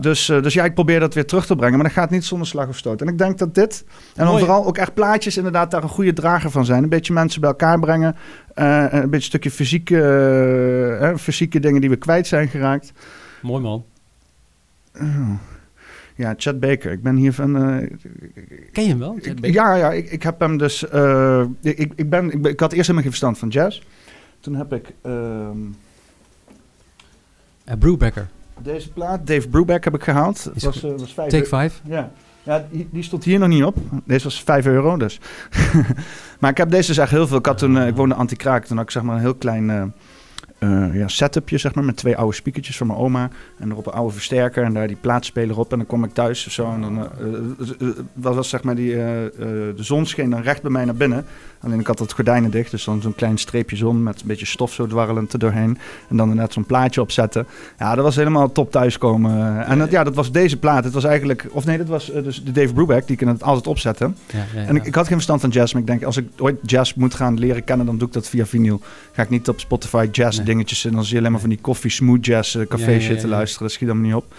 Dus, 0.01 0.29
eh, 0.29 0.43
dus 0.43 0.55
ja, 0.55 0.65
ik 0.65 0.75
probeer 0.75 1.01
dat 1.01 1.15
weer 1.15 1.27
terug 1.27 1.47
te 1.47 1.57
brengen, 1.57 1.75
maar 1.75 1.87
dat 1.87 1.97
gaat 1.97 2.11
niet 2.11 2.25
zonder 2.25 2.47
slag 2.47 2.69
of 2.69 2.77
stoot. 2.77 3.01
En 3.01 3.09
ik 3.09 3.19
denk 3.19 3.39
dat 3.39 3.55
dit, 3.55 3.85
en 3.89 3.95
dan 4.15 4.27
Mooi. 4.27 4.39
vooral 4.39 4.67
ook 4.67 4.79
echt 4.79 4.95
plaatjes, 4.95 5.37
inderdaad 5.37 5.71
daar 5.71 5.83
een 5.83 5.89
goede 5.89 6.13
drager 6.13 6.51
van 6.51 6.65
zijn. 6.65 6.83
Een 6.83 6.89
beetje 6.89 7.13
mensen 7.13 7.41
bij 7.41 7.51
elkaar 7.51 7.79
brengen, 7.81 8.17
eh, 8.55 8.87
een 8.91 9.01
beetje 9.01 9.17
een 9.17 9.23
stukje 9.23 9.51
fysieke, 9.51 9.97
eh, 9.97 11.01
hè, 11.01 11.19
fysieke 11.19 11.61
dingen 11.61 11.81
die 11.81 11.91
we 11.91 11.97
kwijt 11.97 12.27
zijn 12.27 12.49
geraakt. 12.49 12.93
Mooi 13.43 13.63
man. 13.63 13.85
Ja, 16.15 16.35
Chad 16.37 16.61
Baker. 16.61 16.93
Ik 16.93 17.03
ben 17.03 17.17
hier 17.17 17.33
van. 17.33 17.57
eh, 17.57 17.89
Ken 18.73 18.83
je 18.83 18.89
hem 18.89 18.99
wel? 18.99 19.13
Chad 19.15 19.27
ik- 19.27 19.35
Baker? 19.35 19.53
ja, 19.53 19.75
ja, 19.75 19.93
ik, 19.93 20.11
ik 20.11 20.23
heb 20.23 20.41
hem 20.41 20.59
dus. 20.59 20.89
eh, 20.89 21.45
ik, 21.63 21.93
ik, 21.97 22.11
ben, 22.11 22.31
ik, 22.45 22.61
had 22.61 22.73
eerst 22.73 22.87
helemaal 22.87 23.03
geen 23.03 23.11
verstand 23.11 23.39
van 23.39 23.49
jazz. 23.49 23.83
Toen 24.41 24.55
heb 24.55 24.73
ik 24.73 24.93
Eh, 25.03 25.49
Brubaker. 27.79 28.29
deze 28.63 28.93
plaat, 28.93 29.27
Dave 29.27 29.49
Brubeck, 29.49 29.85
heb 29.85 29.95
ik 29.95 30.03
gehaald. 30.03 30.51
Is 30.55 30.65
was, 30.65 30.81
was 30.81 31.15
vijf 31.15 31.29
Take 31.31 31.35
euro. 31.37 31.47
5. 31.49 31.81
Ja, 31.85 32.11
ja 32.43 32.67
die, 32.71 32.89
die 32.91 33.03
stond 33.03 33.25
hier 33.25 33.39
nog 33.39 33.49
niet 33.49 33.65
op. 33.65 33.77
Deze 34.05 34.25
was 34.25 34.43
5 34.43 34.67
euro, 34.67 34.97
dus. 34.97 35.21
maar 36.41 36.51
ik 36.51 36.57
heb 36.57 36.71
deze 36.71 36.87
dus 36.89 36.99
echt 36.99 37.11
heel 37.11 37.27
veel. 37.27 37.39
Ik, 37.39 37.47
had 37.47 37.59
toen, 37.59 37.79
ik 37.79 37.97
woonde 37.97 38.15
anti-kraak. 38.15 38.65
Toen 38.65 38.77
had 38.77 38.87
ik 38.87 38.93
zeg 38.93 39.03
maar 39.03 39.15
een 39.15 39.21
heel 39.21 39.35
klein 39.35 39.95
eh, 40.59 40.95
ja, 40.95 41.09
setupje, 41.09 41.59
zeg 41.59 41.75
maar, 41.75 41.85
met 41.85 41.97
twee 41.97 42.17
oude 42.17 42.35
speakertjes 42.35 42.77
van 42.77 42.87
mijn 42.87 42.99
oma. 42.99 43.31
En 43.59 43.71
erop 43.71 43.87
een 43.87 43.93
oude 43.93 44.13
versterker 44.13 44.65
en 44.65 44.75
daar 44.75 44.87
die 44.87 44.97
plaatspeler 45.01 45.59
op. 45.59 45.73
En 45.73 45.79
dan 45.79 45.87
kom 45.87 46.05
ik 46.05 46.13
thuis 46.13 46.47
of 46.47 46.53
zo. 46.53 46.73
En 46.73 46.81
dan 46.81 47.09
dat 48.15 48.35
was 48.35 48.49
zeg 48.49 48.63
maar 48.63 48.75
die, 48.75 48.95
de 48.95 49.75
zon 49.77 50.07
scheen 50.07 50.31
dan 50.31 50.43
recht 50.43 50.63
bij 50.63 50.71
mij 50.71 50.85
naar 50.85 50.95
binnen. 50.95 51.27
Alleen 51.65 51.81
ik 51.81 51.87
had 51.87 51.99
het 51.99 52.13
gordijnen 52.13 52.51
dicht, 52.51 52.71
dus 52.71 52.85
dan 52.85 53.03
zo'n 53.03 53.15
klein 53.15 53.39
streepje 53.39 53.77
zon 53.77 54.03
met 54.03 54.21
een 54.21 54.27
beetje 54.27 54.47
stof 54.47 54.73
zo 54.73 54.87
dwarrelend 54.87 55.33
er 55.33 55.39
doorheen. 55.39 55.79
En 56.09 56.17
dan 56.17 56.35
net 56.35 56.53
zo'n 56.53 56.65
plaatje 56.65 57.01
opzetten. 57.01 57.47
Ja, 57.79 57.95
dat 57.95 58.05
was 58.05 58.17
helemaal 58.17 58.53
top 58.53 58.71
thuiskomen. 58.71 59.67
En 59.67 59.79
dat, 59.79 59.91
ja, 59.91 60.05
dat 60.05 60.15
was 60.15 60.33
deze 60.33 60.57
plaat. 60.57 60.85
Het 60.85 60.93
was 60.93 61.05
eigenlijk, 61.05 61.47
of 61.51 61.65
nee, 61.65 61.79
dat 61.79 61.89
was 61.89 62.11
eh, 62.11 62.23
dus 62.23 62.45
de 62.45 62.53
Dave 62.53 62.73
Brubeck, 62.73 63.07
die 63.07 63.17
ik 63.21 63.29
het 63.29 63.43
altijd 63.43 63.67
opzette. 63.67 64.05
Ja, 64.05 64.39
ja, 64.55 64.61
ja. 64.61 64.67
En 64.67 64.77
ik, 64.77 64.85
ik 64.85 64.95
had 64.95 65.05
geen 65.05 65.15
verstand 65.15 65.41
van 65.41 65.51
jazz, 65.51 65.73
maar 65.73 65.83
ik 65.83 65.89
denk, 65.89 66.03
als 66.05 66.17
ik 66.17 66.29
ooit 66.39 66.57
jazz 66.63 66.95
moet 66.95 67.15
gaan 67.15 67.39
leren 67.39 67.65
kennen, 67.65 67.87
dan 67.87 67.99
doe 67.99 68.09
ik 68.09 68.15
dat 68.15 68.29
via 68.29 68.47
vinyl. 68.47 68.81
Ga 69.13 69.23
ik 69.23 69.31
niet 69.31 69.49
op 69.49 69.61
Spotify 69.61 70.09
jazz 70.13 70.37
Nee. 70.37 70.47
dingetjes 70.47 70.85
en 70.85 70.93
dan 70.93 71.05
zie 71.05 71.13
je 71.13 71.19
alleen 71.19 71.33
maar 71.33 71.41
van 71.41 71.49
die 71.49 71.59
koffie 71.61 71.91
smooth 71.91 72.27
jazz 72.27 72.57
eh, 72.57 72.67
café 72.67 73.01
shit 73.01 73.21
te 73.21 73.29
luisteren. 73.29 73.63
Dat 73.67 73.73
schiet 73.77 73.89
allemaal 73.89 74.07
niet 74.07 74.15
op. 74.15 74.35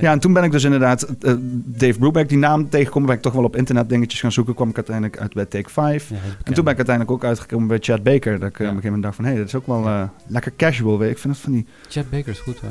ja, 0.00 0.12
en 0.12 0.18
toen 0.18 0.32
ben 0.32 0.44
ik 0.44 0.52
dus 0.52 0.64
inderdaad 0.64 1.02
eh, 1.02 1.34
Dave 1.64 1.98
Brubeck, 1.98 2.28
die 2.28 2.38
naam 2.38 2.68
tegengekomen, 2.68 3.08
ben 3.08 3.16
ik 3.16 3.22
toch 3.22 3.32
wel 3.32 3.44
op 3.44 3.56
internet 3.56 3.88
dingetjes 3.88 4.20
gaan 4.20 4.32
zoeken. 4.32 4.54
Kwam 4.54 4.68
ik 4.68 4.76
uiteindelijk 4.76 5.18
uit 5.18 5.34
bij 5.34 5.44
Take 5.44 5.70
5. 5.70 6.08
Ja, 6.08 6.14
hij 6.16 6.28
is 6.28 6.34
En 6.44 6.54
toen 6.54 6.63
ben 6.64 6.72
ik 6.72 6.78
uiteindelijk 6.78 7.16
ook 7.16 7.24
uitgekomen 7.24 7.68
bij 7.68 7.78
Chad 7.80 8.02
Baker. 8.02 8.38
Dat 8.38 8.48
ik 8.48 8.54
eh, 8.58 8.60
Ja. 8.66 8.70
op 8.70 8.76
een 8.76 8.82
gegeven 8.82 8.84
moment 8.84 9.02
dacht 9.02 9.14
van, 9.16 9.24
hé, 9.24 9.30
hey, 9.30 9.38
dat 9.40 9.48
is 9.48 9.54
ook 9.54 9.66
wel 9.66 9.86
eh, 9.86 10.02
lekker 10.26 10.52
casual. 10.56 10.98
Weet. 10.98 11.10
Ik 11.10 11.18
vind 11.18 11.34
het 11.34 11.42
van 11.42 11.52
die... 11.52 11.66
Chad 11.88 12.10
Baker 12.10 12.28
is 12.28 12.38
goed 12.40 12.58
hoor. 12.60 12.70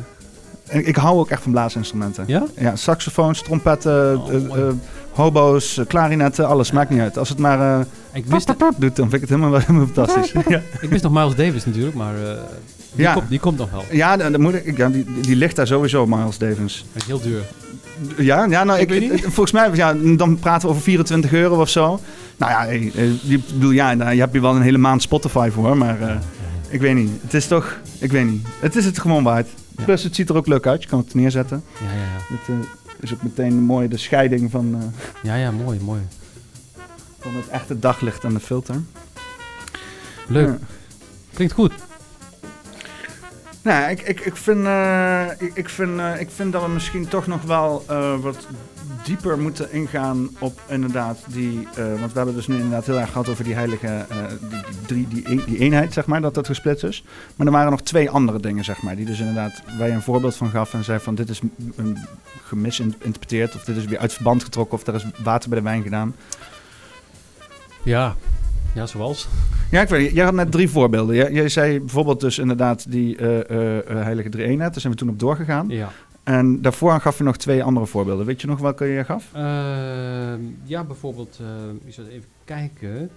En 0.67 0.87
ik 0.87 0.95
hou 0.95 1.17
ook 1.19 1.29
echt 1.29 1.41
van 1.41 1.51
blaasinstrumenten. 1.51 2.23
Ja? 2.27 2.43
Ja, 2.57 2.75
saxofoons, 2.75 3.41
trompetten, 3.41 4.21
Oh, 4.21 4.33
eh, 4.33 4.67
eh, 4.67 4.73
hobo's, 5.11 5.81
klarinetten, 5.87 6.47
alles. 6.47 6.71
Maakt 6.71 6.89
niet 6.89 6.99
uit. 6.99 7.17
Als 7.17 7.29
het 7.29 7.37
maar 7.37 7.79
eh, 7.79 7.85
Ik 8.13 8.25
wist, 8.25 8.57
pap, 8.57 8.73
doet, 8.77 8.95
dan 8.95 9.09
vind 9.09 9.23
ik 9.23 9.29
het 9.29 9.39
helemaal, 9.39 9.59
helemaal 9.59 9.85
fantastisch. 9.85 10.31
ja. 10.47 10.61
ik 10.81 10.89
wist 10.89 11.03
nog 11.03 11.11
Miles 11.13 11.35
Davis 11.35 11.65
natuurlijk, 11.65 11.95
maar 11.95 12.15
eh, 12.15 12.37
die, 12.93 13.01
Ja. 13.05 13.13
komt, 13.13 13.29
die 13.29 13.39
komt 13.39 13.57
nog 13.57 13.71
wel. 13.71 13.83
Ja, 13.91 14.17
dan, 14.17 14.31
dan 14.31 14.41
moet 14.41 14.53
ik, 14.53 14.77
ja 14.77 14.89
die, 14.89 15.05
die 15.21 15.35
ligt 15.35 15.55
daar 15.55 15.67
sowieso, 15.67 16.05
Miles 16.07 16.37
Davis. 16.37 16.85
Hij 16.91 17.01
is 17.01 17.07
heel 17.07 17.21
duur. 17.21 17.41
Ja, 18.17 18.45
ja 18.45 18.63
nou, 18.63 18.79
Ik 18.79 18.91
ik, 18.91 18.99
weet 18.99 19.11
niet. 19.11 19.21
volgens 19.21 19.51
mij, 19.51 19.69
ja, 19.73 19.93
dan 19.93 20.39
praten 20.39 20.61
we 20.67 20.73
over 20.73 20.83
24 20.83 21.33
euro 21.33 21.61
of 21.61 21.69
zo. 21.69 21.99
Nou 22.37 22.51
ja, 22.51 22.59
hey, 22.65 22.91
eh, 22.95 23.31
ik 23.31 23.47
bedoel, 23.53 23.71
ja, 23.71 23.95
daar 23.95 24.15
heb 24.15 24.33
je 24.33 24.41
wel 24.41 24.55
een 24.55 24.61
hele 24.61 24.77
maand 24.77 25.01
Spotify 25.01 25.49
voor, 25.53 25.77
maar 25.77 26.01
eh, 26.01 26.15
ik 26.69 26.81
weet 26.81 26.95
niet. 26.95 27.09
Het 27.21 27.33
is 27.33 27.47
toch, 27.47 27.79
ik 27.99 28.11
weet 28.11 28.25
niet. 28.25 28.47
Het 28.59 28.75
is 28.75 28.85
het 28.85 28.99
gewoon 28.99 29.23
waard. 29.23 29.47
Ja. 29.77 29.83
Plus, 29.83 30.03
het 30.03 30.15
ziet 30.15 30.29
er 30.29 30.35
ook 30.35 30.47
leuk 30.47 30.67
uit. 30.67 30.83
Je 30.83 30.89
kan 30.89 30.99
het 30.99 31.13
neerzetten. 31.13 31.63
Ja, 31.81 31.85
ja, 31.87 31.97
ja. 31.99 32.35
Het 32.35 32.47
eh, 32.47 32.69
is 32.99 33.13
ook 33.13 33.23
meteen 33.23 33.53
mooi 33.63 33.87
de 33.87 33.97
scheiding 33.97 34.51
van, 34.51 34.93
Ja, 35.23 35.35
ja, 35.35 35.51
mooi, 35.51 35.79
mooi. 35.81 36.01
van 37.19 37.35
het 37.35 37.47
echte 37.47 37.79
daglicht 37.79 38.23
en 38.23 38.33
de 38.33 38.39
filter. 38.39 38.75
Leuk. 40.27 40.49
Klinkt 41.33 41.53
goed. 41.53 41.73
Nou, 43.63 43.89
ik, 43.91 44.01
ik, 44.01 44.19
ik, 44.19 44.35
vind, 44.35 44.65
eh, 44.65 45.25
ik, 45.53 45.69
vind, 45.69 45.99
eh, 45.99 46.19
ik 46.19 46.29
vind 46.31 46.51
dat 46.51 46.61
we 46.61 46.67
misschien 46.69 47.07
toch 47.07 47.27
nog 47.27 47.41
wel 47.41 47.83
eh, 47.87 48.19
wat 48.19 48.47
dieper 49.03 49.37
moeten 49.39 49.71
ingaan 49.71 50.29
op 50.39 50.61
inderdaad 50.67 51.17
die... 51.27 51.67
want 51.75 52.11
we 52.11 52.17
hebben 52.17 52.35
dus 52.35 52.47
nu 52.47 52.55
inderdaad 52.55 52.85
heel 52.85 52.99
erg 52.99 53.11
gehad 53.11 53.29
over 53.29 53.43
die 53.43 53.53
heilige... 53.53 54.05
die, 54.87 55.07
die, 55.07 55.07
die, 55.07 55.29
een- 55.31 55.43
die 55.45 55.57
eenheid, 55.59 55.93
zeg 55.93 56.05
maar, 56.05 56.21
dat 56.21 56.33
dat 56.33 56.45
gesplitst 56.47 56.83
is. 56.83 57.03
Maar 57.35 57.47
er 57.47 57.53
waren 57.53 57.71
nog 57.71 57.81
twee 57.81 58.09
andere 58.09 58.39
dingen, 58.39 58.63
zeg 58.63 58.81
maar, 58.81 58.95
die 58.95 59.05
dus 59.05 59.19
inderdaad... 59.19 59.61
je 59.77 59.83
een 59.83 60.01
voorbeeld 60.01 60.35
van 60.35 60.49
gaf 60.49 60.73
en 60.73 60.83
zei 60.83 60.99
van 60.99 61.15
dit 61.15 61.29
is 61.29 61.39
gemisinterpreteerd... 62.43 63.55
of 63.55 63.63
dit 63.63 63.77
is 63.77 63.85
weer 63.85 63.99
uit 63.99 64.13
verband 64.13 64.43
getrokken 64.43 64.77
of 64.77 64.87
er 64.87 64.95
is 64.95 65.05
water 65.23 65.49
bij 65.49 65.57
de 65.57 65.63
wijn 65.65 65.83
gedaan. 65.83 66.15
Ja. 67.83 68.15
Ja, 68.73 68.85
zoals? 68.85 69.27
Ja, 69.71 69.81
ik 69.81 69.87
weet. 69.87 70.11
Jij 70.11 70.25
had 70.25 70.33
net 70.33 70.51
drie 70.51 70.69
voorbeelden. 70.69 71.15
Jij, 71.15 71.31
jij 71.31 71.49
zei 71.49 71.79
bijvoorbeeld 71.79 72.19
dus 72.19 72.37
inderdaad 72.37 72.91
die 72.91 73.17
eh, 73.17 73.49
eh, 73.49 73.77
eh, 73.77 74.03
heilige 74.03 74.29
drie-eenheid. 74.29 74.71
Daar 74.71 74.81
zijn 74.81 74.93
we 74.93 74.99
toen 74.99 75.09
op 75.09 75.19
doorgegaan. 75.19 75.69
Ja. 75.69 75.91
En 76.23 76.61
daarvoor 76.61 76.99
gaf 76.99 77.17
je 77.17 77.23
nog 77.23 77.37
twee 77.37 77.63
andere 77.63 77.85
voorbeelden. 77.85 78.25
Weet 78.25 78.41
je 78.41 78.47
nog 78.47 78.59
welke 78.59 78.85
je 78.85 79.03
gaf? 79.03 79.29
Ja, 80.63 80.83
bijvoorbeeld, 80.83 81.39
ik 81.85 81.93
zal 81.93 82.05
even 82.05 82.29
kijken. 82.45 83.09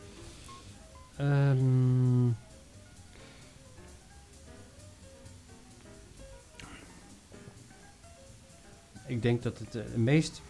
Ehm, 1.17 2.29
ik 9.07 9.23
denk 9.23 9.43
dat 9.43 9.59
het 9.59 9.97
meest, 9.97 10.43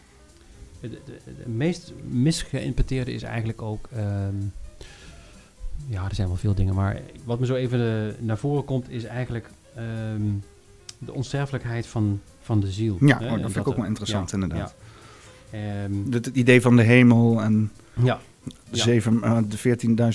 het 0.81 1.47
meest 1.47 1.92
misgeïnterpreteerde 2.09 3.12
is 3.12 3.23
eigenlijk 3.23 3.62
ook. 3.62 3.88
ehm, 3.92 4.35
ja, 5.89 6.05
er 6.09 6.15
zijn 6.15 6.29
wel 6.29 6.37
veel 6.37 6.55
dingen, 6.55 6.75
maar 6.75 7.01
wat 7.25 7.41
me 7.41 7.47
zo 7.47 7.55
even 7.55 7.81
eh, 7.81 8.15
naar 8.25 8.39
voren 8.39 8.65
komt, 8.65 8.91
is 8.91 9.05
eigenlijk 9.05 9.51
ehm, 9.75 10.23
de 10.99 11.12
onsterfelijkheid 11.12 11.87
van, 11.87 12.21
van 12.41 12.61
de 12.61 12.71
ziel. 12.71 12.97
Ja, 13.01 13.19
oh, 13.23 13.31
dat 13.31 13.41
vind 13.41 13.57
ik 13.57 13.69
ook 13.69 13.77
wel 13.77 13.85
interessant 13.85 14.31
ja, 14.31 14.39
inderdaad. 14.39 14.75
Ehm, 15.51 15.93
Het, 16.11 16.25
het 16.25 16.37
idee 16.37 16.61
van 16.61 16.77
de 16.77 16.83
hemel 16.83 17.43
en 17.43 17.71
ja, 18.03 18.19
de, 18.45 18.53
Ja. 18.71 18.83
zeven, 18.83 19.23
eh, 19.23 19.39
de 19.49 19.59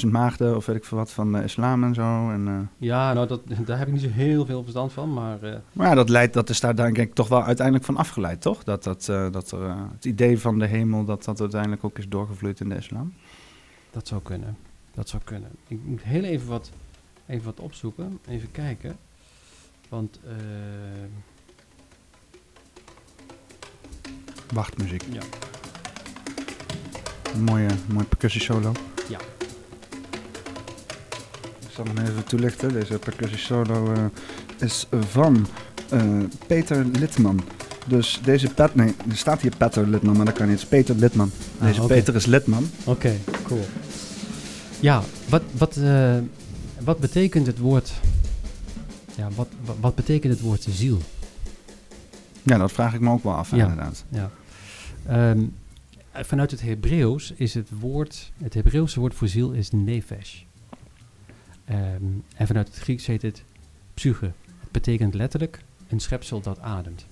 14.000 0.02 0.08
maagden 0.12 0.56
of 0.56 0.66
weet 0.66 0.76
ik 0.76 0.86
veel 0.86 0.98
wat 0.98 1.12
van 1.12 1.32
de 1.34 1.44
islam 1.44 1.84
en 1.84 1.94
zo. 1.94 2.30
En, 2.30 2.48
eh, 2.48 2.88
Ja, 2.88 3.14
nou, 3.14 3.28
dat, 3.28 3.42
daar 3.66 3.78
heb 3.78 3.88
ik 3.88 3.94
niet 3.94 4.02
zo 4.02 4.10
heel 4.10 4.46
veel 4.46 4.62
verstand 4.62 4.94
van, 4.94 5.14
maar 5.14 5.42
eh, 5.44 5.56
maar 5.74 5.88
ja, 5.88 5.96
dat, 5.96 6.10
leidt, 6.10 6.34
dat 6.34 6.50
is 6.50 6.60
daar 6.60 6.76
denk 6.76 6.98
ik 6.98 7.14
toch 7.14 7.28
wel 7.28 7.44
uiteindelijk 7.44 7.86
van 7.86 7.98
afgeleid, 7.98 8.42
toch? 8.42 8.64
Dat, 8.64 8.84
dat, 8.84 9.08
eh, 9.10 9.32
dat 9.32 9.52
er, 9.52 9.66
eh, 9.66 9.76
het 9.94 10.06
idee 10.06 10.40
van 10.40 10.60
de 10.60 10.66
hemel, 10.66 11.06
dat 11.06 11.24
dat 11.24 11.40
uiteindelijk 11.40 11.84
ook 11.84 11.98
is 11.98 12.10
doorgevloeid 12.10 12.60
in 12.60 12.70
de 12.70 12.76
islam. 12.76 13.14
dat 13.92 14.08
zou 14.08 14.22
kunnen. 14.22 14.58
Dat 14.94 15.10
zou 15.10 15.22
kunnen. 15.26 15.52
Ik 15.68 15.80
moet 15.84 16.02
heel 16.04 16.24
even 16.24 16.48
wat, 16.48 16.70
even 17.28 17.46
wat 17.46 17.60
opzoeken, 17.60 18.20
even 18.28 18.52
kijken. 18.52 18.98
Want, 19.90 20.20
eh, 20.26 20.34
Wachtmuziek. 24.54 25.04
ja, 25.12 25.22
Een 27.34 27.44
mooie, 27.44 27.68
mooie 27.94 28.06
percussie 28.06 28.42
solo. 28.42 28.72
Ja. 29.10 29.20
Ik 31.60 31.72
zal 31.78 31.86
hem 31.86 31.98
even 31.98 32.24
toelichten. 32.24 32.74
Deze 32.74 33.00
percussie 33.00 33.38
solo 33.40 33.94
eh, 33.94 34.06
is 34.60 34.86
van 34.92 35.48
eh, 35.90 36.20
Peter 36.48 36.86
Litman. 36.86 37.40
Dus 37.88 38.20
deze 38.24 38.54
pet, 38.54 38.76
nee, 38.76 38.94
er 39.10 39.18
staat 39.18 39.42
hier 39.42 39.56
Peter 39.58 39.88
Litman, 39.88 40.16
maar 40.18 40.26
dat 40.26 40.36
kan 40.36 40.48
niet. 40.48 40.54
Het 40.62 40.64
is 40.64 40.70
Peter 40.70 40.96
Litman. 40.96 41.32
Ah, 41.60 41.66
Deze. 41.68 41.82
Peter 41.82 42.16
is 42.16 42.26
Litman. 42.26 42.70
oké, 42.86 43.18
cool. 43.44 43.66
Ja, 44.82 45.04
wat, 45.30 45.42
wat, 45.58 45.78
eh, 45.78 46.18
wat 46.84 47.00
betekent 47.00 47.48
het 47.48 47.58
woord, 47.58 47.92
ja, 49.18 49.30
wat, 49.36 49.48
wat, 49.66 49.76
wat 49.80 49.96
betekent 49.96 50.34
het 50.34 50.42
woord 50.42 50.64
ziel? 50.70 50.98
Ja, 52.44 52.58
dat 52.58 52.72
vraag 52.72 52.94
ik 52.94 53.00
me 53.00 53.10
ook 53.12 53.24
wel 53.24 53.34
af, 53.34 53.52
Ja. 53.52 53.58
inderdaad. 53.58 54.06
Ja. 54.10 54.32
Ehm, 55.06 55.44
vanuit 56.14 56.52
het 56.52 56.62
Hebreeuws 56.62 57.32
is 57.32 57.54
het 57.54 57.70
woord, 57.80 58.32
het 58.38 58.54
Hebreeuwse 58.54 59.00
woord 59.00 59.14
voor 59.14 59.28
ziel 59.28 59.52
is 59.52 59.72
nefesh. 59.72 60.42
Ehm, 61.66 62.04
en 62.36 62.48
vanuit 62.48 62.68
het 62.68 62.78
Grieks 62.78 63.06
heet 63.06 63.22
het 63.22 63.44
psyche. 63.94 64.26
Het 64.60 64.72
betekent 64.72 65.14
letterlijk 65.14 65.64
een 65.88 66.00
schepsel 66.00 66.42
dat 66.42 66.60
ademt. 66.60 67.06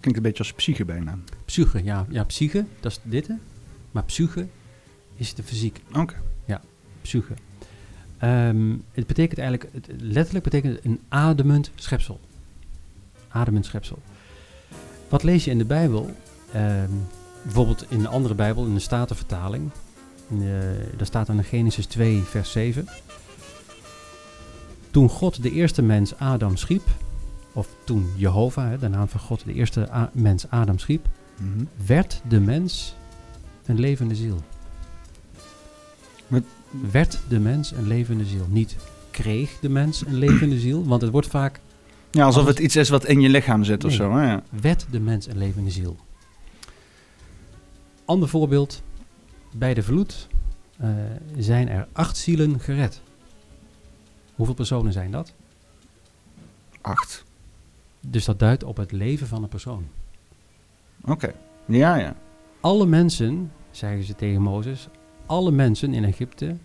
Klinkt 0.00 0.16
een 0.18 0.24
beetje 0.24 0.42
als 0.42 0.52
psyche 0.52 0.84
bijna. 0.84 1.18
Psyche, 1.44 1.84
ja, 1.84 2.06
ja 2.08 2.24
psyche, 2.24 2.64
dat 2.80 2.92
is 2.92 3.00
dit, 3.02 3.28
maar 3.90 4.04
psyche 4.04 4.46
is 5.14 5.34
de 5.34 5.42
fysiek. 5.42 5.80
Oké. 5.94 6.14
Psyche. 7.06 7.34
Ehm, 8.18 8.70
het 8.92 9.06
betekent 9.06 9.38
eigenlijk, 9.38 9.70
het, 9.72 9.88
letterlijk 10.00 10.44
betekent 10.44 10.74
het 10.76 10.84
een 10.84 11.00
ademend 11.08 11.70
schepsel. 11.74 12.20
Ademend 13.28 13.64
schepsel. 13.66 13.98
Wat 15.08 15.22
lees 15.22 15.44
je 15.44 15.50
in 15.50 15.58
de 15.58 15.64
Bijbel? 15.64 16.10
Ehm, 16.52 16.90
bijvoorbeeld 17.42 17.84
in 17.88 17.98
de 17.98 18.08
andere 18.08 18.34
Bijbel, 18.34 18.66
in 18.66 18.74
de 18.74 18.80
Statenvertaling. 18.80 19.70
In 20.28 20.38
de- 20.38 20.88
daar 20.96 21.06
staat 21.06 21.26
dan 21.26 21.36
in 21.36 21.44
Genesis 21.44 21.86
2, 21.86 22.22
vers 22.22 22.50
7. 22.52 22.88
Toen 24.90 25.08
God 25.08 25.42
de 25.42 25.50
eerste 25.50 25.82
mens 25.82 26.18
Adam 26.18 26.56
schiep, 26.56 26.82
of 27.52 27.68
toen 27.84 28.12
Jehovah, 28.16 28.80
de 28.80 28.88
naam 28.88 29.08
van 29.08 29.20
God, 29.20 29.44
de 29.44 29.54
eerste 29.54 30.08
mens 30.12 30.50
Adam 30.50 30.78
schiep, 30.78 31.06
Mhm. 31.36 31.64
werd 31.86 32.20
de 32.28 32.40
mens 32.40 32.94
een 33.66 33.80
levende 33.80 34.14
ziel. 34.14 34.40
Werd 36.90 37.18
de 37.28 37.38
mens 37.38 37.70
een 37.70 37.86
levende 37.86 38.24
ziel. 38.24 38.46
Niet 38.48 38.76
kreeg 39.10 39.58
de 39.60 39.68
mens 39.68 40.06
een 40.06 40.14
levende 40.14 40.58
ziel, 40.58 40.84
want 40.86 41.02
het 41.02 41.10
wordt 41.10 41.26
vaak 41.26 41.60
Ja, 42.10 42.24
alsof 42.24 42.38
Anders- 42.38 42.56
het 42.56 42.66
iets 42.66 42.76
is 42.76 42.88
wat 42.88 43.04
in 43.04 43.20
je 43.20 43.28
lichaam 43.28 43.64
zit 43.64 43.84
of 43.84 43.92
zo. 43.92 44.12
Hè? 44.16 44.30
Ja. 44.30 44.42
werd 44.60 44.86
de 44.90 45.00
mens 45.00 45.26
een 45.26 45.38
levende 45.38 45.70
ziel. 45.70 45.96
Ander 48.04 48.28
voorbeeld. 48.28 48.82
Bij 49.52 49.74
de 49.74 49.82
vloed 49.82 50.28
eh, 50.78 50.88
zijn 51.38 51.68
er 51.68 51.88
acht 51.92 52.16
zielen 52.16 52.60
gered. 52.60 53.00
Hoeveel 54.34 54.54
personen 54.54 54.92
zijn 54.92 55.10
dat? 55.10 55.32
Acht. 56.80 57.24
Dus 58.00 58.24
dat 58.24 58.38
duidt 58.38 58.64
op 58.64 58.76
het 58.76 58.92
leven 58.92 59.26
van 59.26 59.42
een 59.42 59.48
persoon. 59.48 59.86
Oké. 61.04 61.34
Ja, 61.66 61.96
ja. 61.96 62.16
Alle 62.60 62.86
mensen, 62.86 63.52
zeggen 63.70 64.02
ze 64.04 64.14
tegen 64.14 64.42
Mozes, 64.42 64.88
alle 65.26 65.50
mensen 65.50 65.94
in 65.94 66.04
Egypte 66.04 66.56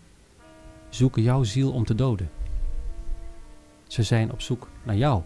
zoeken 0.92 1.22
jouw 1.22 1.44
ziel 1.44 1.72
om 1.72 1.86
te 1.86 1.96
doden. 1.96 2.30
Ze 3.88 4.04
zijn 4.04 4.32
op 4.32 4.42
zoek 4.42 4.68
naar 4.84 4.98
jou, 4.98 5.22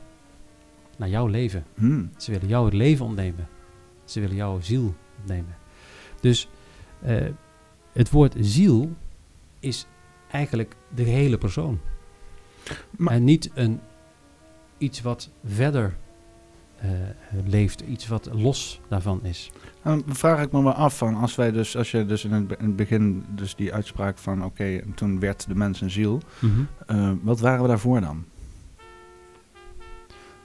naar 0.98 1.10
jouw 1.10 1.28
leven. 1.28 1.66
Hm. 1.76 2.06
Ze 2.18 2.32
willen 2.32 2.48
jou 2.48 2.66
het 2.66 2.74
leven 2.74 3.06
ontnemen. 3.06 3.48
Ze 4.06 4.20
willen 4.20 4.36
jouw 4.36 4.62
ziel 4.62 4.96
ontnemen. 5.20 5.58
Dus 6.20 6.48
eh, 7.02 7.26
het 7.92 8.10
woord 8.10 8.36
ziel 8.40 8.92
is 9.60 9.86
eigenlijk 10.32 10.76
de 10.96 11.04
hele 11.04 11.38
persoon. 11.38 11.80
Maar- 12.92 13.14
en 13.14 13.24
niet 13.24 13.52
een, 13.54 13.80
iets 14.78 15.02
wat 15.02 15.30
verder 15.46 15.98
leeft, 17.46 17.82
iets 17.82 18.08
wat 18.08 18.30
los 18.34 18.82
daarvan 18.88 19.20
is. 19.24 19.52
Dan 19.84 20.04
vraag 20.08 20.42
ik 20.42 20.52
me 20.52 20.64
wel 20.64 20.74
af 20.74 20.98
van 20.98 21.16
als 21.16 21.36
wij 21.36 21.52
dus, 21.52 21.78
als 21.78 21.92
je 21.92 22.06
dus 22.06 22.26
in 22.26 22.32
het, 22.32 22.48
be- 22.48 22.56
in 22.60 22.66
het 22.66 22.76
begin 22.76 23.24
dus 23.30 23.56
die 23.56 23.74
uitspraak 23.74 24.18
van 24.18 24.44
oké, 24.46 24.64
en 24.64 24.94
toen 24.94 25.20
werd 25.20 25.48
de 25.48 25.56
mens 25.56 25.82
een 25.82 25.92
ziel. 25.92 26.22
eh, 26.88 27.12
wat 27.22 27.40
waren 27.40 27.62
we 27.62 27.68
daarvoor 27.68 28.02
dan? 28.02 28.26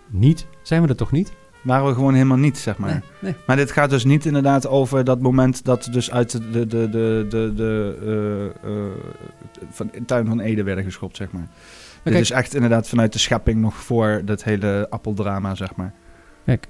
Niet? 0.06 0.46
Zijn 0.62 0.82
we 0.82 0.88
er 0.88 0.96
toch 0.96 1.12
niet? 1.12 1.32
Waren 1.62 1.86
we 1.86 1.94
gewoon 1.94 2.12
helemaal 2.14 2.36
niet, 2.36 2.58
zeg 2.58 2.78
maar. 2.78 2.90
Nee, 2.90 3.00
nee. 3.18 3.34
Maar 3.46 3.56
dit 3.56 3.70
gaat 3.70 3.90
dus 3.90 4.04
niet 4.04 4.26
inderdaad 4.26 4.66
over 4.66 5.04
dat 5.04 5.20
moment 5.20 5.64
dat 5.64 5.88
dus 5.92 6.10
uit 6.10 6.30
de, 6.30 6.50
de, 6.50 6.66
de, 6.66 6.88
de, 6.90 7.26
de, 7.28 7.52
de 7.56 8.52
eh, 8.62 8.70
eh, 8.70 8.90
van, 9.70 9.90
tuin 10.06 10.26
van 10.26 10.40
Ede 10.40 10.62
werden 10.62 10.84
geschopt, 10.84 11.16
zeg 11.16 11.32
maar. 11.32 11.48
Dit 12.02 12.14
is 12.20 12.30
echt 12.30 12.54
inderdaad 12.54 12.88
vanuit 12.88 13.12
de 13.12 13.18
schepping 13.18 13.60
nog 13.60 13.74
voor 13.76 14.22
dat 14.24 14.44
hele 14.44 14.86
appeldrama, 14.90 15.54
zeg 15.54 15.74
maar. 15.76 15.94
Kijk, 16.44 16.68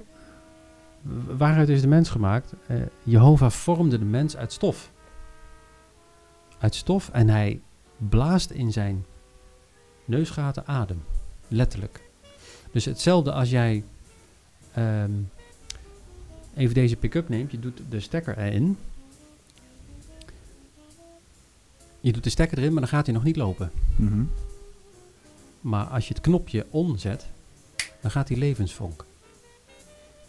waaruit 1.37 1.69
is 1.69 1.81
de 1.81 1.87
mens 1.87 2.09
gemaakt? 2.09 2.53
Eh, 2.67 2.77
Jehovah 3.03 3.51
vormde 3.51 3.99
de 3.99 4.05
mens 4.05 4.37
uit 4.37 4.53
stof. 4.53 4.91
Uit 6.59 6.75
stof 6.75 7.09
en 7.09 7.29
hij 7.29 7.59
blaast 7.97 8.49
in 8.49 8.71
zijn 8.71 9.05
neusgaten 10.05 10.67
adem. 10.67 11.03
Letterlijk. 11.47 12.01
Dus 12.71 12.85
hetzelfde 12.85 13.31
als 13.31 13.49
jij 13.49 13.83
ehm, 14.73 15.11
even 16.55 16.73
deze 16.73 16.95
pick-up 16.95 17.29
neemt. 17.29 17.51
Je 17.51 17.59
doet 17.59 17.81
de 17.89 17.99
stekker 17.99 18.37
erin. 18.37 18.77
Je 21.99 22.11
doet 22.11 22.23
de 22.23 22.29
stekker 22.29 22.57
erin, 22.57 22.71
maar 22.71 22.81
dan 22.81 22.89
gaat 22.89 23.05
hij 23.05 23.15
nog 23.15 23.23
niet 23.23 23.35
lopen. 23.35 23.71
Mhm. 23.95 24.23
Maar 25.61 25.85
als 25.85 26.07
je 26.07 26.13
het 26.13 26.23
knopje 26.23 26.65
onzet, 26.69 27.25
dan 28.01 28.11
gaat 28.11 28.27
hij 28.27 28.37
levensvonk. 28.37 29.05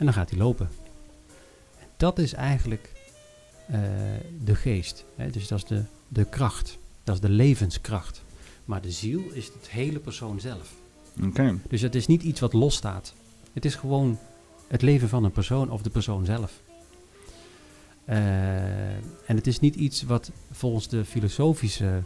En 0.03 0.09
dan 0.09 0.17
gaat 0.17 0.31
hij 0.31 0.39
lopen. 0.39 0.69
En 1.79 1.87
dat 1.97 2.19
is 2.19 2.33
eigenlijk 2.33 2.93
eh, 3.67 3.81
de 4.45 4.55
geest. 4.55 5.05
Hè? 5.17 5.31
Dus 5.31 5.49
dat 5.49 5.59
is 5.59 5.65
de, 5.65 5.83
de 6.09 6.25
kracht. 6.25 6.79
Dat 7.05 7.15
is 7.15 7.21
de 7.21 7.29
levenskracht. 7.29 8.23
Maar 8.65 8.81
de 8.81 8.91
ziel 8.91 9.23
is 9.33 9.47
het 9.47 9.69
hele 9.71 9.99
persoon 9.99 10.41
zelf. 10.41 10.75
Oké. 11.25 11.59
Dus 11.69 11.81
het 11.81 11.95
is 11.95 12.07
niet 12.07 12.23
iets 12.23 12.41
wat 12.41 12.53
losstaat. 12.53 13.15
Het 13.53 13.65
is 13.65 13.75
gewoon 13.75 14.19
het 14.69 14.83
leven 14.83 15.09
van 15.09 15.25
een 15.25 15.33
persoon 15.33 15.71
of 15.71 15.83
de 15.83 15.91
persoon 15.91 16.25
zelf. 16.25 16.61
Eh, 18.05 18.95
en 18.97 19.37
het 19.37 19.47
is 19.47 19.61
niet 19.61 19.75
iets 19.75 20.03
wat 20.03 20.31
volgens 20.51 20.89
de 20.89 21.05
filosofische 21.05 22.03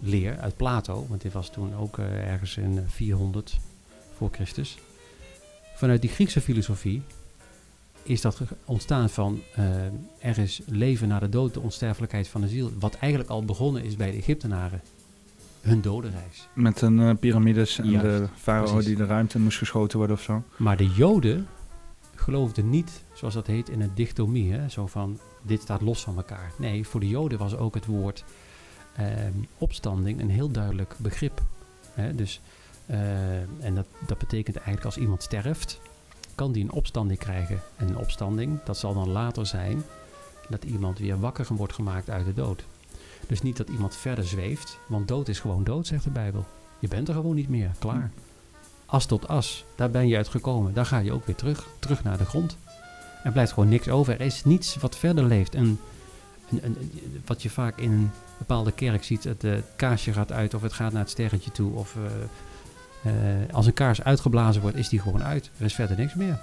leer 0.00 0.38
uit 0.38 0.56
Plato, 0.56 1.06
want 1.08 1.20
dit 1.20 1.32
was 1.32 1.50
toen 1.50 1.74
ook 1.74 1.98
eh, 1.98 2.30
ergens 2.32 2.56
in 2.56 2.78
eh, 2.78 2.84
400 2.86 3.58
voor 4.16 4.28
Christus. 4.32 4.78
Vanuit 5.74 6.00
die 6.00 6.10
Griekse 6.10 6.40
filosofie 6.40 7.02
is 8.08 8.20
dat 8.20 8.40
ontstaan 8.64 9.10
van 9.10 9.40
eh, 9.54 9.64
er 10.18 10.38
is 10.38 10.60
leven 10.66 11.08
na 11.08 11.18
de 11.18 11.28
dood, 11.28 11.54
de 11.54 11.60
onsterfelijkheid 11.60 12.28
van 12.28 12.40
de 12.40 12.48
ziel. 12.48 12.70
Wat 12.78 12.94
eigenlijk 12.94 13.30
al 13.30 13.44
begonnen 13.44 13.84
is 13.84 13.96
bij 13.96 14.10
de 14.10 14.16
Egyptenaren. 14.16 14.80
Hun 15.60 15.80
dodenreis. 15.80 16.48
Met 16.52 16.80
een 16.80 17.00
eh, 17.00 17.14
piramides 17.20 17.78
en 17.78 17.90
Juist, 17.90 18.04
de 18.04 18.28
farao 18.36 18.80
die 18.80 18.96
de 18.96 19.06
ruimte 19.06 19.38
moest 19.38 19.58
geschoten 19.58 19.98
worden 19.98 20.16
of 20.16 20.22
zo. 20.22 20.42
Maar 20.56 20.76
de 20.76 20.86
Joden 20.86 21.46
geloofden 22.14 22.70
niet, 22.70 23.02
zoals 23.12 23.34
dat 23.34 23.46
heet, 23.46 23.68
in 23.68 23.80
een 23.80 23.94
dichtomie. 23.94 24.52
Hè? 24.52 24.68
Zo 24.68 24.86
van, 24.86 25.18
dit 25.42 25.62
staat 25.62 25.80
los 25.80 26.02
van 26.02 26.16
elkaar. 26.16 26.52
Nee, 26.56 26.86
voor 26.86 27.00
de 27.00 27.08
Joden 27.08 27.38
was 27.38 27.56
ook 27.56 27.74
het 27.74 27.86
woord 27.86 28.24
ehm, 28.96 29.32
opstanding 29.58 30.20
een 30.20 30.30
heel 30.30 30.50
duidelijk 30.50 30.94
begrip. 30.98 31.42
Hè? 31.92 32.14
Dus, 32.14 32.40
eh, 32.86 33.40
en 33.40 33.74
dat, 33.74 33.86
dat 34.06 34.18
betekent 34.18 34.56
eigenlijk 34.56 34.86
als 34.86 34.96
iemand 34.96 35.22
sterft, 35.22 35.80
kan 36.38 36.52
die 36.52 36.64
een 36.64 36.72
opstanding 36.72 37.18
krijgen. 37.18 37.60
En 37.76 37.88
een 37.88 37.98
opstanding, 37.98 38.58
dat 38.64 38.78
zal 38.78 38.94
dan 38.94 39.08
later 39.08 39.46
zijn 39.46 39.82
dat 40.48 40.64
iemand 40.64 40.98
weer 40.98 41.20
wakker 41.20 41.46
wordt 41.48 41.72
gemaakt 41.72 42.10
uit 42.10 42.24
de 42.24 42.34
dood. 42.34 42.64
Dus 43.26 43.42
niet 43.42 43.56
dat 43.56 43.68
iemand 43.68 43.96
verder 43.96 44.24
zweeft, 44.24 44.78
want 44.88 45.08
dood 45.08 45.28
is 45.28 45.40
gewoon 45.40 45.64
dood, 45.64 45.86
zegt 45.86 46.04
de 46.04 46.10
Bijbel. 46.10 46.46
Je 46.78 46.88
bent 46.88 47.08
er 47.08 47.14
gewoon 47.14 47.34
niet 47.34 47.48
meer, 47.48 47.70
klaar. 47.78 48.10
As 48.86 49.06
tot 49.06 49.28
as, 49.28 49.64
daar 49.74 49.90
ben 49.90 50.08
je 50.08 50.16
uit 50.16 50.28
gekomen. 50.28 50.74
Daar 50.74 50.86
ga 50.86 50.98
je 50.98 51.12
ook 51.12 51.26
weer 51.26 51.34
terug, 51.34 51.66
terug 51.78 52.04
naar 52.04 52.18
de 52.18 52.24
grond. 52.24 52.56
Er 53.24 53.32
blijft 53.32 53.52
gewoon 53.52 53.68
niks 53.68 53.88
over. 53.88 54.14
Er 54.14 54.26
is 54.26 54.44
niets 54.44 54.76
wat 54.76 54.96
verder 54.96 55.24
leeft. 55.24 55.54
En, 55.54 55.80
en, 56.50 56.62
en 56.62 56.76
wat 57.26 57.42
je 57.42 57.50
vaak 57.50 57.78
in 57.78 57.92
een 57.92 58.10
bepaalde 58.38 58.72
kerk 58.72 59.04
ziet, 59.04 59.24
het 59.24 59.44
eh, 59.44 59.52
kaarsje 59.76 60.12
gaat 60.12 60.32
uit 60.32 60.54
of 60.54 60.62
het 60.62 60.72
gaat 60.72 60.92
naar 60.92 61.02
het 61.02 61.10
sterretje 61.10 61.50
toe. 61.50 61.72
Of 61.72 61.96
eh, 61.96 62.02
eh, 63.04 63.12
als 63.52 63.66
een 63.66 63.72
kaars 63.74 64.02
uitgeblazen 64.02 64.62
wordt, 64.62 64.76
is 64.76 64.88
die 64.88 65.00
gewoon 65.00 65.22
uit. 65.24 65.50
Er 65.58 65.64
is 65.64 65.74
verder 65.74 65.96
niks 65.96 66.14
meer. 66.14 66.38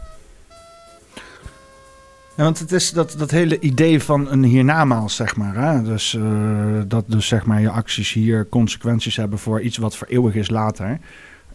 Ja, 2.38 2.44
want 2.44 2.60
het 2.60 2.72
is 2.72 2.92
dat, 2.92 3.16
dat 3.18 3.32
hele 3.32 3.60
idee 3.60 4.02
van 4.04 4.32
een 4.32 4.44
hiernamaals, 4.44 5.16
zeg 5.16 5.36
maar. 5.36 5.56
Hè? 5.56 5.84
Dus 5.84 6.14
eh, 6.14 6.82
dat 6.88 7.04
dus 7.08 7.28
zeg 7.28 7.46
maar 7.46 7.62
je 7.62 7.70
acties 7.70 8.14
hier 8.14 8.50
consequenties 8.50 9.16
hebben 9.16 9.40
voor 9.40 9.62
iets 9.62 9.78
wat 9.78 9.96
voor 9.96 10.08
eeuwig 10.08 10.36
is 10.36 10.50
later. 10.50 11.00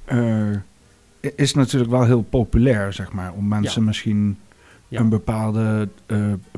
eh, 0.05 0.19
is 1.37 1.55
natuurlijk 1.55 1.91
wel 1.91 2.05
heel 2.05 2.23
populair, 2.23 2.93
zeg 2.93 3.13
maar. 3.13 3.33
Om 3.33 3.49
mensen 3.49 3.81
Ja. 3.81 3.87
misschien 3.87 4.39
Ja. 4.89 5.01
een 5.01 5.09
bepaalde 5.09 5.89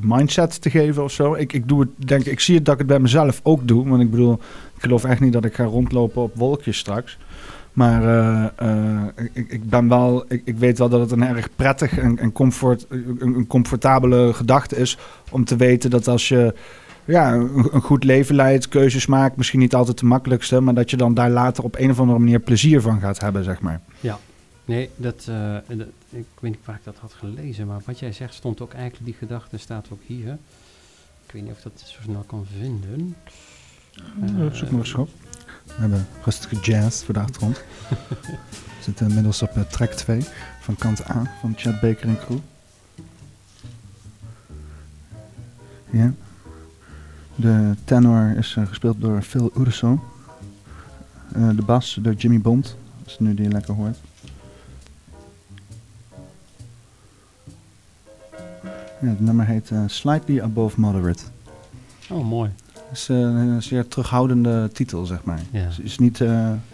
mindset 0.00 0.62
te 0.62 0.70
geven 0.70 1.02
of 1.02 1.12
zo. 1.12 1.34
Ik, 1.34 1.52
ik 1.52 1.68
doe 1.68 1.80
het, 1.80 1.88
denk 2.08 2.24
ik, 2.24 2.40
zie 2.40 2.54
het 2.54 2.64
dat 2.64 2.74
ik 2.74 2.80
het 2.80 2.88
bij 2.88 2.98
mezelf 3.00 3.40
ook 3.42 3.68
doe. 3.68 3.88
Want 3.88 4.02
ik 4.02 4.10
bedoel, 4.10 4.32
ik 4.76 4.82
geloof 4.82 5.04
echt 5.04 5.20
niet 5.20 5.32
dat 5.32 5.44
ik 5.44 5.54
ga 5.54 5.64
rondlopen 5.64 6.22
op 6.22 6.34
wolkjes 6.36 6.78
straks. 6.78 7.18
Maar 7.72 8.02
eh, 8.02 8.44
eh, 8.56 9.06
ik, 9.32 9.48
ik 9.50 9.68
ben 9.70 9.88
wel, 9.88 10.24
ik, 10.28 10.42
ik 10.44 10.56
weet 10.56 10.78
wel 10.78 10.88
dat 10.88 11.00
het 11.00 11.10
een 11.10 11.22
erg 11.22 11.48
prettig 11.56 11.98
en, 11.98 12.18
en 12.18 12.32
comfort, 12.32 12.86
een, 12.88 13.18
een 13.20 13.46
comfortabele 13.46 14.32
gedachte 14.32 14.76
is 14.76 14.98
om 15.30 15.44
te 15.44 15.56
weten 15.56 15.90
dat 15.90 16.08
als 16.08 16.28
je 16.28 16.54
ja, 17.04 17.32
een, 17.32 17.68
een 17.74 17.80
goed 17.80 18.04
leven 18.04 18.34
leidt, 18.34 18.68
keuzes 18.68 19.06
maakt, 19.06 19.36
misschien 19.36 19.60
niet 19.60 19.74
altijd 19.74 19.98
de 19.98 20.06
makkelijkste, 20.06 20.60
maar 20.60 20.74
dat 20.74 20.90
je 20.90 20.96
dan 20.96 21.14
daar 21.14 21.30
later 21.30 21.64
op 21.64 21.78
een 21.78 21.90
of 21.90 22.00
andere 22.00 22.18
manier 22.18 22.38
plezier 22.40 22.80
van 22.80 23.00
gaat 23.00 23.20
hebben, 23.20 23.44
zeg 23.44 23.60
maar. 23.60 23.80
Nee, 24.64 24.90
dat, 24.96 25.26
eh, 25.28 25.56
dat- 25.76 25.86
ik 26.10 26.24
weet 26.40 26.50
niet 26.50 26.60
waar 26.64 26.76
ik 26.76 26.84
dat 26.84 26.96
had 27.00 27.12
gelezen, 27.12 27.66
maar 27.66 27.80
wat 27.84 27.98
jij 27.98 28.12
zegt 28.12 28.34
stond 28.34 28.60
ook 28.60 28.72
eigenlijk, 28.72 29.04
die 29.04 29.14
gedachte 29.18 29.56
staat 29.58 29.86
ook 29.92 30.00
hier. 30.06 30.38
Ik 31.26 31.32
weet 31.32 31.42
niet 31.42 31.50
of 31.50 31.56
ik 31.58 31.62
dat 31.64 31.82
zo 31.84 31.98
snel 32.02 32.24
kan 32.26 32.46
vinden. 32.58 33.16
Uh, 34.38 34.52
zoek 34.52 34.70
maar 34.70 34.80
eens 34.80 34.94
op. 34.94 35.08
We 35.74 35.80
hebben 35.80 36.06
rustige 36.24 36.56
jazz 36.56 37.04
voor 37.04 37.14
de 37.14 37.20
achtergrond. 37.20 37.56
We 38.82 38.88
zitten 38.88 39.06
inmiddels 39.06 39.42
op 39.42 39.56
eh, 39.56 39.62
track 39.62 39.92
2 39.92 40.24
van 40.60 40.76
kant 40.76 41.10
A 41.10 41.36
van 41.40 41.54
Chad 41.56 41.80
Baker 41.80 42.08
en 42.08 42.18
crew. 42.18 42.38
Ja. 45.90 46.12
De 47.34 47.74
tenor 47.84 48.36
is 48.36 48.54
eh, 48.56 48.66
gespeeld 48.66 49.00
door 49.00 49.22
Phil 49.22 49.50
Uderso. 49.58 50.04
Eh, 51.34 51.48
de 51.48 51.62
bas 51.62 51.98
door 52.00 52.14
Jimmy 52.14 52.40
Bond. 52.40 52.76
Dat 52.98 53.06
is 53.06 53.18
nu 53.18 53.34
die 53.34 53.44
je 53.44 53.52
lekker 53.52 53.74
hoort. 53.74 53.98
Ja, 59.00 59.08
het 59.08 59.20
nummer 59.20 59.46
heet 59.46 59.70
Slightly 59.86 60.40
Above 60.40 60.80
Moderate. 60.80 61.22
Oh, 62.10 62.28
mooi. 62.28 62.50
Is 62.92 63.08
eh, 63.08 63.16
een 63.16 63.62
zeer 63.62 63.88
terughoudende 63.88 64.70
titel, 64.72 65.04
zeg 65.04 65.24
maar. 65.24 65.40
Ja. 65.50 65.60
Het 65.60 65.78
is 65.82 65.98
niet, 65.98 66.20
eh 66.20 66.28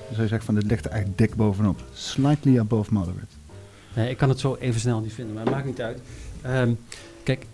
zou 0.09 0.23
je 0.23 0.29
zeggen, 0.29 0.43
van 0.43 0.55
dit 0.55 0.65
ligt 0.65 0.85
er 0.85 0.91
echt 0.91 1.07
dik 1.17 1.35
bovenop. 1.35 1.83
Slightly 1.93 2.59
above 2.59 2.93
moderate. 2.93 3.27
Nee, 3.95 4.11
ik 4.11 4.17
kan 4.17 4.29
het 4.29 4.41
zo 4.41 4.57
even 4.61 4.81
snel 4.81 5.01
niet 5.01 5.13
vinden, 5.13 5.35
maar 5.35 5.45
het 5.45 5.53
maakt 5.53 5.67
niet 5.67 5.81
uit. 5.81 6.01
Ehm, 6.43 6.71
kijk, 7.23 7.47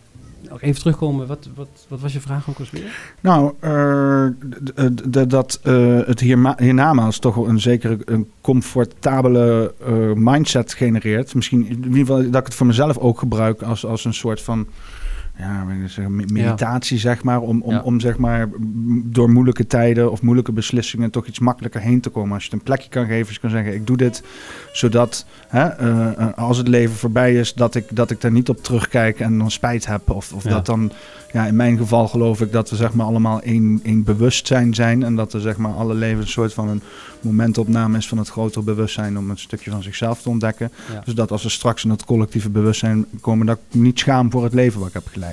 nog 0.48 0.62
even 0.62 0.80
terugkomen. 0.80 1.26
Wat, 1.26 1.48
wat, 1.54 1.68
wat 1.88 2.00
was 2.00 2.12
je 2.12 2.20
vraag 2.20 2.48
ook 2.48 2.58
alweer? 2.58 3.14
Nou, 3.20 3.54
eh, 3.60 4.26
dat 5.28 5.60
eh, 5.62 5.98
het 6.06 6.20
hiernamaals 6.58 7.18
toch 7.18 7.34
wel 7.34 7.48
een 7.48 7.60
zekere 7.60 7.98
een 8.04 8.30
comfortabele 8.40 9.74
mindset 10.14 10.74
genereert. 10.74 11.34
Misschien 11.34 11.66
in 11.66 11.84
ieder 11.84 11.98
geval 11.98 12.30
dat 12.30 12.40
ik 12.40 12.46
het 12.46 12.54
voor 12.54 12.66
mezelf 12.66 12.98
ook 12.98 13.18
gebruik 13.18 13.62
als, 13.62 13.86
als 13.86 14.04
een 14.04 14.14
soort 14.14 14.40
van 14.40 14.66
ja, 15.38 15.64
meditatie, 16.26 16.98
zeg 16.98 17.22
maar. 17.22 17.40
Om, 17.40 17.62
om, 17.62 17.72
Ja. 17.72 17.80
om 17.80 18.00
zeg 18.00 18.16
maar 18.18 18.48
door 19.04 19.30
moeilijke 19.30 19.66
tijden 19.66 20.10
of 20.10 20.22
moeilijke 20.22 20.52
beslissingen 20.52 21.10
toch 21.10 21.26
iets 21.26 21.38
makkelijker 21.38 21.80
heen 21.80 22.00
te 22.00 22.10
komen. 22.10 22.32
Als 22.34 22.44
je 22.44 22.50
het 22.50 22.58
een 22.58 22.64
plekje 22.64 22.88
kan 22.88 23.06
geven, 23.06 23.26
als 23.26 23.34
je 23.34 23.40
kan 23.40 23.50
zeggen, 23.50 23.74
ik 23.74 23.86
doe 23.86 23.96
dit 23.96 24.22
zodat 24.72 25.26
hè, 25.48 25.64
eh, 25.68 26.18
eh, 26.18 26.38
als 26.38 26.56
het 26.58 26.68
leven 26.68 26.94
voorbij 26.96 27.34
is, 27.34 27.54
dat 27.54 27.74
ik, 27.74 27.84
dat 27.96 28.10
ik 28.10 28.20
daar 28.20 28.30
niet 28.32 28.48
op 28.48 28.62
terugkijk 28.62 29.20
en 29.20 29.38
dan 29.38 29.50
spijt 29.50 29.86
heb. 29.86 30.10
Of, 30.10 30.32
of 30.32 30.44
Ja. 30.44 30.50
dat 30.50 30.66
dan, 30.66 30.92
ja, 31.32 31.46
in 31.46 31.56
mijn 31.56 31.76
geval 31.76 32.08
geloof 32.08 32.40
ik 32.40 32.52
dat 32.52 32.70
we 32.70 32.76
zeg 32.76 32.94
maar 32.94 33.06
allemaal 33.06 33.40
één, 33.40 33.80
één 33.84 34.02
bewustzijn 34.04 34.74
zijn. 34.74 35.02
En 35.02 35.16
dat 35.16 35.32
er 35.32 35.40
zeg 35.40 35.56
maar 35.56 35.72
alle 35.72 35.94
leven 35.94 36.20
een 36.20 36.28
soort 36.28 36.54
van 36.54 36.68
een 36.68 36.82
momentopname 37.20 37.98
is 37.98 38.08
van 38.08 38.18
het 38.18 38.28
grotere 38.28 38.64
bewustzijn 38.64 39.18
om 39.18 39.30
een 39.30 39.38
stukje 39.38 39.70
van 39.70 39.82
zichzelf 39.82 40.22
te 40.22 40.28
ontdekken. 40.28 40.70
Ja. 40.92 41.00
Dus 41.04 41.14
dat 41.14 41.30
als 41.30 41.42
we 41.42 41.48
straks 41.48 41.84
in 41.84 41.90
het 41.90 42.04
collectieve 42.04 42.50
bewustzijn 42.50 43.06
komen, 43.20 43.46
dat 43.46 43.58
ik 43.70 43.80
niet 43.80 43.98
schaam 43.98 44.30
voor 44.30 44.44
het 44.44 44.54
leven 44.54 44.78
wat 44.78 44.88
ik 44.88 44.94
heb 44.94 45.06
geleid. 45.06 45.23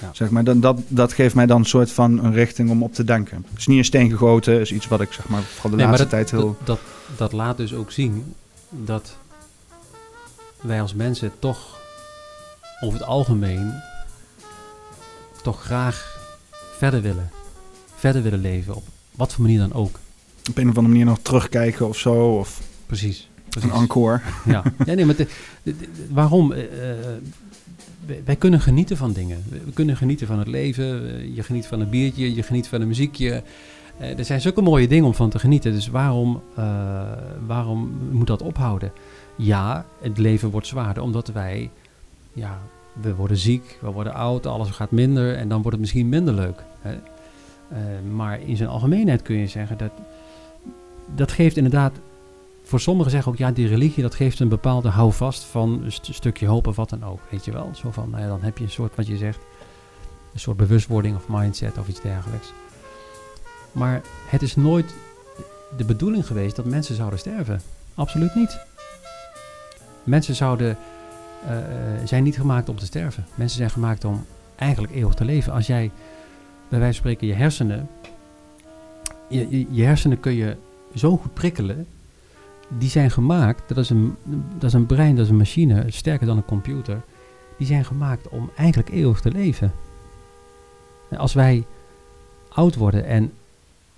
Ja. 0.00 0.10
Zeg 0.12 0.30
maar, 0.30 0.44
dat, 0.44 0.62
dat, 0.62 0.80
dat 0.88 1.12
geeft 1.12 1.34
mij 1.34 1.46
dan 1.46 1.58
een 1.60 1.64
soort 1.66 1.90
van 1.92 2.24
een 2.24 2.32
richting 2.32 2.70
om 2.70 2.82
op 2.82 2.94
te 2.94 3.04
denken. 3.04 3.44
Het 3.50 3.58
is 3.58 3.66
niet 3.66 3.78
een 3.78 3.84
steen 3.84 4.10
gegoten, 4.10 4.60
is 4.60 4.72
iets 4.72 4.88
wat 4.88 5.00
ik 5.00 5.12
zeg 5.12 5.28
maar 5.28 5.42
voor 5.42 5.70
de 5.70 5.76
Nee, 5.76 5.86
maar 5.86 5.98
laatste 5.98 6.16
dat, 6.16 6.28
tijd 6.28 6.40
heel... 6.42 6.56
dat, 6.58 6.66
dat, 6.66 6.78
dat 7.16 7.32
laat 7.32 7.56
dus 7.56 7.74
ook 7.74 7.90
zien 7.92 8.34
dat 8.70 9.16
wij 10.60 10.80
als 10.80 10.94
mensen 10.94 11.32
toch 11.38 11.78
over 12.80 12.98
het 12.98 13.08
algemeen 13.08 13.72
toch 15.42 15.62
graag 15.62 16.18
verder 16.76 17.02
willen. 17.02 17.30
Verder 17.94 18.22
willen 18.22 18.40
leven, 18.40 18.74
op 18.74 18.84
wat 19.14 19.32
voor 19.32 19.42
manier 19.42 19.58
dan 19.58 19.72
ook. 19.72 19.98
op 20.50 20.56
een 20.56 20.62
of 20.68 20.76
andere 20.76 20.88
manier 20.88 21.04
nog 21.04 21.18
terugkijken 21.22 21.88
of 21.88 21.98
zo. 21.98 22.36
Of 22.38 22.60
Precies. 22.86 23.28
een 23.60 23.70
encore. 23.70 24.20
Ja, 24.44 24.62
ja 24.86 24.94
nee, 24.94 25.04
maar 25.06 25.16
de- 25.16 25.26
de- 25.62 25.76
de- 25.76 25.88
waarom? 26.10 26.52
Eh, 26.52 26.90
eh, 26.90 26.96
wij, 28.24 28.36
kunnen 28.36 28.60
genieten 28.60 28.96
van 28.96 29.12
dingen. 29.12 29.42
We, 29.48 29.72
kunnen 29.74 29.96
genieten 29.96 30.26
van 30.26 30.38
het 30.38 30.48
leven. 30.48 30.84
Eh, 30.84 31.34
je 31.34 31.42
geniet 31.42 31.66
van 31.66 31.80
een 31.80 31.90
biertje, 31.90 32.34
je 32.34 32.42
geniet 32.42 32.68
van 32.68 32.80
een 32.80 32.88
muziekje. 32.88 33.42
Eh, 33.98 34.18
er 34.18 34.24
zijn 34.24 34.40
zulke 34.40 34.62
mooie 34.62 34.88
dingen 34.88 35.04
om 35.04 35.14
van 35.14 35.30
te 35.30 35.38
genieten. 35.38 35.72
Dus 35.72 35.88
waarom, 35.88 36.42
eh, 36.56 37.02
waarom 37.46 37.92
moet 38.10 38.26
dat 38.26 38.42
ophouden? 38.42 38.92
Ja, 39.36 39.86
het 40.00 40.18
leven 40.18 40.50
wordt 40.50 40.66
zwaarder 40.66 41.02
omdat 41.02 41.28
wij 41.28 41.70
ja, 42.32 42.58
we 42.92 43.14
worden 43.14 43.36
ziek, 43.36 43.78
we 43.80 43.90
worden 43.90 44.14
oud, 44.14 44.46
alles 44.46 44.70
gaat 44.70 44.90
minder 44.90 45.36
en 45.36 45.48
dan 45.48 45.56
wordt 45.56 45.72
het 45.72 45.80
misschien 45.80 46.08
minder 46.08 46.34
leuk. 46.34 46.64
Hè? 46.80 46.96
Maar 48.14 48.40
in 48.40 48.56
zijn 48.56 48.68
algemeenheid 48.68 49.22
kun 49.22 49.36
je 49.36 49.46
zeggen 49.46 49.78
dat 49.78 49.90
dat 51.14 51.32
geeft 51.32 51.56
inderdaad, 51.56 51.92
voor 52.64 52.80
sommigen 52.80 53.10
zeggen 53.10 53.32
ook 53.32 53.38
ja, 53.38 53.50
die 53.50 53.66
religie 53.68 54.02
dat 54.02 54.14
geeft 54.14 54.40
een 54.40 54.48
bepaalde 54.48 54.88
houvast 54.88 55.44
van 55.44 55.82
een 55.82 55.92
st- 55.92 56.14
stukje 56.14 56.46
hoop 56.46 56.66
of 56.66 56.76
wat 56.76 56.90
dan 56.90 57.04
ook. 57.04 57.20
Weet 57.30 57.44
je 57.44 57.52
wel? 57.52 57.70
Zo 57.74 57.90
van, 57.90 58.10
nou 58.10 58.22
ja, 58.22 58.28
dan 58.28 58.42
heb 58.42 58.58
je 58.58 58.64
een 58.64 58.70
soort, 58.70 58.96
wat 58.96 59.06
je 59.06 59.16
zegt, 59.16 59.38
een 60.32 60.40
soort 60.40 60.56
bewustwording 60.56 61.16
of 61.16 61.28
mindset 61.28 61.78
of 61.78 61.88
iets 61.88 62.00
dergelijks. 62.00 62.52
Maar 63.72 64.02
het 64.26 64.42
is 64.42 64.56
nooit 64.56 64.94
de 65.76 65.84
bedoeling 65.84 66.26
geweest 66.26 66.56
dat 66.56 66.64
mensen 66.64 66.94
zouden 66.94 67.18
sterven. 67.18 67.60
Absoluut 67.94 68.34
niet. 68.34 68.58
Mensen 70.04 70.34
zouden, 70.34 70.76
eh, 71.46 71.58
eh, 71.58 72.06
zijn 72.06 72.22
niet 72.22 72.36
gemaakt 72.36 72.68
om 72.68 72.76
te 72.76 72.84
sterven. 72.84 73.26
Mensen 73.34 73.58
zijn 73.58 73.70
gemaakt 73.70 74.04
om 74.04 74.26
eigenlijk 74.56 74.94
eeuwig 74.94 75.14
te 75.14 75.24
leven. 75.24 75.52
Als 75.52 75.66
jij, 75.66 75.90
bij 76.68 76.78
wijze 76.78 77.00
van 77.00 77.10
spreken, 77.10 77.26
je 77.26 77.42
hersenen, 77.42 77.88
je, 79.28 79.46
je, 79.50 79.66
je 79.70 79.84
hersenen 79.84 80.20
kun 80.20 80.32
je 80.32 80.56
zo 80.94 81.16
goed 81.16 81.34
prikkelen. 81.34 81.86
Die 82.78 82.88
zijn 82.88 83.10
gemaakt, 83.10 83.62
dat 83.68 83.76
is, 83.76 83.90
een, 83.90 84.16
dat 84.58 84.64
is 84.64 84.72
een 84.72 84.86
brein, 84.86 85.16
dat 85.16 85.24
is 85.24 85.30
een 85.30 85.36
machine, 85.36 85.84
sterker 85.86 86.26
dan 86.26 86.36
een 86.36 86.44
computer. 86.44 87.02
Die 87.56 87.66
zijn 87.66 87.84
gemaakt 87.84 88.28
om 88.28 88.50
eigenlijk 88.56 88.88
eeuwig 88.88 89.20
te 89.20 89.30
leven. 89.30 89.72
En 91.08 91.18
als 91.18 91.32
wij 91.34 91.64
oud 92.48 92.74
worden 92.74 93.04
en 93.04 93.32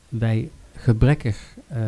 wij 0.09 0.51
gebrekkig 0.79 1.37
eh, 1.67 1.79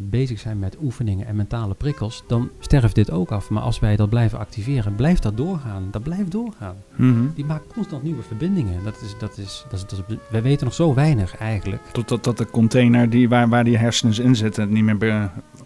bezig 0.00 0.38
zijn 0.38 0.58
met 0.58 0.76
oefeningen 0.82 1.26
en 1.26 1.36
mentale 1.36 1.74
prikkels, 1.74 2.24
dan 2.26 2.50
sterft 2.58 2.94
dit 2.94 3.10
ook 3.10 3.30
af. 3.30 3.50
Maar 3.50 3.62
als 3.62 3.78
wij 3.80 3.96
dat 3.96 4.08
blijven 4.08 4.38
activeren, 4.38 4.94
blijft 4.94 5.22
dat 5.22 5.36
doorgaan. 5.36 5.88
Dat 5.90 6.02
blijft 6.02 6.30
doorgaan. 6.30 6.74
Mhm. 6.96 7.20
Die 7.34 7.44
maakt 7.44 7.72
constant 7.72 8.02
nieuwe 8.02 8.22
verbindingen. 8.22 8.84
Dat 8.84 8.94
is, 9.02 9.14
dat 9.18 9.38
is, 9.38 9.64
dat 9.70 9.78
is, 9.78 9.86
dat 9.86 10.04
is, 10.08 10.16
wij 10.30 10.42
weten 10.42 10.64
nog 10.64 10.74
zo 10.74 10.94
weinig 10.94 11.36
eigenlijk. 11.36 11.82
Totdat 11.92 12.24
dat 12.24 12.38
de 12.38 12.46
container 12.50 13.10
die, 13.10 13.28
waar, 13.28 13.48
waar 13.48 13.64
die 13.64 13.78
hersens 13.78 14.18
in 14.18 14.36
zitten 14.36 14.62
het 14.62 14.72
niet 14.72 14.84
meer... 14.84 14.96
Be, 14.98 15.06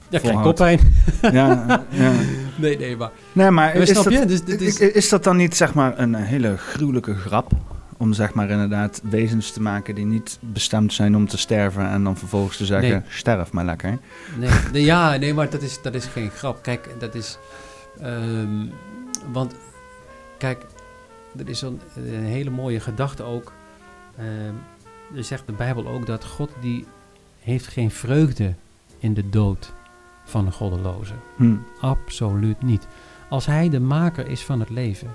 Ja, 0.08 0.18
krijg 0.18 0.42
koppijn. 0.42 0.78
ja, 1.22 1.84
ja. 1.90 2.12
Nee, 2.58 2.78
nee, 2.78 2.96
maar... 2.96 3.10
Nee, 3.32 3.50
maar 3.50 3.52
Maar 3.52 3.74
is 3.74 3.92
dat, 3.92 4.04
je? 4.12 4.24
Dus 4.26 4.40
is- 4.42 4.78
is... 4.80 4.92
is 4.92 5.08
dat 5.08 5.24
dan 5.24 5.36
niet 5.36 5.56
zeg 5.56 5.74
maar 5.74 5.98
een 5.98 6.14
hele 6.14 6.56
gruwelijke 6.56 7.14
grap? 7.14 7.52
Om 7.98 8.12
zeg 8.12 8.34
maar 8.34 8.50
inderdaad 8.50 9.00
wezens 9.04 9.50
te 9.52 9.62
maken 9.62 9.94
die 9.94 10.04
niet 10.04 10.38
bestemd 10.40 10.92
zijn 10.92 11.16
om 11.16 11.28
te 11.28 11.38
sterven 11.38 11.88
en 11.88 12.04
dan 12.04 12.16
vervolgens 12.16 12.56
te 12.56 12.64
zeggen, 12.64 12.90
Nee. 12.90 13.00
sterf 13.08 13.52
maar 13.52 13.64
lekker. 13.64 13.98
Nee, 14.38 14.50
nee, 14.72 14.84
ja, 14.84 15.16
nee, 15.16 15.34
maar 15.34 15.50
dat 15.50 15.62
is, 15.62 15.82
dat 15.82 15.94
is 15.94 16.04
geen 16.04 16.30
grap. 16.30 16.62
Kijk, 16.62 16.88
dat 16.98 17.14
is... 17.14 17.38
ehm, 18.00 18.66
want, 19.32 19.54
kijk, 20.38 20.66
er 21.38 21.48
is 21.48 21.62
een, 21.62 21.80
een 21.96 22.24
hele 22.24 22.50
mooie 22.50 22.80
gedachte 22.80 23.22
ook. 23.22 23.52
Ehm, 24.18 24.54
er 25.16 25.24
zegt 25.24 25.46
de 25.46 25.52
Bijbel 25.52 25.86
ook 25.88 26.06
dat 26.06 26.24
God 26.24 26.50
die 26.60 26.86
heeft 27.40 27.66
geen 27.66 27.90
vreugde 27.90 28.54
in 28.98 29.14
de 29.14 29.28
dood 29.30 29.72
van 30.24 30.46
een 30.46 30.52
goddeloze. 30.52 31.12
Hm. 31.36 31.54
Absoluut 31.80 32.62
niet. 32.62 32.86
Als 33.28 33.46
hij 33.46 33.68
de 33.68 33.80
maker 33.80 34.28
is 34.28 34.44
van 34.44 34.60
het 34.60 34.70
leven, 34.70 35.08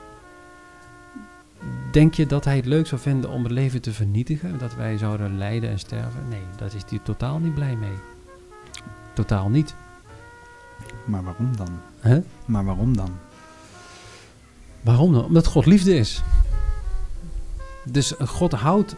denk 1.92 2.14
je 2.14 2.26
dat 2.26 2.46
hij 2.46 2.56
het 2.56 2.66
leuk 2.66 2.88
zou 2.88 3.02
vinden 3.02 3.30
om 3.30 3.44
het 3.44 3.52
leven 3.52 3.82
te 3.82 3.94
vernietigen? 3.94 4.58
Dat 4.58 4.76
wij 4.76 4.98
zouden 4.98 5.38
lijden 5.38 5.70
en 5.70 5.80
sterven? 5.80 6.28
Nee, 6.30 6.42
daar 6.58 6.76
is 6.76 6.84
hij 6.90 7.00
totaal 7.04 7.40
niet 7.40 7.54
blij 7.54 7.76
mee. 7.76 7.98
Totaal 9.14 9.50
niet. 9.50 9.76
Maar 11.06 11.24
waarom 11.24 11.58
dan? 11.58 11.80
Hè? 12.00 12.20
Maar 12.46 12.66
waarom 12.66 12.98
dan? 12.98 13.10
Waarom 14.82 15.14
dan? 15.14 15.24
Omdat 15.24 15.48
God 15.48 15.66
liefde 15.66 15.96
is. 15.96 16.24
Dus 17.84 18.14
God 18.20 18.52
houdt. 18.52 18.96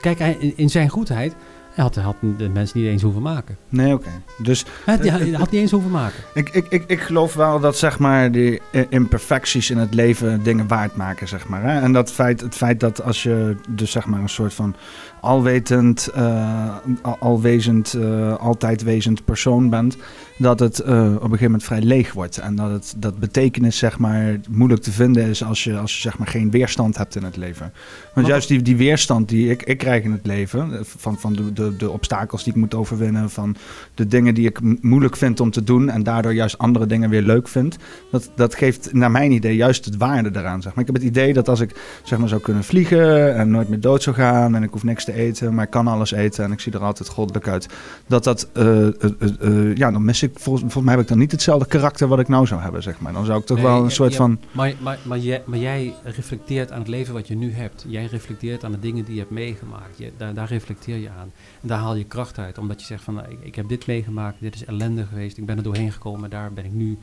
Kijk, 0.00 0.18
in 0.38 0.70
zijn 0.70 0.88
goedheid. 0.88 1.34
Hij 1.74 1.84
had, 1.84 1.96
had 1.96 2.16
de 2.38 2.48
mensen 2.48 2.78
niet 2.78 2.88
eens 2.88 3.02
hoeven 3.02 3.22
maken. 3.22 3.56
Nee, 3.68 3.92
oké. 3.92 4.08
Dus 4.42 4.64
Hij, 4.84 4.96
hij- 4.96 5.08
hij 5.10 5.30
had 5.30 5.50
niet 5.50 5.60
eens 5.60 5.70
hoeven 5.70 5.90
maken. 5.90 6.18
ik, 6.34 6.48
ik, 6.48 6.66
ik, 6.68 6.84
ik 6.86 7.00
geloof 7.00 7.34
wel 7.34 7.60
dat 7.60 7.76
zeg 7.76 7.98
maar 7.98 8.32
die 8.32 8.60
imperfecties 8.88 9.70
in 9.70 9.76
het 9.78 9.94
leven 9.94 10.42
dingen 10.42 10.66
waard 10.68 10.96
maken, 10.96 11.28
zeg 11.28 11.48
maar. 11.48 11.62
Hè? 11.62 11.80
En 11.80 11.92
dat 11.92 12.12
feit, 12.12 12.40
het 12.40 12.54
feit 12.54 12.80
dat 12.80 13.02
als 13.02 13.22
je 13.22 13.56
dus 13.68 13.90
zeg 13.90 14.06
maar 14.06 14.20
een 14.20 14.28
soort 14.28 14.54
van 14.54 14.74
alwetend, 15.20 16.06
eh, 16.14 16.76
al- 17.02 17.16
alwezend, 17.20 17.92
eh, 17.94 18.36
altijd 18.36 18.82
wezend 18.82 19.24
persoon 19.24 19.70
bent, 19.70 19.96
dat 20.36 20.60
het 20.60 20.78
eh, 20.78 20.94
op 20.94 21.14
een 21.14 21.20
gegeven 21.22 21.44
moment 21.44 21.64
vrij 21.64 21.82
leeg 21.82 22.12
wordt. 22.12 22.38
En 22.38 22.54
dat 22.54 22.70
het 22.70 22.94
dat 22.96 23.18
betekenis 23.18 23.78
zeg 23.78 23.98
maar 23.98 24.40
moeilijk 24.50 24.82
te 24.82 24.92
vinden 24.92 25.24
is 25.24 25.44
als 25.44 25.64
je, 25.64 25.78
als 25.78 25.94
je 25.94 26.00
zeg 26.00 26.18
maar 26.18 26.26
geen 26.26 26.50
weerstand 26.50 26.96
hebt 26.96 27.16
in 27.16 27.22
het 27.22 27.36
leven. 27.36 27.72
Want 28.14 28.26
juist 28.26 28.48
die, 28.48 28.62
die 28.62 28.76
weerstand 28.76 29.28
die 29.28 29.50
ik, 29.50 29.62
ik 29.62 29.78
krijg 29.78 30.04
in 30.04 30.12
het 30.12 30.26
leven, 30.26 30.72
eh, 30.72 30.80
van, 30.84 31.18
van 31.18 31.32
de, 31.32 31.52
de, 31.52 31.76
de 31.76 31.90
obstakels 31.90 32.44
die 32.44 32.52
ik 32.52 32.58
moet 32.58 32.74
overwinnen, 32.74 33.30
van 33.30 33.56
de 33.94 34.06
dingen 34.06 34.34
die 34.34 34.48
ik 34.48 34.82
moeilijk 34.82 35.16
vind 35.16 35.40
om 35.40 35.50
te 35.50 35.64
doen 35.64 35.88
en 35.88 36.02
daardoor 36.02 36.34
juist 36.34 36.58
andere 36.58 36.86
dingen 36.86 37.10
weer 37.10 37.22
leuk 37.22 37.48
vind, 37.48 37.76
dat, 38.10 38.30
dat 38.34 38.54
geeft 38.54 38.92
naar 38.92 39.10
mijn 39.10 39.32
idee 39.32 39.56
juist 39.56 39.84
het 39.84 39.96
waarde 39.96 40.30
daaraan. 40.30 40.62
Zeg 40.62 40.74
maar. 40.74 40.84
Ik 40.84 40.92
heb 40.92 41.02
het 41.02 41.10
idee 41.10 41.32
dat 41.32 41.48
als 41.48 41.60
ik 41.60 42.00
zeg 42.02 42.18
maar, 42.18 42.28
zou 42.28 42.40
kunnen 42.40 42.64
vliegen 42.64 43.36
en 43.36 43.50
nooit 43.50 43.68
meer 43.68 43.80
dood 43.80 44.02
zou 44.02 44.16
gaan 44.16 44.54
en 44.54 44.62
ik 44.62 44.70
hoef 44.70 44.84
niks 44.84 45.04
te 45.04 45.12
eten, 45.12 45.54
maar 45.54 45.64
ik 45.64 45.70
kan 45.70 45.86
alles 45.86 46.12
eten 46.12 46.44
en 46.44 46.52
ik 46.52 46.60
zie 46.60 46.72
er 46.72 46.80
altijd 46.80 47.08
goddelijk 47.08 47.48
uit, 47.48 47.68
dat 48.06 48.24
dat, 48.24 48.48
eh, 48.52 49.74
ja, 49.74 49.90
dan 49.90 50.04
mis 50.04 50.21
ik, 50.22 50.38
volgens, 50.38 50.62
volgens 50.62 50.84
mij 50.84 50.94
heb 50.94 51.02
ik 51.02 51.08
dan 51.08 51.18
niet 51.18 51.32
hetzelfde 51.32 51.66
karakter 51.66 52.08
wat 52.08 52.18
ik 52.18 52.28
nou 52.28 52.46
zou 52.46 52.60
hebben, 52.60 52.82
zeg 52.82 53.00
maar. 53.00 53.12
Dan 53.12 53.24
zou 53.24 53.40
ik 53.40 53.46
toch 53.46 53.56
Nee, 53.56 53.66
wel 53.66 53.76
een 53.76 53.82
ja, 53.82 53.88
soort 53.88 54.10
ja, 54.10 54.16
van... 54.16 54.40
Maar, 54.52 54.74
maar, 54.80 54.98
maar, 55.02 55.18
jij, 55.18 55.42
maar 55.46 55.58
jij 55.58 55.94
reflecteert 56.04 56.72
aan 56.72 56.78
het 56.78 56.88
leven 56.88 57.14
wat 57.14 57.28
je 57.28 57.34
nu 57.34 57.52
hebt. 57.52 57.84
Jij 57.88 58.06
reflecteert 58.06 58.64
aan 58.64 58.72
de 58.72 58.78
dingen 58.78 59.04
die 59.04 59.14
je 59.14 59.20
hebt 59.20 59.32
meegemaakt. 59.32 59.98
Je, 59.98 60.12
daar, 60.16 60.34
daar 60.34 60.48
reflecteer 60.48 60.96
je 60.96 61.10
aan. 61.10 61.32
En 61.60 61.68
daar 61.68 61.78
haal 61.78 61.94
je 61.94 62.04
kracht 62.04 62.38
uit. 62.38 62.58
Omdat 62.58 62.80
je 62.80 62.86
zegt 62.86 63.04
van, 63.04 63.14
nou, 63.14 63.30
ik, 63.30 63.38
ik 63.42 63.54
heb 63.54 63.68
dit 63.68 63.86
meegemaakt. 63.86 64.40
Dit 64.40 64.54
is 64.54 64.64
ellende 64.64 65.06
geweest. 65.06 65.36
Ik 65.36 65.46
ben 65.46 65.56
er 65.56 65.62
doorheen 65.62 65.92
gekomen. 65.92 66.30
Daar 66.30 66.52
ben 66.52 66.64
ik 66.64 66.72
nu 66.72 66.98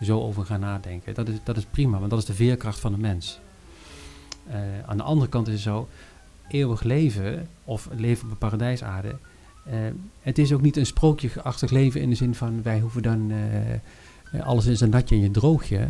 zo 0.00 0.20
over 0.20 0.44
gaan 0.44 0.60
nadenken. 0.60 1.14
Dat 1.14 1.28
is, 1.28 1.34
dat 1.44 1.56
is 1.56 1.64
prima, 1.70 1.98
want 1.98 2.10
dat 2.10 2.18
is 2.18 2.24
de 2.24 2.34
veerkracht 2.34 2.78
van 2.78 2.92
de 2.92 2.98
mens. 2.98 3.40
Eh, 4.46 4.58
aan 4.86 4.96
de 4.96 5.02
andere 5.02 5.30
kant 5.30 5.48
is 5.48 5.52
het 5.52 5.62
zo, 5.62 5.88
eeuwig 6.48 6.82
leven 6.82 7.48
of 7.64 7.88
leven 7.96 8.24
op 8.24 8.30
een 8.30 8.38
paradijsaarde. 8.38 9.16
Eh, 9.64 9.72
het 10.22 10.38
is 10.38 10.52
ook 10.52 10.60
niet 10.62 10.76
een 10.76 10.86
sprookje-achtig 10.86 11.70
leven 11.70 12.00
in 12.00 12.08
de 12.10 12.14
zin 12.16 12.34
van 12.34 12.62
wij 12.62 12.80
hoeven 12.80 13.02
dan 13.02 13.30
eh, 13.30 13.72
eh, 14.40 14.46
alles 14.46 14.66
in 14.66 14.76
zijn 14.76 14.90
natje 14.90 15.14
en 15.14 15.20
je 15.20 15.30
droogje. 15.30 15.88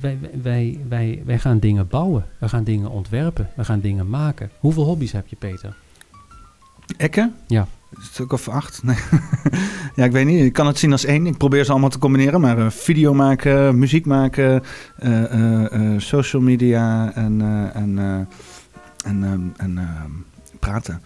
Wij, 0.00 0.18
wij- 0.42 0.78
wij, 0.88 1.22
wij, 1.24 1.38
gaan 1.38 1.58
dingen 1.58 1.88
bouwen, 1.88 2.26
we 2.38 2.48
gaan 2.48 2.64
dingen 2.64 2.90
ontwerpen, 2.90 3.48
we 3.56 3.64
gaan 3.64 3.80
dingen 3.80 4.08
maken. 4.08 4.50
Hoeveel 4.58 4.84
hobby's 4.84 5.12
heb 5.12 5.26
je, 5.26 5.36
Peter? 5.36 5.76
Ekke? 6.96 7.30
Ja. 7.46 7.66
Een 7.94 8.02
stuk 8.02 8.32
of 8.32 8.48
acht? 8.48 8.82
Nee. 8.82 8.96
ja, 9.96 10.04
ik 10.04 10.12
weet 10.12 10.26
niet. 10.26 10.44
Ik 10.44 10.52
kan 10.52 10.66
het 10.66 10.78
zien 10.78 10.92
als 10.92 11.04
één. 11.04 11.26
Ik 11.26 11.38
probeer 11.38 11.64
ze 11.64 11.70
allemaal 11.70 11.90
te 11.90 11.98
combineren. 11.98 12.40
Maar 12.40 12.72
video 12.72 13.14
maken, 13.14 13.78
muziek 13.78 14.06
maken, 14.06 14.62
social 15.96 16.42
media 16.42 17.12
en, 17.14 17.40
en, 17.74 17.98
en, 19.04 19.24
ehm, 19.24 19.40
en 19.56 19.78
ehm, 19.78 20.10
praten. 20.58 21.00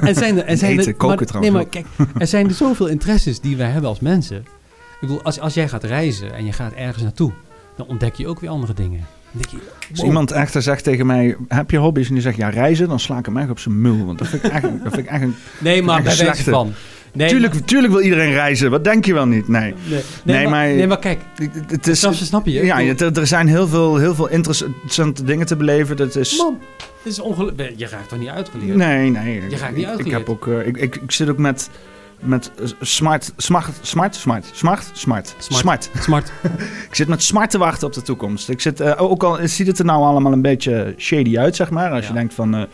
En, 0.00 0.14
zijn 0.14 0.38
er, 0.38 0.44
en 0.44 0.58
zijn 0.58 0.72
Eten, 0.72 0.86
er, 0.86 0.94
koken 0.94 1.16
maar, 1.16 1.26
trouwens 1.26 1.54
Nee, 1.54 1.62
maar 1.62 1.70
kijk, 1.70 1.86
er 2.18 2.26
zijn 2.26 2.48
er 2.48 2.54
zoveel 2.54 2.86
interesses 2.86 3.40
die 3.40 3.56
wij 3.56 3.70
hebben 3.70 3.90
als 3.90 4.00
mensen. 4.00 4.36
Ik 4.36 5.00
bedoel, 5.00 5.22
als, 5.22 5.40
als 5.40 5.54
jij 5.54 5.68
gaat 5.68 5.84
reizen 5.84 6.34
en 6.34 6.44
je 6.44 6.52
gaat 6.52 6.72
ergens 6.72 7.02
naartoe, 7.02 7.32
dan 7.76 7.86
ontdek 7.86 8.14
je 8.14 8.26
ook 8.26 8.40
weer 8.40 8.50
andere 8.50 8.74
dingen. 8.74 9.06
Je, 9.38 9.58
Als 9.90 9.98
wow. 9.98 10.06
iemand 10.06 10.30
echter 10.30 10.62
zegt 10.62 10.84
tegen 10.84 11.06
mij, 11.06 11.36
heb 11.48 11.70
je 11.70 11.76
hobby's? 11.76 12.08
En 12.08 12.12
die 12.14 12.22
zegt, 12.22 12.36
ja, 12.36 12.48
reizen. 12.48 12.88
Dan 12.88 13.00
sla 13.00 13.18
ik 13.18 13.26
hem 13.26 13.36
echt 13.36 13.50
op 13.50 13.58
zijn 13.58 13.80
mul. 13.80 14.06
Want 14.06 14.18
dat 14.18 14.28
vind 14.28 14.44
ik 14.44 14.52
echt, 14.52 14.62
dat 14.62 14.92
vind 14.92 14.96
ik 14.96 15.06
echt 15.06 15.22
een... 15.22 15.34
Nee, 15.58 15.82
maar 15.82 16.02
bij 16.02 16.12
een 16.12 16.18
wijze 16.18 16.24
slechte. 16.24 16.50
van. 16.50 16.72
Nee, 17.14 17.28
tuurlijk, 17.28 17.54
tuurlijk 17.66 17.92
wil 17.92 18.02
iedereen 18.02 18.32
reizen. 18.32 18.70
Wat 18.70 18.84
denk 18.84 19.04
je 19.04 19.14
wel 19.14 19.26
niet? 19.26 19.48
Nee. 19.48 19.70
maar, 19.72 19.80
nee, 19.90 20.02
Nee, 20.24 20.42
maar, 20.42 20.50
maar- 20.50 20.66
nee, 20.74 20.86
maar 20.86 20.98
kijk, 20.98 21.20
Het, 21.66 21.86
is... 21.86 21.98
snap 21.98 22.12
je, 22.12 22.24
snap 22.24 22.46
je? 22.46 22.64
Ja, 22.64 22.78
het- 22.80 23.16
er 23.16 23.26
zijn 23.26 23.48
heel 23.48 23.68
veel, 23.68 23.96
heel 23.96 24.14
veel 24.14 24.28
interessante 24.28 25.24
dingen 25.24 25.46
te 25.46 25.56
beleven. 25.56 25.96
Dat 25.96 26.16
is... 26.16 26.36
Man, 26.36 26.58
het 27.02 27.12
is 27.12 27.20
ongelukkig. 27.20 27.70
Je 27.76 27.86
raakt 27.88 28.08
toch 28.08 28.18
niet 28.18 28.28
uitgeleerd? 28.28 28.76
Nee, 28.76 29.10
nee. 29.10 29.42
Je 29.48 29.56
raakt 29.56 29.76
niet 29.76 29.82
Ik- 29.84 29.84
ik, 29.84 29.86
uitgeleerd. 29.88 30.16
heb 30.18 30.28
ook, 30.28 30.46
eh, 30.46 30.66
ik, 30.66 30.76
ik, 30.76 30.96
ik 30.96 31.10
zit 31.12 31.28
ook 31.28 31.38
met, 31.38 31.70
met 32.18 32.50
eh, 32.60 32.66
smart, 32.80 33.32
smart, 33.36 33.70
smart, 33.80 34.14
smart, 34.14 34.50
smart, 34.52 34.90
smart, 34.92 35.34
Smart. 35.38 35.90
smart. 36.00 36.32
Ik 36.88 36.94
zit 36.94 37.08
met 37.08 37.22
smart 37.22 37.50
te 37.50 37.58
wachten 37.58 37.86
op 37.86 37.92
de 37.92 38.02
toekomst. 38.02 38.48
Ik 38.48 38.60
zit, 38.60 38.80
eh, 38.80 39.02
ook 39.02 39.22
al 39.22 39.38
ziet 39.42 39.66
het 39.66 39.78
er 39.78 39.84
nou 39.84 40.02
allemaal 40.04 40.32
een 40.32 40.42
beetje 40.42 40.94
shady 40.98 41.38
uit, 41.38 41.56
zeg 41.56 41.70
maar. 41.70 41.90
Als 41.90 42.02
Ja. 42.02 42.08
je 42.08 42.14
denkt 42.14 42.34
van, 42.34 42.66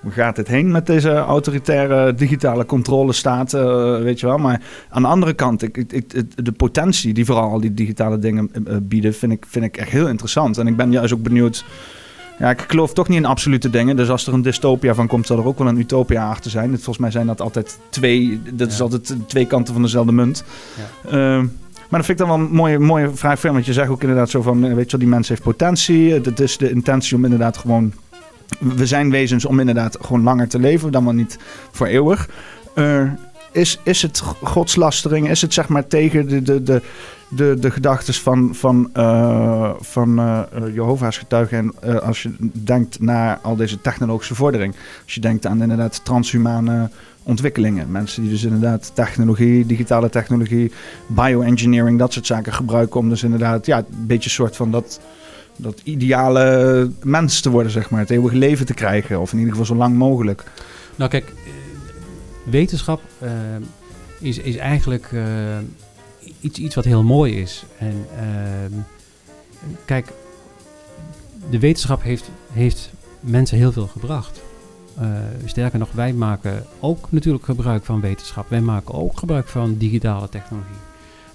hoe 0.00 0.12
gaat 0.12 0.36
dit 0.36 0.48
heen 0.48 0.70
met 0.70 0.86
deze 0.86 1.14
autoritaire 1.14 2.14
digitale 2.14 2.64
controlestaat, 2.66 3.54
eh, 3.54 3.98
weet 3.98 4.20
je 4.20 4.26
wel. 4.26 4.38
Maar 4.38 4.62
aan 4.90 5.02
de 5.02 5.08
andere 5.08 5.32
kant, 5.32 5.62
ik, 5.62 5.76
ik, 5.76 6.44
de 6.44 6.52
potentie 6.52 7.14
die 7.14 7.24
vooral 7.24 7.50
al 7.50 7.60
die 7.60 7.74
digitale 7.74 8.18
dingen 8.18 8.50
eh, 8.52 8.74
eh, 8.74 8.82
bieden, 8.82 9.14
vind 9.14 9.32
ik, 9.32 9.44
vind 9.48 9.64
ik 9.64 9.76
echt 9.76 9.90
heel 9.90 10.08
interessant. 10.08 10.58
En 10.58 10.66
ik 10.66 10.76
ben 10.76 10.92
juist 10.92 11.12
ook 11.14 11.22
benieuwd... 11.22 11.64
Ja, 12.38 12.50
ik 12.50 12.64
geloof 12.68 12.92
toch 12.92 13.08
niet 13.08 13.18
in 13.18 13.24
absolute 13.24 13.70
dingen. 13.70 13.96
Dus 13.96 14.08
als 14.08 14.26
er 14.26 14.32
een 14.32 14.42
dystopia 14.42 14.94
van 14.94 15.06
komt, 15.06 15.26
zal 15.26 15.38
er 15.38 15.46
ook 15.46 15.58
wel 15.58 15.68
een 15.68 15.78
utopia 15.78 16.28
achter 16.28 16.50
zijn. 16.50 16.70
Volgens 16.70 16.98
mij 16.98 17.10
zijn 17.10 17.26
dat 17.26 17.40
altijd 17.40 17.78
twee. 17.88 18.40
Dat 18.52 18.72
is 18.72 18.80
altijd 18.80 19.14
twee 19.26 19.46
kanten 19.46 19.72
van 19.72 19.82
dezelfde 19.82 20.12
munt. 20.12 20.44
Ja. 20.76 21.10
Ehm, 21.10 21.46
Maar 21.88 22.00
dat 22.00 22.04
vind 22.04 22.20
ik 22.20 22.26
dan 22.26 22.36
wel 22.36 22.46
een 22.46 22.54
mooie, 22.54 22.78
mooie 22.78 23.10
vraag 23.14 23.42
want 23.42 23.66
je 23.66 23.72
zegt 23.72 23.88
ook 23.88 24.00
inderdaad 24.00 24.30
zo 24.30 24.42
van, 24.42 24.60
weet 24.60 24.90
je 24.90 24.90
wel, 24.90 25.00
die 25.00 25.08
mens 25.08 25.28
heeft 25.28 25.42
potentie. 25.42 26.12
Het 26.12 26.40
is 26.40 26.56
de 26.56 26.70
intentie 26.70 27.16
om 27.16 27.24
inderdaad 27.24 27.56
gewoon, 27.56 27.92
we 28.58 28.86
zijn 28.86 29.10
wezens 29.10 29.44
om 29.44 29.60
inderdaad 29.60 29.96
gewoon 30.00 30.22
langer 30.22 30.48
te 30.48 30.58
leven, 30.58 30.92
dan 30.92 31.04
wel 31.04 31.12
niet 31.12 31.38
voor 31.70 31.86
eeuwig. 31.86 32.28
Is, 33.52 33.80
is 33.82 34.02
het 34.02 34.18
godslastering? 34.42 35.28
Is 35.28 35.42
het 35.42 35.54
zeg 35.54 35.68
maar 35.68 35.86
tegen 35.86 36.28
de, 36.28 36.62
de, 36.62 36.82
de, 37.28 37.56
de, 37.60 37.70
gedachten 37.70 38.14
van, 38.14 38.54
van, 38.54 38.90
uh, 38.96 39.70
van 39.80 40.18
uh, 40.18 40.42
Jehovah's 40.74 41.18
getuigen? 41.18 41.72
En 41.80 42.02
als 42.02 42.22
je 42.22 42.30
denkt 42.52 43.00
naar 43.00 43.38
al 43.42 43.56
deze 43.56 43.80
technologische 43.80 44.34
vordering. 44.34 44.74
Als 45.04 45.14
je 45.14 45.20
denkt 45.20 45.46
aan 45.46 45.62
inderdaad 45.62 46.04
transhumane 46.04 46.90
ontwikkelingen. 47.28 47.90
Mensen 47.90 48.22
die 48.22 48.30
dus 48.30 48.44
inderdaad 48.44 48.90
technologie, 48.94 49.66
digitale 49.66 50.08
technologie, 50.08 50.72
bioengineering, 51.06 51.98
dat 51.98 52.12
soort 52.12 52.26
zaken 52.26 52.52
gebruiken 52.52 53.00
om 53.00 53.08
dus 53.08 53.22
inderdaad 53.22 53.66
ja, 53.66 53.78
een 53.78 54.06
beetje 54.06 54.24
een 54.24 54.34
soort 54.34 54.56
van 54.56 54.70
dat, 54.70 55.00
dat 55.58 55.80
ideale 55.84 56.90
mens 57.02 57.40
te 57.40 57.50
worden, 57.50 57.72
zeg 57.72 57.90
maar. 57.90 58.00
Het 58.00 58.10
eeuwige 58.10 58.36
leven 58.36 58.66
te 58.66 58.74
krijgen, 58.74 59.20
of 59.20 59.32
in 59.32 59.38
ieder 59.38 59.52
geval 59.52 59.66
zo 59.66 59.74
lang 59.74 59.96
mogelijk. 59.96 60.44
Nou 60.96 61.10
kijk, 61.10 61.32
wetenschap 62.44 63.00
uh, 63.22 63.30
is, 64.20 64.38
is 64.38 64.56
eigenlijk 64.56 65.10
uh, 65.12 65.22
iets, 66.40 66.58
iets 66.58 66.74
wat 66.74 66.84
heel 66.84 67.02
mooi 67.02 67.40
is. 67.40 67.64
En 67.78 68.06
uh, 68.14 68.78
kijk, 69.84 70.12
de 71.50 71.58
wetenschap 71.58 72.02
heeft, 72.02 72.30
heeft 72.52 72.90
mensen 73.20 73.58
heel 73.58 73.72
veel 73.72 73.86
gebracht. 73.86 74.40
sterker 75.44 75.78
nog, 75.78 75.92
wij 75.92 76.12
maken 76.12 76.66
ook 76.80 77.06
natuurlijk 77.10 77.44
gebruik 77.44 77.84
van 77.84 78.00
wetenschap. 78.00 78.48
Wij 78.48 78.60
maken 78.60 78.94
ook 78.94 79.18
gebruik 79.18 79.48
van 79.48 79.76
digitale 79.76 80.28
technologie. 80.28 80.76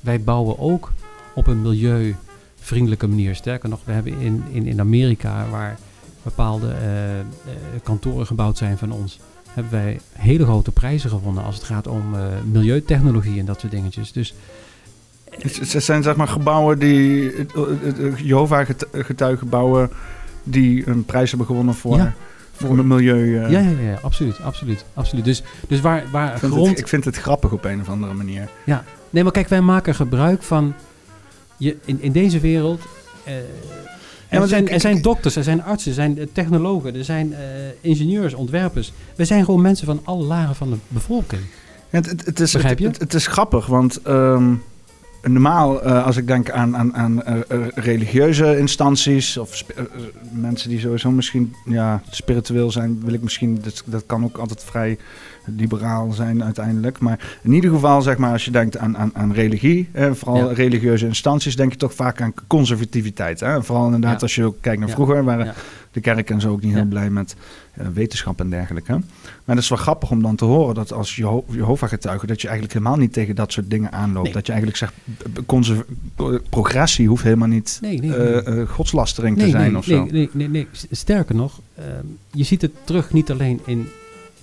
Wij 0.01 0.21
bouwen 0.21 0.59
ook 0.59 0.91
op 1.33 1.47
een 1.47 1.61
milieuvriendelijke 2.63 3.07
manier. 3.07 3.35
Sterker 3.35 3.69
nog, 3.69 3.79
we 3.83 3.91
hebben 3.91 4.19
in, 4.19 4.43
in, 4.51 4.65
in 4.65 4.79
Amerika, 4.79 5.45
waar 5.51 5.77
bepaalde 6.23 6.75
kantoren 7.83 8.25
gebouwd 8.25 8.57
zijn 8.57 8.77
van 8.77 8.91
ons, 8.91 9.19
hebben 9.49 9.71
wij 9.71 9.99
hele 10.11 10.43
grote 10.43 10.71
prijzen 10.71 11.09
gewonnen 11.09 11.43
als 11.43 11.55
het 11.55 11.63
gaat 11.63 11.87
om 11.87 12.13
uh, 12.13 12.21
milieutechnologie 12.51 13.39
en 13.39 13.45
dat 13.45 13.59
soort 13.59 13.71
dingetjes. 13.71 14.11
Dus 14.11 14.33
het 15.39 15.83
zijn 15.83 16.03
zeg 16.03 16.15
maar 16.15 16.27
gebouwen 16.27 16.79
die 16.79 17.31
Jehovah 18.15 18.67
getuigen 18.91 19.49
bouwen 19.49 19.89
die 20.43 20.87
een 20.87 21.05
prijs 21.05 21.29
hebben 21.29 21.47
gewonnen 21.47 21.73
voor, 21.73 21.97
ja. 21.97 22.13
voor 22.51 22.77
het 22.77 22.85
milieu. 22.85 23.23
Uh. 23.23 23.51
Ja, 23.51 23.59
ja, 23.59 23.79
ja, 23.79 23.99
absoluut, 24.01 24.39
absoluut, 24.41 24.85
absoluut. 24.93 25.25
Dus, 25.25 25.43
dus 25.67 25.81
waar, 25.81 26.03
waar 26.11 26.33
ik 26.33 26.39
vind 26.39 26.51
grond... 26.51 26.69
Het, 26.69 26.79
ik 26.79 26.87
vind 26.87 27.05
het 27.05 27.17
grappig 27.17 27.51
op 27.51 27.65
een 27.65 27.81
of 27.81 27.89
andere 27.89 28.13
manier. 28.13 28.49
Ja, 28.65 28.83
nee, 29.09 29.23
maar 29.23 29.31
kijk, 29.31 29.47
wij 29.47 29.61
maken 29.61 29.95
gebruik 29.95 30.43
van 30.43 30.73
je 31.63 31.77
in, 31.85 32.01
in 32.01 32.11
deze 32.11 32.39
wereld. 32.39 32.81
Uh, 33.27 33.33
ja, 34.29 34.41
er, 34.41 34.47
zijn, 34.47 34.69
er 34.69 34.79
zijn 34.79 35.01
dokters, 35.01 35.35
er 35.35 35.43
zijn 35.43 35.63
artsen, 35.63 35.89
er 35.89 35.95
zijn 35.95 36.29
technologen, 36.31 36.95
er 36.95 37.03
zijn 37.03 37.29
uh, 37.29 37.37
ingenieurs, 37.81 38.33
ontwerpers. 38.33 38.93
We 39.15 39.25
zijn 39.25 39.45
gewoon 39.45 39.61
mensen 39.61 39.85
van 39.85 39.99
alle 40.03 40.23
lagen 40.23 40.55
van 40.55 40.69
de 40.69 40.77
bevolking. 40.87 41.41
Het, 41.89 42.05
het, 42.05 42.25
het 42.25 42.39
is, 42.39 42.51
Begrijp 42.51 42.79
je? 42.79 42.87
Het, 42.87 42.99
het, 42.99 43.13
is 43.13 43.27
grappig, 43.27 43.65
want 43.65 43.99
um, 44.07 44.63
normaal 45.31 45.85
uh, 45.85 46.05
als 46.05 46.17
ik 46.17 46.27
denk 46.27 46.49
aan, 46.49 46.77
aan, 46.77 46.95
aan 46.95 47.21
uh, 47.27 47.67
religieuze 47.75 48.57
instanties 48.57 49.37
of 49.37 49.63
mensen 50.31 50.69
die 50.69 50.79
sowieso 50.79 51.11
misschien 51.11 51.55
ja, 51.65 52.01
spiritueel 52.09 52.71
zijn, 52.71 53.01
wil 53.05 53.13
ik 53.13 53.21
misschien, 53.21 53.59
dat, 53.63 53.83
dat 53.85 54.03
kan 54.05 54.23
ook 54.23 54.37
altijd 54.37 54.63
vrij 54.63 54.97
liberaal 55.45 56.11
zijn 56.11 56.43
uiteindelijk. 56.43 56.99
Maar 56.99 57.37
in 57.41 57.53
ieder 57.53 57.69
geval, 57.69 58.01
zeg 58.01 58.17
maar, 58.17 58.31
als 58.31 58.45
je 58.45 58.51
denkt 58.51 58.77
aan, 58.77 58.97
aan, 58.97 59.11
aan 59.13 59.33
religie, 59.33 59.89
hè, 59.91 60.15
vooral 60.15 60.49
ja. 60.49 60.53
religieuze 60.53 61.05
instanties, 61.05 61.55
denk 61.55 61.71
je 61.71 61.77
toch 61.77 61.93
vaak 61.93 62.21
aan 62.21 62.33
conservativiteit. 62.47 63.39
Hè? 63.39 63.63
Vooral 63.63 63.85
inderdaad 63.85 64.15
ja. 64.15 64.21
als 64.21 64.35
je 64.35 64.45
ook 64.45 64.57
kijkt 64.61 64.79
naar 64.79 64.89
vroeger, 64.89 65.23
waren 65.23 65.53
de 65.93 66.01
kerk 66.01 66.29
en 66.29 66.41
zo 66.41 66.51
ook 66.51 66.61
niet 66.61 66.73
heel 66.73 66.85
blij 66.85 67.09
met 67.09 67.35
uh, 67.77 67.87
wetenschap 67.87 68.39
en 68.39 68.49
dergelijke. 68.49 68.91
Maar 68.91 69.55
het 69.55 69.57
is 69.57 69.69
wel 69.69 69.77
grappig 69.77 70.11
om 70.11 70.21
dan 70.21 70.35
te 70.35 70.45
horen 70.45 70.75
dat 70.75 70.93
als 70.93 71.15
Jeho 71.15 71.45
Jehovah 71.49 71.89
getuige, 71.89 72.27
dat 72.27 72.41
je 72.41 72.47
eigenlijk 72.47 72.77
helemaal 72.77 72.97
niet 72.97 73.13
tegen 73.13 73.35
dat 73.35 73.51
soort 73.51 73.69
dingen 73.69 73.91
aanloopt. 73.91 74.23
Nee. 74.23 74.33
Dat 74.33 74.45
je 74.45 74.51
eigenlijk 74.51 74.81
zegt, 74.81 74.93
progressie 76.49 77.07
hoeft 77.07 77.23
helemaal 77.23 77.47
niet 77.47 77.77
nee, 77.81 77.99
nee, 77.99 78.17
uh, 78.17 78.57
uh, 78.57 78.69
godslastering 78.69 79.39
te 79.39 79.49
zijn 79.49 79.77
of 79.77 79.85
zo. 79.85 80.05
Nee, 80.05 80.29
nee, 80.33 80.49
nee, 80.49 80.67
sterker 80.91 81.35
nog, 81.35 81.59
je 82.31 82.43
ziet 82.43 82.61
het 82.61 82.71
terug 82.83 83.13
niet 83.13 83.31
alleen 83.31 83.59
in 83.65 83.87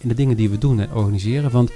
in 0.00 0.08
de 0.08 0.14
dingen 0.14 0.36
die 0.36 0.50
we 0.50 0.58
doen 0.58 0.80
en 0.80 0.92
organiseren. 0.92 1.50
Want 1.50 1.70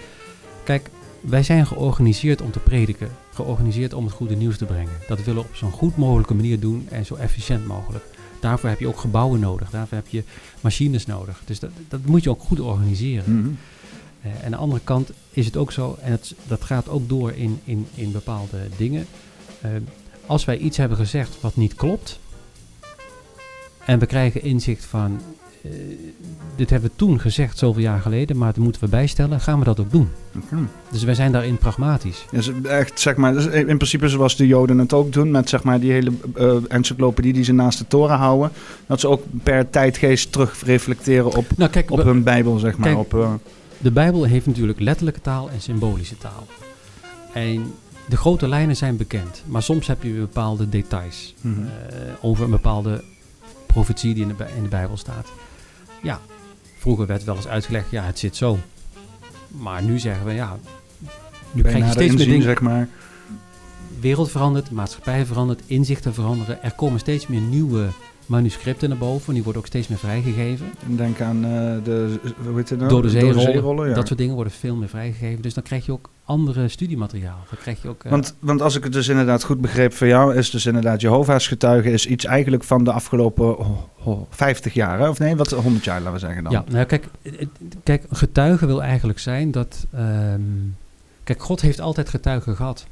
kijk, 0.64 0.90
wij 1.20 1.42
zijn 1.42 1.66
georganiseerd 1.66 2.42
om 2.42 2.50
te 2.50 2.58
prediken, 2.58 3.08
georganiseerd 3.32 3.94
om 3.94 4.04
het 4.04 4.14
goede 4.14 4.36
nieuws 4.36 4.58
te 4.58 4.64
brengen. 4.64 4.92
Dat 5.08 5.24
willen 5.24 5.42
we 5.42 5.48
op 5.48 5.54
zo'n 5.54 5.70
goed 5.70 5.96
mogelijke 5.96 6.34
manier 6.34 6.60
doen 6.60 6.86
en 6.90 7.06
zo 7.06 7.14
efficiënt 7.14 7.66
mogelijk. 7.66 8.04
Daarvoor 8.44 8.68
heb 8.68 8.80
je 8.80 8.88
ook 8.88 8.98
gebouwen 8.98 9.40
nodig, 9.40 9.70
daarvoor 9.70 9.96
heb 9.96 10.06
je 10.08 10.24
machines 10.60 11.06
nodig. 11.06 11.42
Dus 11.44 11.58
dat, 11.58 11.70
dat 11.88 12.04
moet 12.04 12.22
je 12.22 12.30
ook 12.30 12.42
goed 12.42 12.60
organiseren. 12.60 13.32
Mm 13.32 13.42
-hmm. 13.42 13.58
uh, 14.24 14.32
en 14.32 14.44
aan 14.44 14.50
de 14.50 14.56
andere 14.56 14.80
kant 14.84 15.10
is 15.30 15.46
het 15.46 15.56
ook 15.56 15.72
zo, 15.72 15.98
en 16.02 16.10
het, 16.10 16.34
dat 16.46 16.64
gaat 16.64 16.88
ook 16.88 17.08
door 17.08 17.32
in, 17.32 17.60
in, 17.64 17.86
in 17.94 18.12
bepaalde 18.12 18.68
dingen. 18.76 19.06
Uh, 19.64 19.70
als 20.26 20.44
wij 20.44 20.58
iets 20.58 20.76
hebben 20.76 20.98
gezegd 20.98 21.40
wat 21.40 21.56
niet 21.56 21.74
klopt, 21.74 22.18
en 23.84 23.98
we 23.98 24.06
krijgen 24.06 24.42
inzicht 24.42 24.84
van 24.84 25.20
dit 26.56 26.70
hebben 26.70 26.90
we 26.90 26.96
toen 26.96 27.20
gezegd, 27.20 27.58
zoveel 27.58 27.82
jaar 27.82 28.00
geleden, 28.00 28.36
maar 28.36 28.52
dat 28.52 28.62
moeten 28.62 28.82
we 28.82 28.88
bijstellen. 28.88 29.40
Gaan 29.40 29.58
we 29.58 29.64
dat 29.64 29.80
ook 29.80 29.90
doen? 29.90 30.08
Okay. 30.36 30.64
Dus 30.90 31.02
wij 31.02 31.14
zijn 31.14 31.32
daarin 31.32 31.58
pragmatisch. 31.58 32.24
Dus 32.30 32.50
echt, 32.62 33.00
zeg 33.00 33.16
maar, 33.16 33.32
dus 33.32 33.46
in 33.46 33.64
principe 33.64 34.08
zoals 34.08 34.36
de 34.36 34.46
Joden 34.46 34.78
het 34.78 34.92
ook 34.92 35.12
doen, 35.12 35.30
met 35.30 35.48
zeg 35.48 35.62
maar 35.62 35.80
die 35.80 35.92
hele 35.92 36.12
uh, 36.36 36.56
encyclopedie 36.68 37.32
die 37.32 37.44
ze 37.44 37.52
naast 37.52 37.78
de 37.78 37.86
toren 37.86 38.16
houden. 38.16 38.50
Dat 38.86 39.00
ze 39.00 39.08
ook 39.08 39.22
per 39.42 39.70
tijdgeest 39.70 40.32
terug 40.32 40.62
reflecteren 40.64 41.36
op, 41.36 41.46
nou, 41.56 41.70
kijk, 41.70 41.90
op 41.90 42.02
hun 42.02 42.22
Bijbel, 42.22 42.58
zeg 42.58 42.76
maar. 42.76 42.88
Kijk, 42.88 42.98
op, 42.98 43.14
uh, 43.14 43.32
de 43.78 43.90
Bijbel 43.90 44.24
heeft 44.24 44.46
natuurlijk 44.46 44.80
letterlijke 44.80 45.20
taal 45.20 45.50
en 45.50 45.60
symbolische 45.60 46.18
taal. 46.18 46.46
En 47.32 47.72
de 48.08 48.16
grote 48.16 48.48
lijnen 48.48 48.76
zijn 48.76 48.96
bekend, 48.96 49.42
maar 49.46 49.62
soms 49.62 49.86
heb 49.86 50.02
je 50.02 50.12
bepaalde 50.12 50.68
details 50.68 51.34
mm 51.40 51.54
-hmm. 51.54 51.64
uh, 51.64 51.68
over 52.20 52.44
een 52.44 52.50
bepaalde 52.50 53.02
profetie 53.66 54.14
die 54.14 54.22
in 54.22 54.34
de, 54.36 54.44
in 54.56 54.62
de 54.62 54.68
Bijbel 54.68 54.96
staat. 54.96 55.28
Ja, 56.04 56.20
vroeger 56.78 57.06
werd 57.06 57.24
wel 57.24 57.36
eens 57.36 57.46
uitgelegd, 57.48 57.90
ja, 57.90 58.02
het 58.02 58.18
zit 58.18 58.36
zo. 58.36 58.58
Maar 59.48 59.82
nu 59.82 59.98
zeggen 59.98 60.26
we, 60.26 60.32
ja, 60.32 60.58
nu 61.52 61.62
krijg 61.62 61.84
je 61.84 61.90
steeds 61.90 62.14
meer 62.14 62.26
dingen. 62.26 62.42
Zeg 62.42 62.60
maar. 62.60 62.88
Wereld 64.00 64.30
verandert, 64.30 64.70
maatschappij 64.70 65.26
verandert, 65.26 65.62
inzichten 65.66 66.14
veranderen. 66.14 66.62
Er 66.62 66.72
komen 66.72 67.00
steeds 67.00 67.26
meer 67.26 67.40
nieuwe 67.40 67.88
manuscripten 68.26 68.88
naar 68.88 68.98
boven. 68.98 69.34
Die 69.34 69.42
worden 69.42 69.60
ook 69.60 69.66
steeds 69.66 69.88
meer 69.88 69.98
vrijgegeven. 69.98 70.66
Denk 70.86 71.20
aan 71.20 71.36
uh, 71.36 71.50
de, 71.84 72.18
hoe 72.44 72.56
heet 72.56 72.68
het 72.68 72.78
nou? 72.78 72.90
Door 72.90 73.02
de 73.02 73.10
zeerollen. 73.10 73.34
Door 73.34 73.44
de 73.44 73.52
zeerollen 73.52 73.88
ja. 73.88 73.94
Dat 73.94 74.06
soort 74.06 74.18
dingen 74.18 74.34
worden 74.34 74.52
veel 74.52 74.76
meer 74.76 74.88
vrijgegeven. 74.88 75.42
Dus 75.42 75.54
dan 75.54 75.62
krijg 75.62 75.86
je 75.86 75.92
ook 75.92 76.10
andere 76.24 76.68
studiemateriaal. 76.68 77.38
Dan 77.50 77.58
krijg 77.58 77.82
je 77.82 77.88
ook, 77.88 78.04
uh, 78.04 78.10
want, 78.10 78.34
want 78.38 78.62
als 78.62 78.76
ik 78.76 78.84
het 78.84 78.92
dus 78.92 79.08
inderdaad 79.08 79.44
goed 79.44 79.60
begreep 79.60 79.92
van 79.92 80.08
jou, 80.08 80.34
is 80.34 80.50
dus 80.50 80.66
inderdaad 80.66 81.00
Jehovah's 81.00 81.46
getuigen 81.46 81.92
is 81.92 82.06
iets 82.06 82.24
eigenlijk 82.24 82.64
van 82.64 82.84
de 82.84 82.92
afgelopen 82.92 83.58
oh, 83.58 83.78
oh, 84.04 84.26
50 84.30 84.74
jaar, 84.74 84.98
hè? 84.98 85.08
of 85.08 85.18
nee, 85.18 85.36
wat 85.36 85.50
100 85.50 85.84
jaar 85.84 85.98
laten 85.98 86.12
we 86.12 86.18
zeggen 86.18 86.44
dan. 86.44 86.52
Ja, 86.52 86.64
nou 86.68 86.84
kijk, 86.84 87.06
kijk 87.82 88.04
getuigen 88.10 88.66
wil 88.66 88.82
eigenlijk 88.82 89.18
zijn 89.18 89.50
dat, 89.50 89.86
um, 89.94 90.76
kijk, 91.24 91.42
God 91.42 91.60
heeft 91.60 91.80
altijd 91.80 92.08
getuigen 92.08 92.56
gehad. 92.56 92.86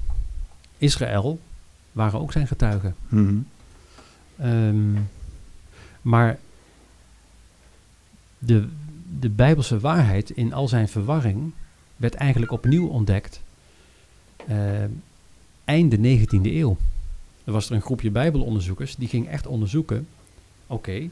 Israël 0.78 1.38
waren 1.92 2.20
ook 2.20 2.32
zijn 2.32 2.46
getuigen. 2.46 2.94
Mm 3.08 3.26
-hmm. 4.36 4.48
um, 4.48 5.08
maar 6.02 6.38
de, 8.38 8.68
de 9.20 9.28
Bijbelse 9.28 9.80
waarheid 9.80 10.30
in 10.30 10.52
al 10.52 10.68
zijn 10.68 10.88
verwarring 10.88 11.52
werd 11.96 12.14
eigenlijk 12.14 12.52
opnieuw 12.52 12.88
ontdekt 12.88 13.40
uh, 14.48 14.56
einde 15.64 16.18
19e 16.18 16.42
eeuw. 16.42 16.76
Er 17.44 17.52
was 17.52 17.68
er 17.68 17.74
een 17.74 17.82
groepje 17.82 18.10
Bijbelonderzoekers 18.10 18.96
die 18.96 19.08
ging 19.08 19.28
echt 19.28 19.46
onderzoeken: 19.46 20.08
oké, 20.66 20.98
uh, 20.98 21.08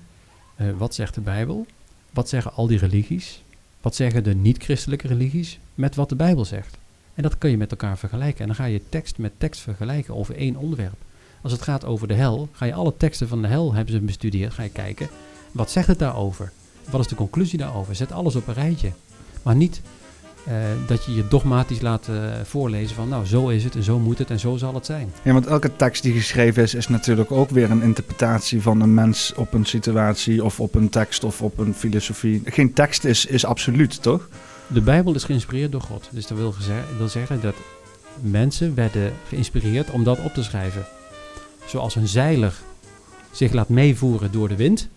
wat 0.76 0.94
zegt 0.94 1.14
de 1.14 1.20
Bijbel? 1.20 1.66
Wat 2.10 2.28
zeggen 2.28 2.52
al 2.52 2.66
die 2.66 2.78
religies? 2.78 3.42
Wat 3.80 3.94
zeggen 3.94 4.24
de 4.24 4.34
niet-christelijke 4.34 5.06
religies 5.06 5.58
met 5.74 5.94
wat 5.94 6.08
de 6.08 6.16
Bijbel 6.16 6.44
zegt? 6.44 6.78
En 7.14 7.22
dat 7.22 7.38
kun 7.38 7.50
je 7.50 7.56
met 7.56 7.70
elkaar 7.70 7.98
vergelijken. 7.98 8.40
En 8.40 8.46
dan 8.46 8.56
ga 8.56 8.64
je 8.64 8.88
tekst 8.88 9.18
met 9.18 9.32
tekst 9.38 9.60
vergelijken 9.60 10.16
over 10.16 10.36
één 10.36 10.56
onderwerp. 10.56 10.98
Als 11.42 11.52
het 11.52 11.62
gaat 11.62 11.84
over 11.84 12.08
de 12.08 12.14
hel, 12.14 12.48
ga 12.52 12.64
je 12.64 12.74
alle 12.74 12.94
teksten 12.96 13.28
van 13.28 13.42
de 13.42 13.48
hel 13.48 13.74
hebben 13.74 13.94
ze 13.94 14.00
bestudeerd. 14.00 14.54
Ga 14.54 14.62
je 14.62 14.70
kijken, 14.70 15.08
wat 15.52 15.70
zegt 15.70 15.86
het 15.86 15.98
daarover? 15.98 16.52
Wat 16.90 17.00
is 17.00 17.06
de 17.06 17.14
conclusie 17.14 17.58
daarover? 17.58 17.94
Zet 17.94 18.12
alles 18.12 18.36
op 18.36 18.48
een 18.48 18.54
rijtje. 18.54 18.92
Maar 19.42 19.56
niet 19.56 19.80
uh, 20.48 20.54
dat 20.86 21.04
je 21.04 21.14
je 21.14 21.28
dogmatisch 21.28 21.80
laat 21.80 22.06
uh, 22.10 22.16
voorlezen 22.44 22.96
van, 22.96 23.08
nou, 23.08 23.26
zo 23.26 23.48
is 23.48 23.64
het 23.64 23.74
en 23.74 23.82
zo 23.82 23.98
moet 23.98 24.18
het 24.18 24.30
en 24.30 24.38
zo 24.38 24.56
zal 24.56 24.74
het 24.74 24.86
zijn. 24.86 25.12
Ja, 25.22 25.32
want 25.32 25.46
elke 25.46 25.76
tekst 25.76 26.02
die 26.02 26.12
geschreven 26.12 26.62
is, 26.62 26.74
is 26.74 26.88
natuurlijk 26.88 27.32
ook 27.32 27.50
weer 27.50 27.70
een 27.70 27.82
interpretatie 27.82 28.62
van 28.62 28.80
een 28.80 28.94
mens 28.94 29.32
op 29.36 29.52
een 29.52 29.64
situatie 29.64 30.44
of 30.44 30.60
op 30.60 30.74
een 30.74 30.88
tekst 30.88 31.24
of 31.24 31.42
op 31.42 31.58
een 31.58 31.74
filosofie. 31.74 32.42
Geen 32.44 32.72
tekst 32.72 33.04
is, 33.04 33.26
is 33.26 33.44
absoluut, 33.44 34.02
toch? 34.02 34.28
De 34.66 34.80
Bijbel 34.80 35.14
is 35.14 35.24
geïnspireerd 35.24 35.72
door 35.72 35.80
God. 35.80 36.08
Dus 36.12 36.26
dat 36.26 36.38
wil, 36.38 36.54
wil 36.98 37.08
zeggen 37.08 37.40
dat 37.40 37.54
mensen 38.20 38.74
werden 38.74 39.12
geïnspireerd 39.28 39.90
om 39.90 40.04
dat 40.04 40.18
op 40.24 40.34
te 40.34 40.42
schrijven. 40.42 40.86
Zoals 41.66 41.94
een 41.94 42.08
zeiler 42.08 42.54
zich 43.30 43.52
laat 43.52 43.68
meevoeren 43.68 44.32
door 44.32 44.48
de 44.48 44.56
wind, 44.56 44.88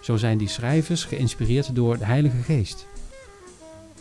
zo 0.00 0.16
zijn 0.16 0.38
die 0.38 0.48
schrijvers 0.48 1.04
geïnspireerd 1.04 1.74
door 1.74 1.98
de 1.98 2.04
Heilige 2.04 2.36
Geest. 2.42 2.86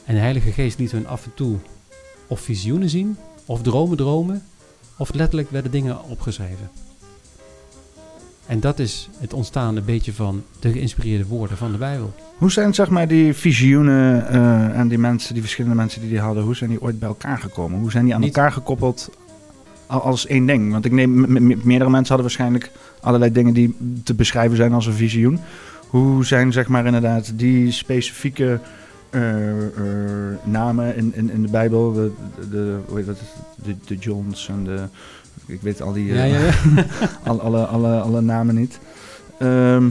En 0.06 0.14
de 0.14 0.20
Heilige 0.20 0.52
Geest 0.52 0.80
liet 0.80 0.92
hun 0.92 1.08
af 1.08 1.26
en 1.26 1.32
toe 1.34 1.58
of 2.28 2.40
visioenen 2.40 2.90
zien, 2.90 3.18
of 3.46 3.62
dromen 3.62 3.98
dromen, 3.98 4.44
of 4.98 5.14
letterlijk 5.14 5.50
werden 5.52 5.72
dingen 5.72 6.04
opgeschreven. 6.04 6.70
En 8.46 8.60
dat 8.60 8.80
is 8.80 9.10
het 9.18 9.34
ontstaan 9.34 9.76
een 9.76 9.86
beetje 9.86 10.14
van 10.14 10.44
de 10.60 10.72
geïnspireerde 10.72 11.26
woorden 11.26 11.58
van 11.58 11.72
de 11.72 11.78
Bijbel. 11.78 12.14
Hoe 12.38 12.52
zijn 12.52 12.74
zeg 12.74 12.90
maar 12.90 13.08
die 13.08 13.34
visioenen 13.34 14.28
eh, 14.28 14.80
en 14.80 14.88
die 14.88 14.98
mensen, 14.98 15.34
die 15.34 15.42
verschillende 15.44 15.76
mensen 15.76 16.02
die 16.02 16.10
die 16.10 16.20
hadden, 16.20 16.44
hoe 16.44 16.56
zijn 16.56 16.70
die 16.70 16.82
ooit 16.82 17.00
bij 17.00 17.08
elkaar 17.08 17.38
gekomen? 17.38 17.80
Hoe 17.80 17.92
zijn 17.92 18.06
die 18.06 18.14
aan 18.14 18.20
Niet- 18.22 18.36
elkaar 18.36 18.52
gekoppeld 18.52 19.10
als 19.88 20.28
één 20.28 20.46
ding? 20.46 20.72
Want 20.72 20.86
ik 20.86 20.92
neem, 20.92 21.26
meerdere 21.64 21.90
mensen 21.90 22.16
hadden 22.16 22.22
waarschijnlijk 22.22 22.72
allerlei 23.02 23.32
dingen 23.32 23.54
die 23.54 23.78
te 24.04 24.14
beschrijven 24.14 24.58
zijn 24.58 24.74
als 24.74 24.86
een 24.86 24.94
visioen. 24.94 25.40
Hoe 25.88 26.26
zijn 26.26 26.52
zeg 26.52 26.68
maar 26.68 26.86
inderdaad 26.86 27.32
die 27.36 27.72
specifieke 27.72 28.60
eh, 29.10 29.66
eh, 29.66 29.68
namen 30.44 30.96
in, 30.96 31.12
in, 31.16 31.30
in 31.32 31.42
de 31.42 31.50
Bijbel, 31.52 31.94
de, 31.94 32.12
de, 32.52 32.78
hoe 32.88 32.98
heet 32.98 33.06
dat, 33.06 33.18
de, 33.64 33.76
de 33.86 33.96
Johns 33.96 34.48
en 34.48 34.64
de, 34.64 34.84
ik 35.46 35.62
weet 35.62 35.82
al 35.82 35.94
die, 35.94 36.12
eh, 36.12 36.16
Ja, 36.18 36.24
ja, 36.24 36.40
ja. 36.76 36.86
alle, 37.24 37.40
alle, 37.42 37.66
alle, 37.66 38.00
alle 38.00 38.22
namen 38.22 38.56
niet. 38.56 38.80
Ehm, 39.40 39.90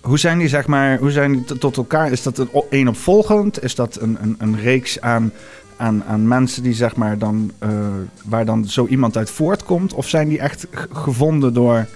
hoe 0.00 0.18
zijn 0.18 0.38
die, 0.38 0.48
zeg 0.48 0.66
maar, 0.66 0.98
hoe 0.98 1.10
zijn 1.10 1.32
die 1.32 1.58
tot 1.58 1.76
elkaar? 1.76 2.10
Is 2.10 2.22
dat 2.22 2.38
een 2.38 2.48
o- 2.52 2.66
eenopvolgend? 2.70 3.62
Is 3.62 3.74
dat 3.74 3.98
een, 4.00 4.16
een, 4.20 4.34
een 4.38 4.60
reeks 4.60 5.00
aan, 5.00 5.32
aan, 5.76 6.04
aan 6.04 6.28
mensen 6.28 6.62
die, 6.62 6.74
zeg 6.74 6.96
maar, 6.96 7.18
dan, 7.18 7.52
eh, 7.58 7.88
waar 8.24 8.44
dan 8.44 8.64
zo 8.64 8.86
iemand 8.86 9.16
uit 9.16 9.30
voortkomt? 9.30 9.92
Of 9.92 10.08
zijn 10.08 10.28
die 10.28 10.38
echt 10.38 10.66
gevonden 10.92 11.54
door, 11.54 11.86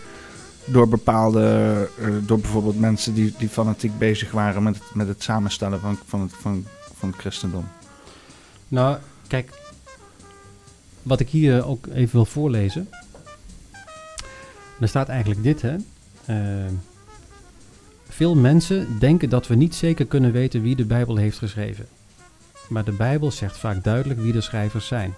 door 0.64 0.88
bepaalde, 0.88 1.88
eh, 2.00 2.08
door 2.26 2.38
bijvoorbeeld 2.38 2.80
mensen 2.80 3.14
die, 3.14 3.34
die 3.38 3.48
fanatiek 3.48 3.98
bezig 3.98 4.30
waren 4.30 4.62
met 4.62 4.74
het, 4.74 4.94
met 4.94 5.08
het 5.08 5.22
samenstellen 5.22 5.80
van, 5.80 5.98
van, 6.06 6.20
het, 6.20 6.32
van, 6.40 6.64
van 6.94 7.08
het 7.08 7.18
christendom? 7.18 7.64
Nou, 8.68 8.96
kijk, 9.26 9.52
wat 11.02 11.20
ik 11.20 11.28
hier 11.28 11.66
ook 11.66 11.86
even 11.86 12.12
wil 12.12 12.24
voorlezen. 12.24 12.88
Er 14.80 14.88
staat 14.88 15.08
eigenlijk 15.08 15.42
dit, 15.42 15.62
hè. 15.62 15.76
Eh, 16.24 16.72
veel 18.08 18.34
mensen 18.34 18.98
denken 18.98 19.28
dat 19.28 19.46
we 19.46 19.54
niet 19.54 19.74
zeker 19.74 20.06
kunnen 20.06 20.32
weten 20.32 20.62
wie 20.62 20.76
de 20.76 20.84
Bijbel 20.84 21.16
heeft 21.16 21.38
geschreven. 21.38 21.86
Maar 22.68 22.84
de 22.84 22.92
Bijbel 22.92 23.30
zegt 23.30 23.58
vaak 23.58 23.84
duidelijk 23.84 24.20
wie 24.20 24.32
de 24.32 24.40
schrijvers 24.40 24.86
zijn. 24.86 25.14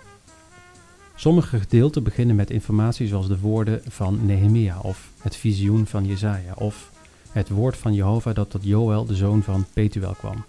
Sommige 1.15 1.59
gedeelten 1.59 2.03
beginnen 2.03 2.37
met 2.37 2.51
informatie 2.51 3.07
zoals 3.07 3.29
de 3.29 3.39
woorden 3.39 3.81
van 3.89 4.27
Nehemia 4.27 4.79
of 4.79 5.11
het 5.19 5.37
visioen 5.37 5.87
van 5.87 6.07
Jezaja 6.07 6.53
of 6.55 6.91
het 7.33 7.49
woord 7.49 7.77
van 7.77 7.95
Jehovah 7.95 8.35
dat 8.35 8.51
tot 8.51 8.65
Joël, 8.65 9.05
de 9.05 9.15
zoon 9.15 9.43
van 9.43 9.67
Petuel, 9.73 10.15
kwam. 10.15 10.45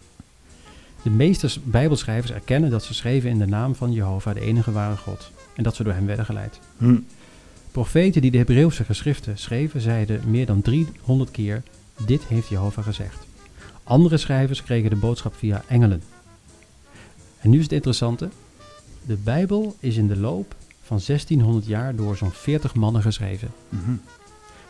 De 1.01 1.09
meeste 1.09 1.49
Bijbelschrijvers 1.63 2.31
erkennen 2.31 2.69
dat 2.69 2.83
ze 2.83 2.93
schreven 2.93 3.29
in 3.29 3.39
de 3.39 3.45
naam 3.45 3.75
van 3.75 3.93
Jehovah, 3.93 4.33
de 4.33 4.39
enige 4.39 4.71
ware 4.71 4.97
God, 4.97 5.31
en 5.55 5.63
dat 5.63 5.75
ze 5.75 5.83
door 5.83 5.93
hem 5.93 6.05
werden 6.05 6.25
geleid. 6.25 6.59
Hm. 6.77 6.97
Profeten 7.71 8.21
die 8.21 8.31
de 8.31 8.37
Hebreeuwse 8.37 8.83
geschriften 8.83 9.37
schreven, 9.37 9.81
zeiden 9.81 10.21
meer 10.29 10.45
dan 10.45 10.61
300 10.61 11.31
keer: 11.31 11.63
Dit 12.05 12.23
heeft 12.23 12.47
Jehovah 12.47 12.83
gezegd. 12.83 13.27
Andere 13.83 14.17
schrijvers 14.17 14.63
kregen 14.63 14.89
de 14.89 14.95
boodschap 14.95 15.35
via 15.35 15.63
engelen. 15.67 16.01
En 17.39 17.49
nu 17.49 17.57
is 17.57 17.63
het 17.63 17.71
interessante: 17.71 18.29
de 19.05 19.15
Bijbel 19.15 19.75
is 19.79 19.95
in 19.95 20.07
de 20.07 20.17
loop 20.17 20.55
van 20.81 20.99
1600 21.05 21.65
jaar 21.65 21.95
door 21.95 22.17
zo'n 22.17 22.31
40 22.31 22.75
mannen 22.75 23.01
geschreven. 23.01 23.51
Mhm. 23.69 23.91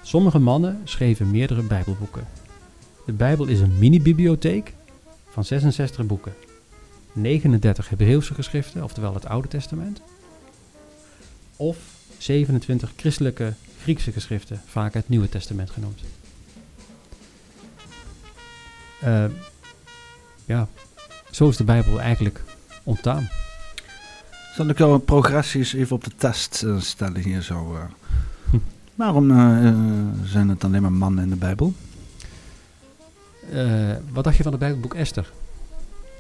Sommige 0.02 0.40
mannen 0.40 0.82
schreven 0.84 1.32
meerdere 1.32 1.62
Bijbelboeken. 1.62 2.28
De 3.06 3.12
Bijbel 3.12 3.46
is 3.46 3.60
een 3.60 3.78
mini-bibliotheek 3.78 4.74
van 5.30 5.46
66 5.46 6.06
boeken. 6.06 6.34
39 7.14 7.90
Hebreeuwse 7.90 8.34
geschriften, 8.34 8.84
oftewel 8.84 9.14
het 9.14 9.26
Oude 9.26 9.48
Testament. 9.48 10.02
Of 11.56 11.78
27 12.18 12.92
christelijke 12.96 13.54
Griekse 13.82 14.12
geschriften, 14.12 14.62
vaak 14.66 14.94
het 14.94 15.10
Nieuwe 15.10 15.30
Testament 15.30 15.70
genoemd. 15.70 16.02
Eh, 19.02 19.26
ja, 20.46 20.68
zo 21.32 21.50
is 21.50 21.58
de 21.58 21.64
Bijbel 21.64 22.02
eigenlijk 22.02 22.44
ontstaan. 22.90 23.30
Zal 24.56 24.68
ik 24.70 24.78
jouw 24.78 24.98
progressies 24.98 25.74
even 25.74 25.96
op 25.96 26.04
de 26.04 26.12
test 26.16 26.64
eh, 26.64 26.80
stellen 26.80 27.22
hier 27.22 27.42
zo? 27.42 27.76
eh? 27.76 27.82
Hm. 28.50 28.58
Waarom 28.96 29.32
eh, 29.32 29.72
zijn 30.24 30.50
het 30.50 30.64
alleen 30.64 30.82
maar 30.82 30.92
mannen 30.92 31.24
in 31.24 31.30
de 31.30 31.36
Bijbel? 31.36 31.74
Wat 34.12 34.24
dacht 34.24 34.38
je 34.38 34.44
van 34.44 34.52
het 34.52 34.62
Bijbelboek 34.62 34.94
Esther? 34.94 35.32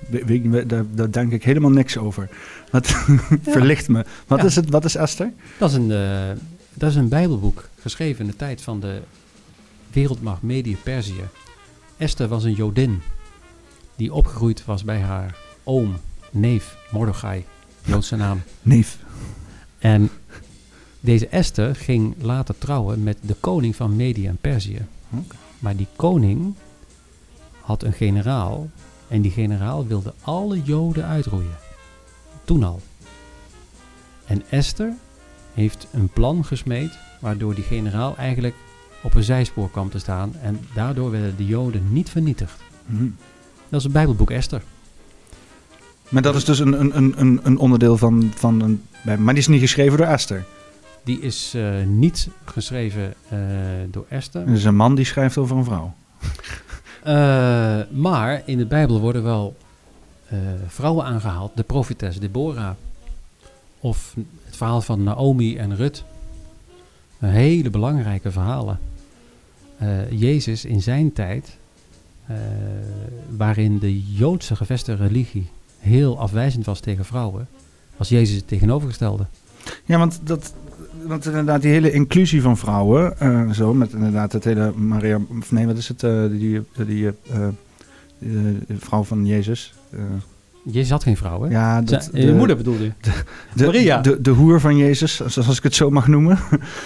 We- 0.09 0.65
daar, 0.65 0.83
daar 0.91 1.11
denk 1.11 1.31
ik 1.31 1.43
helemaal 1.43 1.69
niks 1.71 1.97
over. 1.97 2.29
Wat 2.71 2.87
verlicht 3.55 3.87
me. 3.89 4.05
Wat, 4.27 4.39
Ja. 4.39 4.45
is 4.45 4.55
het, 4.55 4.69
wat 4.69 4.85
is 4.85 4.95
Esther? 4.95 5.31
Dat 5.57 5.69
is, 5.69 5.75
een, 5.75 5.87
dat 6.73 6.89
is 6.89 6.95
een 6.95 7.07
Bijbelboek 7.09 7.69
geschreven 7.81 8.21
in 8.25 8.31
de 8.31 8.35
tijd 8.37 8.61
van 8.61 8.79
de 8.79 9.01
wereldmacht 9.91 10.41
Medië-Perzië. 10.41 11.23
Esther 11.97 12.27
was 12.27 12.43
een 12.43 12.53
Jodin 12.53 13.01
die 13.95 14.13
opgegroeid 14.13 14.65
was 14.65 14.83
bij 14.83 14.99
haar 14.99 15.35
oom, 15.63 15.95
neef 16.31 16.77
Mordechai, 16.91 17.45
Joodse 17.85 18.15
naam. 18.15 18.41
Neef. 18.61 18.97
En 19.79 20.09
deze 20.99 21.27
Esther 21.27 21.75
ging 21.75 22.15
later 22.21 22.57
trouwen 22.57 23.03
met 23.03 23.17
de 23.21 23.35
koning 23.39 23.75
van 23.75 23.95
Medië 23.95 24.27
en 24.27 24.37
Perzië. 24.41 24.85
Maar 25.59 25.75
die 25.75 25.87
koning 25.95 26.55
had 27.61 27.83
een 27.83 27.93
generaal 27.93 28.69
en 29.07 29.21
die 29.21 29.31
generaal 29.31 29.87
wilde 29.87 30.13
alle 30.21 30.61
Joden 30.61 31.05
uitroeien. 31.05 31.57
Toen 32.43 32.63
al. 32.63 32.81
En 34.25 34.43
Esther 34.49 34.93
heeft 35.53 35.87
een 35.91 36.09
plan 36.09 36.45
gesmeed 36.45 36.97
waardoor 37.19 37.55
die 37.55 37.63
generaal 37.63 38.17
eigenlijk 38.17 38.55
op 39.03 39.13
een 39.13 39.23
zijspoor 39.23 39.69
kwam 39.69 39.89
te 39.89 39.99
staan 39.99 40.35
en 40.41 40.59
daardoor 40.73 41.11
werden 41.11 41.37
de 41.37 41.45
Joden 41.45 41.93
niet 41.93 42.09
vernietigd. 42.09 42.61
Mhm. 42.85 43.09
Dat 43.69 43.79
is 43.79 43.83
het 43.83 43.93
Bijbelboek 43.93 44.31
Esther. 44.31 44.63
Maar 46.09 46.21
dat 46.21 46.35
is 46.35 46.45
dus 46.45 46.59
een, 46.59 46.79
een, 46.97 47.13
een- 47.19 47.39
een, 47.43 47.57
onderdeel 47.57 47.97
van, 47.97 48.31
van 48.35 48.61
een. 48.61 48.83
Maar 49.01 49.33
die 49.33 49.37
is 49.43 49.47
niet 49.47 49.61
geschreven 49.61 49.97
door 49.97 50.07
Esther. 50.07 50.45
Die 51.03 51.19
is 51.21 51.53
eh, 51.55 51.85
niet 51.85 52.29
geschreven 52.45 53.13
eh, 53.29 53.37
door 53.91 54.05
Esther. 54.09 54.41
Het 54.47 54.57
is 54.57 54.63
een 54.63 54.75
man 54.75 54.95
die 54.95 55.05
schrijft 55.05 55.37
over 55.37 55.57
een 55.57 55.63
vrouw. 55.63 55.93
Eh, 57.03 57.79
maar 57.91 58.41
in 58.45 58.57
de 58.57 58.65
Bijbel 58.65 58.99
worden 58.99 59.23
wel 59.23 59.57
vrouwen 60.67 61.05
aangehaald. 61.05 61.51
De 61.55 61.63
profetes 61.63 62.19
Deborah. 62.19 62.71
Of 63.79 64.15
het 64.45 64.55
verhaal 64.55 64.81
van 64.81 65.03
Naomi 65.03 65.57
en 65.57 65.75
Rut. 65.75 66.03
Een 67.19 67.29
hele 67.29 67.69
belangrijke 67.69 68.31
verhalen. 68.31 68.79
Jezus 70.09 70.65
in 70.65 70.81
zijn 70.81 71.13
tijd, 71.13 71.57
waarin 73.37 73.79
de 73.79 74.01
Joodse 74.13 74.55
gevestigde 74.55 75.07
religie 75.07 75.47
heel 75.79 76.19
afwijzend 76.19 76.65
was 76.65 76.79
tegen 76.79 77.05
vrouwen, 77.05 77.47
was 77.97 78.09
Jezus 78.09 78.35
het 78.35 78.47
tegenovergestelde. 78.47 79.25
Ja, 79.85 79.97
want, 79.97 80.19
dat, 80.23 80.53
want 81.05 81.25
inderdaad 81.25 81.61
die 81.61 81.71
hele 81.71 81.91
inclusie 81.91 82.41
van 82.41 82.57
vrouwen, 82.57 83.19
eh, 83.19 83.49
zo, 83.49 83.73
met 83.73 83.93
inderdaad 83.93 84.31
het 84.31 84.43
hele 84.43 84.71
Maria, 84.71 85.19
nee, 85.49 85.65
wat 85.65 85.77
is 85.77 85.87
het, 85.87 86.03
eh, 86.03 86.27
die, 86.29 86.39
die, 86.39 86.85
die 86.85 87.07
eh, 87.07 87.47
de 88.19 88.77
vrouw 88.77 89.03
van 89.03 89.25
Jezus. 89.25 89.73
Jezus 90.71 90.89
had 90.89 91.03
geen 91.03 91.17
vrouw, 91.17 91.41
hè? 91.43 91.49
ja, 91.49 91.81
dat, 91.81 92.09
je 92.13 92.33
moeder 92.33 92.57
bedoelde 92.57 92.83
je? 92.83 92.91
de, 93.55 93.65
Maria. 93.65 94.01
De, 94.01 94.21
de 94.21 94.29
hoer 94.29 94.59
van 94.59 94.77
Jezus, 94.77 95.15
zoals 95.25 95.57
ik 95.57 95.63
het 95.63 95.75
zo 95.75 95.89
mag 95.89 96.07
noemen. 96.07 96.39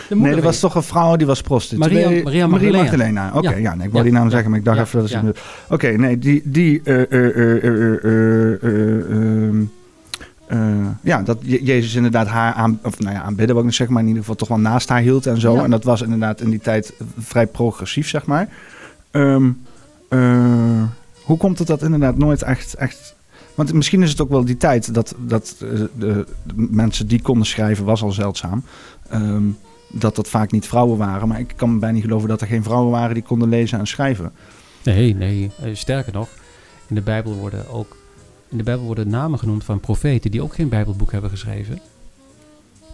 De 0.10 0.16
nee, 0.16 0.36
er 0.36 0.42
was 0.42 0.60
toch 0.60 0.76
een 0.76 0.84
vrouw 0.84 1.16
die 1.16 1.28
was 1.28 1.42
prostituee. 1.42 2.06
Maria- 2.06 2.24
Maria 2.24 2.48
Magdalena. 2.48 2.78
Magdalena. 2.84 3.32
Oké, 3.34 3.50
Ja. 3.50 3.56
ja, 3.58 3.76
nee, 3.76 3.86
ik 3.88 3.92
wou 3.94 4.04
Ja, 4.06 4.10
die 4.12 4.20
naam 4.20 4.30
zeggen, 4.30 4.50
maar 4.50 4.60
ik 4.60 4.66
dacht 4.66 4.78
ja, 4.78 4.84
even 4.84 5.00
dat 5.00 5.10
ja. 5.10 5.24
het... 5.26 5.40
Oké, 5.70 5.88
nee, 5.88 6.20
die... 6.20 6.42
die 6.46 6.82
eh, 6.84 7.02
eh, 7.02 7.08
eh, 7.12 7.64
eh, 7.64 8.04
eh, 8.04 8.64
eh, 8.64 9.48
ehm, 9.48 9.62
eh, 10.48 10.60
ja, 11.02 11.22
dat 11.22 11.38
Je- 11.42 11.64
Jezus 11.64 11.96
inderdaad 11.96 12.28
haar 12.28 12.54
aan, 12.54 12.80
of 12.84 13.00
nou 13.00 13.14
ja, 13.16 13.22
aanbidden, 13.22 13.48
wil 13.48 13.58
ik 13.58 13.64
niet 13.66 13.76
zeggen, 13.76 13.94
maar 13.96 14.04
in 14.04 14.10
ieder 14.10 14.24
geval 14.24 14.38
toch 14.40 14.48
wel 14.48 14.60
naast 14.60 14.90
haar 14.90 15.02
hield 15.02 15.26
en 15.26 15.40
zo. 15.40 15.56
Ja. 15.56 15.64
En 15.64 15.70
dat 15.70 15.84
was 15.84 16.02
inderdaad 16.02 16.42
in 16.42 16.50
die 16.50 16.60
tijd 16.60 16.94
vrij 17.20 17.48
progressief, 17.48 18.08
zeg 18.10 18.26
maar. 18.26 18.48
Ehm, 19.12 19.50
eh, 20.10 20.84
hoe 21.24 21.38
komt 21.38 21.58
het 21.60 21.68
dat 21.68 21.82
inderdaad 21.82 22.18
nooit 22.18 22.42
echt, 22.42 22.74
echt... 22.74 23.16
Want 23.56 23.74
misschien 23.74 24.01
is 24.01 24.10
het 24.10 24.22
ook 24.22 24.30
wel 24.30 24.45
die 24.45 24.58
tijd 24.58 24.93
dat, 24.93 25.16
dat 25.18 25.56
eh, 25.60 25.70
de, 25.70 25.88
de 25.97 26.54
mensen 26.56 27.08
die 27.08 27.22
konden 27.22 27.47
schrijven 27.47 27.86
was 27.86 28.04
al 28.04 28.12
zeldzaam. 28.12 28.64
Ehm, 29.10 29.43
dat 29.91 30.16
dat 30.16 30.28
vaak 30.28 30.51
niet 30.51 30.68
vrouwen 30.68 30.97
waren. 30.97 31.28
Maar 31.28 31.39
ik 31.39 31.54
kan 31.56 31.74
me 31.74 31.80
bijna 31.80 31.95
niet 31.95 32.04
geloven 32.04 32.30
dat 32.30 32.41
er 32.41 32.47
geen 32.47 32.64
vrouwen 32.64 32.91
waren 32.91 33.14
die 33.14 33.24
konden 33.24 33.49
lezen 33.49 33.80
en 33.80 33.88
schrijven. 33.88 34.32
Nee, 34.84 35.16
nee. 35.16 35.51
eh, 35.62 35.76
sterker 35.76 36.14
nog, 36.14 36.30
in 36.88 36.95
de 36.95 37.01
Bijbel 37.01 37.34
worden 37.34 37.70
ook 37.70 37.97
in 38.54 38.60
de 38.60 38.64
Bijbel 38.64 38.86
worden 38.86 39.10
namen 39.10 39.39
genoemd 39.39 39.64
van 39.64 39.80
profeten 39.80 40.32
die 40.32 40.41
ook 40.41 40.56
geen 40.56 40.70
Bijbelboek 40.70 41.12
hebben 41.12 41.30
geschreven. 41.30 41.80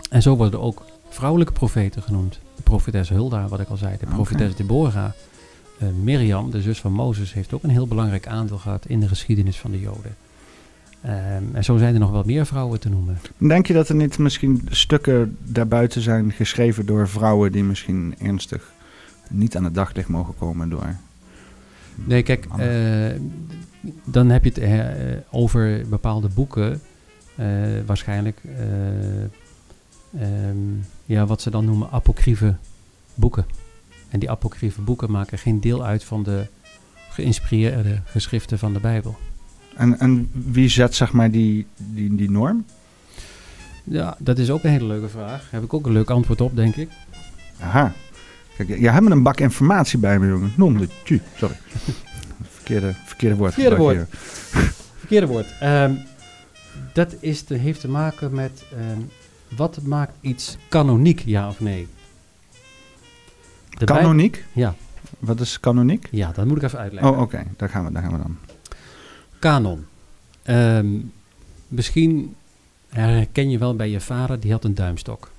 En 0.09 0.21
zo 0.21 0.35
worden 0.35 0.61
ook 0.61 0.85
vrouwelijke 1.09 1.53
profeten 1.53 2.01
genoemd. 2.01 2.39
De 2.55 2.61
profetes 2.61 3.09
Hulda, 3.09 3.47
wat 3.47 3.59
ik 3.59 3.69
al 3.69 3.77
zei, 3.77 3.97
de 3.99 4.05
profetes 4.05 4.55
Deborah. 4.55 5.11
Eh 5.77 5.87
Mirjam, 6.03 6.51
de 6.51 6.61
zus 6.61 6.79
van 6.79 6.91
Mozes, 6.91 7.33
heeft 7.33 7.53
ook 7.53 7.63
een 7.63 7.69
heel 7.69 7.87
belangrijk 7.87 8.27
aandeel 8.27 8.57
gehad 8.57 8.85
in 8.85 8.99
de 8.99 9.07
geschiedenis 9.07 9.57
van 9.57 9.71
de 9.71 9.79
Joden. 9.79 10.15
Ehm, 11.01 11.43
en 11.53 11.63
zo 11.63 11.77
zijn 11.77 11.93
er 11.93 11.99
nog 11.99 12.11
wel 12.11 12.23
meer 12.25 12.45
vrouwen 12.45 12.79
te 12.79 12.89
noemen. 12.89 13.17
Denk 13.37 13.67
je 13.67 13.73
dat 13.73 13.89
er 13.89 13.95
niet 13.95 14.17
misschien 14.17 14.67
stukken 14.69 15.37
daarbuiten 15.43 16.01
zijn 16.01 16.31
geschreven 16.31 16.85
door 16.85 17.07
vrouwen 17.07 17.51
die 17.51 17.63
misschien 17.63 18.15
ernstig 18.19 18.71
niet 19.29 19.57
aan 19.57 19.63
het 19.63 19.73
daglicht 19.73 20.07
mogen 20.07 20.35
komen 20.37 20.69
door... 20.69 20.95
Nee, 22.05 22.23
kijk, 22.23 22.45
eh, 22.57 23.19
dan 24.03 24.29
heb 24.29 24.43
je 24.43 24.49
het 24.49 24.57
eh, 24.57 25.11
eh, 25.11 25.17
over 25.29 25.85
bepaalde 25.89 26.27
boeken, 26.27 26.81
waarschijnlijk, 27.85 28.41
eh, 28.43 29.23
ehm, 30.21 30.57
ja, 31.05 31.25
wat 31.25 31.41
ze 31.41 31.49
dan 31.49 31.65
noemen 31.65 31.91
apocryfe 31.91 32.55
boeken. 33.13 33.45
En 34.09 34.19
die 34.19 34.29
apocryfe 34.29 34.81
boeken 34.81 35.11
maken 35.11 35.37
geen 35.37 35.61
deel 35.61 35.85
uit 35.85 36.03
van 36.03 36.23
de 36.23 36.47
geïnspireerde 37.09 38.01
geschriften 38.05 38.59
van 38.59 38.73
de 38.73 38.79
Bijbel. 38.79 39.17
En, 39.79 39.99
en 39.99 40.29
wie 40.31 40.69
zet 40.69 40.95
zeg 40.95 41.11
maar 41.11 41.31
die, 41.31 41.65
die, 41.77 42.15
die 42.15 42.31
norm? 42.31 42.65
Ja, 43.83 44.15
dat 44.19 44.37
is 44.37 44.49
ook 44.49 44.63
een 44.63 44.69
hele 44.69 44.85
leuke 44.85 45.09
vraag. 45.09 45.41
Daar 45.41 45.47
heb 45.51 45.63
ik 45.63 45.73
ook 45.73 45.85
een 45.85 45.91
leuk 45.91 46.09
antwoord 46.09 46.41
op, 46.41 46.55
denk 46.55 46.75
ik. 46.75 46.89
Aha. 47.59 47.93
Kijk, 48.55 48.69
jij 48.79 48.91
hebt 48.91 49.09
een 49.11 49.23
bak 49.23 49.39
informatie 49.39 49.99
bij 49.99 50.19
me, 50.19 50.27
jongen. 50.27 50.53
Non 50.55 50.77
de 50.77 50.87
tu. 51.03 51.21
Sorry. 51.37 51.55
Verkeerde, 52.57 52.93
verkeerde 53.05 53.35
woord. 53.35 53.53
Verkeerde 53.53 53.89
hier. 53.91 54.07
Verkeerde 54.99 55.27
woord. 55.27 55.53
Ehm, 55.59 55.93
dat 56.93 57.15
is 57.19 57.41
te, 57.41 57.53
heeft 57.55 57.79
te 57.81 57.89
maken 57.89 58.33
met 58.33 58.63
ehm, 58.71 58.99
wat 59.55 59.81
maakt 59.81 60.13
iets 60.21 60.57
kanoniek, 60.69 61.19
ja 61.25 61.47
of 61.47 61.59
nee? 61.59 61.87
De 63.69 63.85
Bijbel- 63.85 63.95
Kanoniek? 63.95 64.45
Ja, 64.53 64.75
Wat 65.19 65.39
is 65.39 65.59
kanoniek? 65.59 66.07
ja, 66.11 66.31
dat 66.31 66.45
moet 66.45 66.57
ik 66.57 66.63
even 66.63 66.79
uitleggen. 66.79 67.11
Oh, 67.11 67.21
oké. 67.21 67.43
Daar, 67.57 67.69
gaan 67.69 67.85
we, 67.85 67.91
daar 67.91 68.01
gaan 68.03 68.11
we 68.11 68.17
dan. 68.17 68.37
Kanon. 69.39 69.85
Ehm, 70.43 70.99
misschien 71.67 72.35
herken 72.89 73.49
je 73.49 73.57
wel 73.57 73.75
bij 73.75 73.89
je 73.89 73.99
vader, 73.99 74.39
die 74.39 74.51
had 74.51 74.63
een 74.63 74.75
duimstok. 74.75 75.31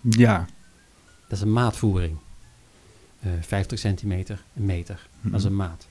Ja. 0.00 0.46
Dat 1.28 1.38
is 1.38 1.40
een 1.40 1.52
maatvoering. 1.52 2.16
Eh 3.20 3.30
50 3.40 3.78
centimeter, 3.78 4.42
een 4.56 4.64
meter. 4.64 5.06
Dat 5.20 5.40
is 5.40 5.46
een 5.46 5.56
maat. 5.56 5.86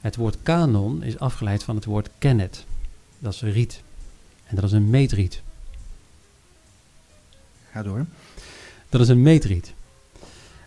Het 0.00 0.16
woord 0.16 0.36
kanon 0.42 1.02
is 1.02 1.18
afgeleid 1.18 1.62
van 1.62 1.76
het 1.76 1.84
woord 1.84 2.10
kennet. 2.18 2.64
Dat 3.18 3.32
is 3.34 3.40
een 3.40 3.52
riet. 3.52 3.82
En 4.44 4.54
dat 4.54 4.64
is 4.64 4.72
een 4.72 4.90
meetriet. 4.90 5.42
Ga 7.70 7.82
door. 7.82 8.06
Dat 8.88 9.00
is 9.00 9.08
een 9.08 9.22
meetriet. 9.22 9.74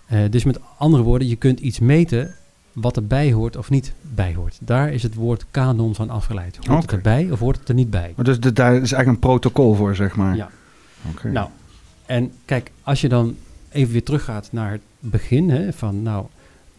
Eh, 0.06 0.30
dus 0.30 0.44
met 0.44 0.60
andere 0.78 1.04
woorden, 1.04 1.28
je 1.28 1.36
kunt 1.36 1.60
iets 1.60 1.80
meten 1.80 2.36
wat 2.82 2.96
erbij 2.96 3.32
hoort 3.32 3.56
of 3.58 3.70
niet 3.70 3.94
bij 4.02 4.34
hoort. 4.36 4.58
Daar 4.62 4.92
is 4.94 5.04
het 5.04 5.14
woord 5.16 5.46
kanon 5.52 5.96
van 5.96 6.10
afgeleid. 6.10 6.56
Hoort 6.56 6.68
het 6.68 6.84
Oké. 6.84 6.96
erbij 6.96 7.32
of 7.32 7.40
hoort 7.40 7.60
het 7.60 7.70
er 7.70 7.76
niet 7.76 7.90
bij? 7.90 8.14
Maar 8.16 8.26
dus 8.26 8.40
de- 8.40 8.54
daar 8.54 8.72
is 8.74 8.80
eigenlijk 8.92 9.08
een 9.08 9.20
protocol 9.20 9.74
voor, 9.76 9.96
zeg 9.96 10.16
maar. 10.16 10.36
Ja. 10.36 10.50
Oké. 11.10 11.32
Nou, 11.32 11.50
en 12.06 12.32
kijk, 12.46 12.72
als 12.84 13.02
je 13.02 13.10
dan 13.10 13.36
even 13.70 13.92
weer 13.92 14.04
teruggaat 14.04 14.50
naar 14.52 14.72
het 14.72 14.82
begin 15.00 15.50
hè, 15.50 15.74
van 15.74 16.02
nou, 16.02 16.26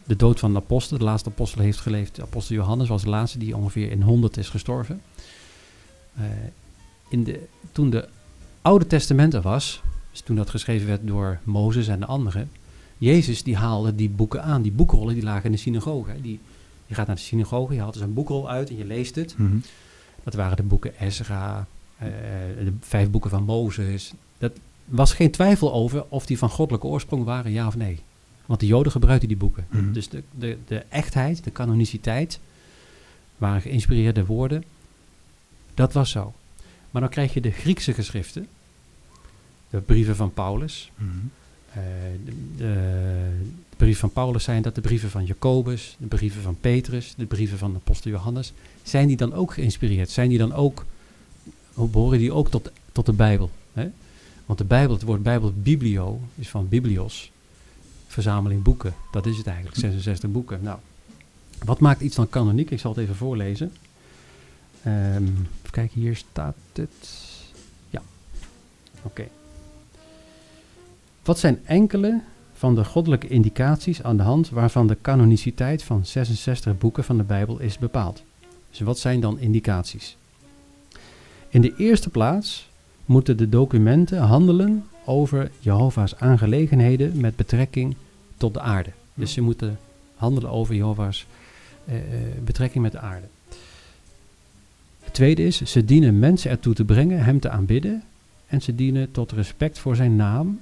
de 0.03 0.15
dood 0.15 0.39
van 0.39 0.51
de 0.53 0.57
apostel. 0.59 0.97
De 0.97 1.03
laatste 1.03 1.29
apostel 1.29 1.61
heeft 1.61 1.79
geleefd. 1.79 2.15
De 2.15 2.21
apostel 2.21 2.55
Johannes 2.55 2.87
was 2.87 3.03
de 3.03 3.09
laatste 3.09 3.37
die 3.37 3.55
ongeveer 3.55 3.91
in 3.91 4.01
100 4.01 4.37
is 4.37 4.49
gestorven. 4.49 5.01
Eh, 6.15 6.23
in 7.09 7.23
de, 7.23 7.39
toen 7.71 7.89
de 7.89 8.07
Oude 8.61 8.87
Testament 8.87 9.33
er 9.33 9.41
was, 9.41 9.81
dus 10.11 10.21
toen 10.21 10.35
dat 10.35 10.49
geschreven 10.49 10.87
werd 10.87 11.07
door 11.07 11.39
Mozes 11.43 11.87
en 11.87 11.99
de 11.99 12.05
anderen, 12.05 12.51
Jezus 12.99 13.43
die 13.43 13.55
haalde 13.55 13.95
die 13.95 14.09
boeken 14.09 14.43
aan. 14.43 14.61
Die 14.61 14.71
boekrollen 14.71 15.13
die 15.13 15.23
lagen 15.23 15.45
in 15.45 15.51
de 15.51 15.57
synagoge. 15.57 16.21
Die, 16.21 16.39
je 16.85 16.95
gaat 16.95 17.07
naar 17.07 17.15
de 17.15 17.21
synagoge, 17.21 17.73
je 17.73 17.79
haalt 17.79 17.93
dus 17.93 18.01
een 18.01 18.13
boekrol 18.13 18.49
uit 18.49 18.69
en 18.69 18.77
je 18.77 18.85
leest 18.85 19.15
het. 19.15 19.37
Mhm. 19.37 19.57
Dat 20.23 20.33
waren 20.33 20.57
de 20.57 20.63
boeken 20.63 20.93
Ezra, 20.99 21.67
eh, 21.97 22.07
de 22.63 22.73
vijf 22.79 23.09
boeken 23.09 23.29
van 23.29 23.43
Mozes. 23.43 24.13
Dat 24.37 24.51
was 24.85 25.13
geen 25.13 25.31
twijfel 25.31 25.73
over 25.73 26.05
of 26.09 26.25
die 26.25 26.37
van 26.37 26.49
goddelijke 26.49 26.87
oorsprong 26.87 27.23
waren, 27.23 27.51
ja 27.51 27.67
of 27.67 27.75
nee. 27.75 27.99
Want 28.45 28.59
de 28.59 28.67
Joden 28.67 28.91
gebruikten 28.91 29.27
die 29.27 29.37
boeken. 29.37 29.65
Mhm. 29.69 29.91
Dus 29.91 30.09
de, 30.09 30.23
de, 30.37 30.57
de 30.67 30.85
echtheid, 30.89 31.43
de 31.43 31.51
canoniciteit, 31.51 32.39
waren 33.37 33.61
geïnspireerde 33.61 34.25
woorden. 34.25 34.63
Dat 35.73 35.93
was 35.93 36.09
zo. 36.09 36.33
Maar 36.91 37.01
dan 37.01 37.11
krijg 37.11 37.33
je 37.33 37.41
de 37.41 37.51
Griekse 37.51 37.93
geschriften, 37.93 38.47
de 39.69 39.81
brieven 39.81 40.15
van 40.15 40.33
Paulus. 40.33 40.91
Mhm. 40.95 41.17
De, 41.73 42.31
de, 42.57 42.63
de 43.69 43.75
brieven 43.77 43.99
van 43.99 44.11
Paulus 44.11 44.43
zijn 44.43 44.61
dat 44.61 44.75
de 44.75 44.81
brieven 44.81 45.09
van 45.09 45.25
Jacobus, 45.25 45.95
de 45.99 46.07
brieven 46.07 46.41
van 46.41 46.57
Petrus, 46.61 47.13
de 47.17 47.25
brieven 47.25 47.57
van 47.57 47.71
de 47.71 47.77
apostel 47.77 48.11
Johannes. 48.11 48.53
Zijn 48.83 49.07
die 49.07 49.17
dan 49.17 49.33
ook 49.33 49.53
geïnspireerd? 49.53 50.09
Zijn 50.09 50.29
die 50.29 50.37
dan 50.37 50.53
ook, 50.53 50.85
behoren 51.73 52.19
die 52.19 52.33
ook 52.33 52.49
tot, 52.49 52.71
tot 52.91 53.05
de 53.05 53.13
Bijbel? 53.13 53.49
Hè? 53.73 53.89
Want 54.45 54.59
de 54.59 54.65
Bijbel, 54.65 54.95
het 54.95 55.03
woord 55.03 55.23
Bijbel, 55.23 55.53
biblio, 55.55 56.21
is 56.35 56.49
van 56.49 56.67
biblios, 56.67 57.31
verzameling 58.07 58.63
boeken. 58.63 58.93
Dat 59.11 59.25
is 59.25 59.37
het 59.37 59.47
eigenlijk, 59.47 59.77
66 59.77 60.31
boeken. 60.31 60.59
Nou, 60.63 60.79
wat 61.63 61.79
maakt 61.79 62.01
iets 62.01 62.15
dan 62.15 62.29
kanoniek? 62.29 62.71
Ik 62.71 62.79
zal 62.79 62.91
het 62.91 62.99
even 62.99 63.15
voorlezen. 63.15 63.73
Ehm, 64.83 65.23
even 65.23 65.71
kijken, 65.71 66.01
hier 66.01 66.15
staat 66.15 66.55
het. 66.73 67.09
Ja, 67.89 68.01
oké. 69.01 69.27
Wat 71.29 71.39
zijn 71.39 71.59
enkele 71.65 72.21
van 72.53 72.75
de 72.75 72.85
goddelijke 72.85 73.27
indicaties 73.27 74.03
aan 74.03 74.17
de 74.17 74.23
hand 74.23 74.49
waarvan 74.49 74.87
de 74.87 74.97
canoniciteit 75.01 75.83
van 75.83 76.05
66 76.05 76.77
boeken 76.77 77.03
van 77.03 77.17
de 77.17 77.23
Bijbel 77.23 77.59
is 77.59 77.77
bepaald? 77.77 78.23
Dus 78.69 78.79
wat 78.79 78.99
zijn 78.99 79.19
dan 79.19 79.39
indicaties? 79.39 80.17
In 81.49 81.61
de 81.61 81.73
eerste 81.77 82.09
plaats 82.09 82.69
moeten 83.05 83.37
de 83.37 83.49
documenten 83.49 84.19
handelen 84.19 84.85
over 85.05 85.51
Jehovah's 85.59 86.15
aangelegenheden 86.17 87.19
met 87.19 87.35
betrekking 87.35 87.95
tot 88.37 88.53
de 88.53 88.59
aarde. 88.59 88.91
Dus 89.13 89.33
ze 89.33 89.41
moeten 89.41 89.79
handelen 90.15 90.49
over 90.49 90.75
Jehovah's 90.75 91.25
eh, 91.85 91.95
eh, 91.95 92.03
betrekking 92.43 92.83
met 92.83 92.91
de 92.91 92.99
aarde. 92.99 93.27
Het 94.99 95.13
tweede 95.13 95.43
is, 95.43 95.61
ze 95.61 95.85
dienen 95.85 96.19
mensen 96.19 96.51
ertoe 96.51 96.73
te 96.73 96.85
brengen 96.85 97.23
hem 97.23 97.39
te 97.39 97.49
aanbidden 97.49 98.03
en 98.47 98.61
ze 98.61 98.75
dienen 98.75 99.11
tot 99.11 99.31
respect 99.31 99.79
voor 99.79 99.95
zijn 99.95 100.15
naam 100.15 100.59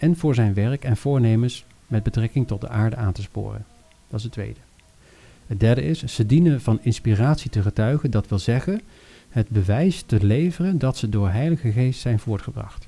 en 0.00 0.16
voor 0.16 0.34
zijn 0.34 0.54
werk 0.54 0.84
en 0.84 0.96
voornemens 0.96 1.64
met 1.86 2.02
betrekking 2.02 2.46
tot 2.46 2.60
de 2.60 2.68
aarde 2.68 2.96
aan 2.96 3.12
te 3.12 3.22
sporen. 3.22 3.64
Dat 4.08 4.18
is 4.18 4.24
het 4.24 4.32
tweede. 4.32 4.60
Het 5.46 5.60
derde 5.60 5.82
is, 5.82 6.04
ze 6.04 6.26
dienen 6.26 6.60
van 6.60 6.78
inspiratie 6.82 7.50
te 7.50 7.62
getuigen, 7.62 8.10
dat 8.10 8.28
wil 8.28 8.38
zeggen, 8.38 8.80
het 9.28 9.48
bewijs 9.48 10.02
te 10.02 10.24
leveren 10.24 10.78
dat 10.78 10.96
ze 10.96 11.08
door 11.08 11.30
Heilige 11.30 11.72
Geest 11.72 12.00
zijn 12.00 12.18
voortgebracht. 12.18 12.86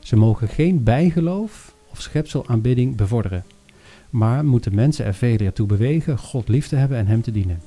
Ze 0.00 0.16
mogen 0.16 0.48
geen 0.48 0.82
bijgeloof 0.82 1.74
of 1.90 2.00
schepselaanbidding 2.00 2.96
bevorderen, 2.96 3.44
maar 4.10 4.44
moeten 4.44 4.74
mensen 4.74 5.04
er 5.04 5.14
velen 5.14 5.46
ertoe 5.46 5.66
bewegen 5.66 6.18
God 6.18 6.48
lief 6.48 6.68
te 6.68 6.76
hebben 6.76 6.98
en 6.98 7.06
hem 7.06 7.22
te 7.22 7.32
dienen. 7.32 7.60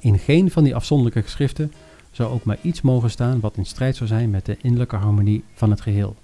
In 0.00 0.18
geen 0.18 0.50
van 0.50 0.64
die 0.64 0.74
afzonderlijke 0.74 1.22
geschriften 1.22 1.72
zou 2.10 2.32
ook 2.32 2.44
maar 2.44 2.58
iets 2.62 2.80
mogen 2.80 3.10
staan 3.10 3.40
wat 3.40 3.56
in 3.56 3.66
strijd 3.66 3.96
zou 3.96 4.08
zijn 4.08 4.30
met 4.30 4.46
de 4.46 4.56
innerlijke 4.62 4.96
harmonie 4.96 5.44
van 5.54 5.70
het 5.70 5.80
geheel. 5.80 6.16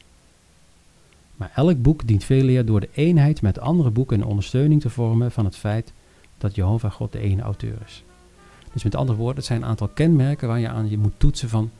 Maar 1.37 1.53
elk 1.55 1.83
boek 1.83 2.07
dient 2.07 2.25
veel 2.25 2.49
eer 2.49 2.65
door 2.65 2.81
de 2.81 2.89
eenheid 2.93 3.43
met 3.43 3.61
andere 3.61 3.91
boeken 3.91 4.21
een 4.21 4.27
ondersteuning 4.27 4.81
te 4.81 4.91
vormen 4.91 5.33
van 5.33 5.45
het 5.45 5.57
feit 5.57 5.93
dat 6.39 6.55
Jehovah 6.55 6.93
God 6.93 7.13
de 7.13 7.19
ene 7.19 7.43
auteur 7.43 7.77
is. 7.85 8.05
Dus 8.73 8.85
met 8.85 8.95
andere 8.95 9.19
woorden, 9.19 9.37
het 9.37 9.45
zijn 9.45 9.63
een 9.63 9.69
aantal 9.69 9.89
kenmerken 9.89 10.49
waar 10.49 10.61
je 10.61 10.69
aan 10.69 10.91
je 10.91 10.99
moet 10.99 11.13
toetsen 11.17 11.49
van, 11.49 11.71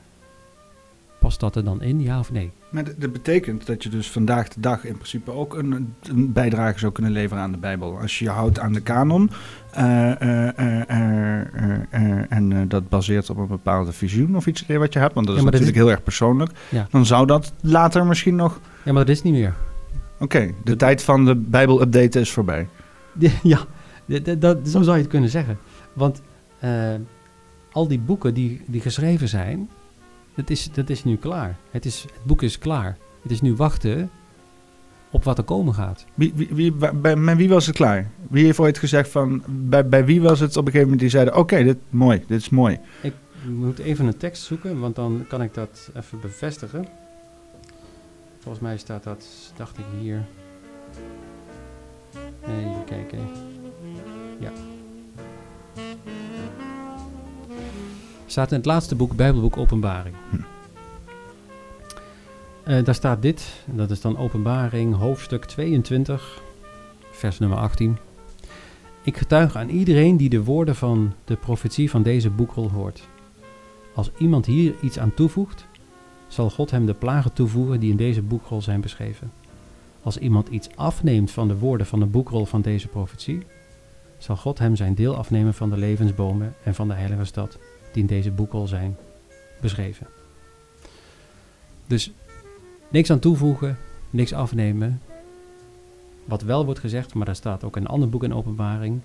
past 1.23 1.41
dat 1.41 1.57
er 1.57 1.65
dan 1.65 1.83
in, 1.83 2.01
ja 2.01 2.19
of 2.19 2.33
nee? 2.33 2.51
Maar 2.71 2.85
dat- 2.99 3.13
betekent 3.13 3.67
dat 3.67 3.83
je 3.83 3.89
dus 3.89 4.11
vandaag 4.11 4.49
de 4.49 4.61
dag 4.61 4.85
in 4.85 4.95
principe 4.95 5.31
ook 5.33 5.55
een, 5.55 5.95
een 6.03 6.33
bijdrage 6.33 6.79
zou 6.79 6.93
kunnen 6.93 7.13
leveren 7.13 7.43
aan 7.43 7.53
de 7.53 7.59
Bijbel. 7.59 7.99
Als 7.99 8.19
je 8.19 8.25
je 8.25 8.31
houdt 8.31 8.59
aan 8.59 8.73
de 8.73 8.81
kanon 8.81 9.31
eh, 9.73 10.11
eh, 10.21 10.49
eh, 11.91 12.33
en 12.33 12.69
dat 12.69 12.89
baseert 12.89 13.31
op 13.31 13.37
een 13.37 13.47
bepaalde 13.47 13.93
visioen 13.93 14.37
of 14.37 14.47
iets 14.47 14.67
wat 14.67 14.93
je 14.93 14.99
hebt, 14.99 15.15
want 15.15 15.27
dat 15.27 15.35
is 15.37 15.43
Ja, 15.43 15.49
maar 15.51 15.53
dat 15.53 15.61
natuurlijk 15.61 15.77
heel 15.87 15.91
erg 15.91 16.03
persoonlijk, 16.03 16.51
Ja. 16.69 16.87
dan 16.91 17.07
zou 17.07 17.27
dat 17.27 17.53
later 17.61 18.07
misschien 18.07 18.37
nog... 18.37 18.61
Ja, 18.85 18.93
maar 18.93 19.05
dat 19.05 19.15
is 19.17 19.23
niet 19.23 19.33
meer. 19.33 19.55
Oké, 20.19 20.47
de 20.47 20.55
Dat- 20.65 20.79
tijd 20.79 21.03
van 21.03 21.25
de 21.25 21.35
Bijbel-update 21.37 22.21
is 22.21 22.31
voorbij. 22.33 22.69
Ja, 23.43 23.59
dat, 24.07 24.41
dat- 24.41 24.69
zo 24.69 24.83
zou 24.83 24.97
je 24.97 25.03
het 25.03 25.11
kunnen 25.11 25.31
zeggen. 25.31 25.59
Want 25.93 26.23
al 27.73 27.89
die 27.89 27.99
boeken 27.99 28.35
die, 28.35 28.61
die 28.67 28.81
geschreven 28.81 29.29
zijn, 29.29 29.71
dat 30.35 30.51
is, 30.51 30.73
dat 30.73 30.91
is 30.91 31.05
nu 31.05 31.17
klaar. 31.17 31.57
Het, 31.71 31.85
is, 31.85 32.03
het 32.03 32.25
boek 32.25 32.43
is 32.43 32.59
klaar. 32.59 32.97
Het 33.23 33.31
is 33.31 33.41
nu 33.41 33.55
wachten 33.55 34.11
op 35.11 35.25
wat 35.25 35.39
er 35.39 35.45
komen 35.45 35.75
gaat. 35.75 36.05
Wie, 36.15 36.33
wie, 36.35 36.49
wie, 36.51 36.73
bij, 36.95 37.37
wie 37.37 37.49
was 37.49 37.67
het 37.67 37.77
klaar? 37.77 38.11
Wie 38.29 38.45
heeft 38.45 38.59
ooit 38.59 38.79
gezegd 38.79 39.11
van... 39.11 39.43
Bij, 39.49 39.89
bij 39.89 40.05
wie 40.05 40.23
was 40.23 40.41
het 40.41 40.51
op 40.51 40.67
een 40.67 40.73
gegeven 40.73 40.83
moment 40.83 41.01
die 41.01 41.11
zeiden... 41.11 41.37
Oké, 41.37 41.65
dit 41.65 41.79
mooi, 41.91 42.25
dit 42.27 42.41
is 42.41 42.49
mooi. 42.49 42.79
Ik 43.03 43.15
moet 43.47 43.79
even 43.79 44.07
een 44.07 44.17
tekst 44.17 44.43
zoeken, 44.43 44.81
want 44.81 44.95
dan 44.95 45.25
kan 45.29 45.43
ik 45.43 45.55
dat 45.55 45.91
even 45.97 46.21
bevestigen. 46.21 46.87
Volgens 48.39 48.63
mij 48.63 48.79
staat 48.79 49.03
dat, 49.03 49.27
dacht 49.57 49.79
ik 49.79 49.85
hier. 50.01 50.25
Even 52.47 52.85
kijken. 52.85 53.19
Ja. 54.39 54.51
Staat 58.33 58.51
in 58.51 58.57
het 58.57 58.67
laatste 58.67 58.95
boek, 58.95 59.17
Bijbelboek 59.17 59.57
Openbaring. 59.57 60.15
Hm. 60.31 60.37
Eh, 62.65 62.85
daar 62.85 62.95
staat 62.95 63.23
dit, 63.23 63.65
dat 63.65 63.91
is 63.91 64.01
dan 64.01 64.19
Openbaring, 64.19 64.95
hoofdstuk 64.95 65.45
22, 65.45 66.43
vers 67.11 67.39
nummer 67.39 67.59
18. 67.59 67.99
Ik 69.03 69.17
getuig 69.17 69.57
aan 69.57 69.69
iedereen 69.69 70.17
die 70.17 70.29
de 70.29 70.45
woorden 70.45 70.77
van 70.77 71.13
de 71.25 71.37
profetie 71.37 71.91
van 71.91 72.03
deze 72.03 72.31
boekrol 72.31 72.71
hoort. 72.71 73.09
Als 73.95 74.11
iemand 74.19 74.47
hier 74.47 74.75
iets 74.81 74.99
aan 74.99 75.15
toevoegt, 75.15 75.67
zal 76.27 76.51
God 76.51 76.71
hem 76.71 76.87
de 76.87 76.95
plagen 76.95 77.33
toevoegen 77.33 77.81
die 77.81 77.91
in 77.91 77.97
deze 77.97 78.23
boekrol 78.23 78.63
zijn 78.63 78.81
beschreven. 78.81 79.33
Als 80.03 80.19
iemand 80.19 80.49
iets 80.49 80.69
afneemt 80.77 81.31
van 81.31 81.49
de 81.49 81.59
woorden 81.59 81.87
van 81.87 81.99
de 81.99 82.07
boekrol 82.07 82.45
van 82.45 82.61
deze 82.61 82.89
profetie, 82.89 83.43
zal 84.19 84.37
God 84.37 84.59
hem 84.59 84.77
zijn 84.77 84.95
deel 84.95 85.17
afnemen 85.17 85.55
van 85.55 85.71
de 85.71 85.77
levensbomen 85.77 86.55
en 86.65 86.75
van 86.75 86.89
de 86.89 86.95
heilige 86.95 87.25
stad 87.25 87.59
die 87.93 88.03
in 88.03 88.09
deze 88.09 88.31
boekrol 88.31 88.67
zijn 88.67 88.97
beschreven. 89.61 90.07
Dus 91.87 92.13
niks 92.89 93.11
aan 93.11 93.19
toevoegen, 93.19 93.77
niks 94.11 94.33
afnemen. 94.33 95.01
Wat 96.25 96.43
wel 96.43 96.65
wordt 96.65 96.81
gezegd, 96.81 97.15
maar 97.15 97.27
daar 97.27 97.37
staat 97.37 97.65
ook 97.65 97.77
in 97.77 97.83
een 97.83 97.89
ander 97.89 98.09
boek 98.09 98.25
in 98.25 98.35
openbaring. 98.35 99.01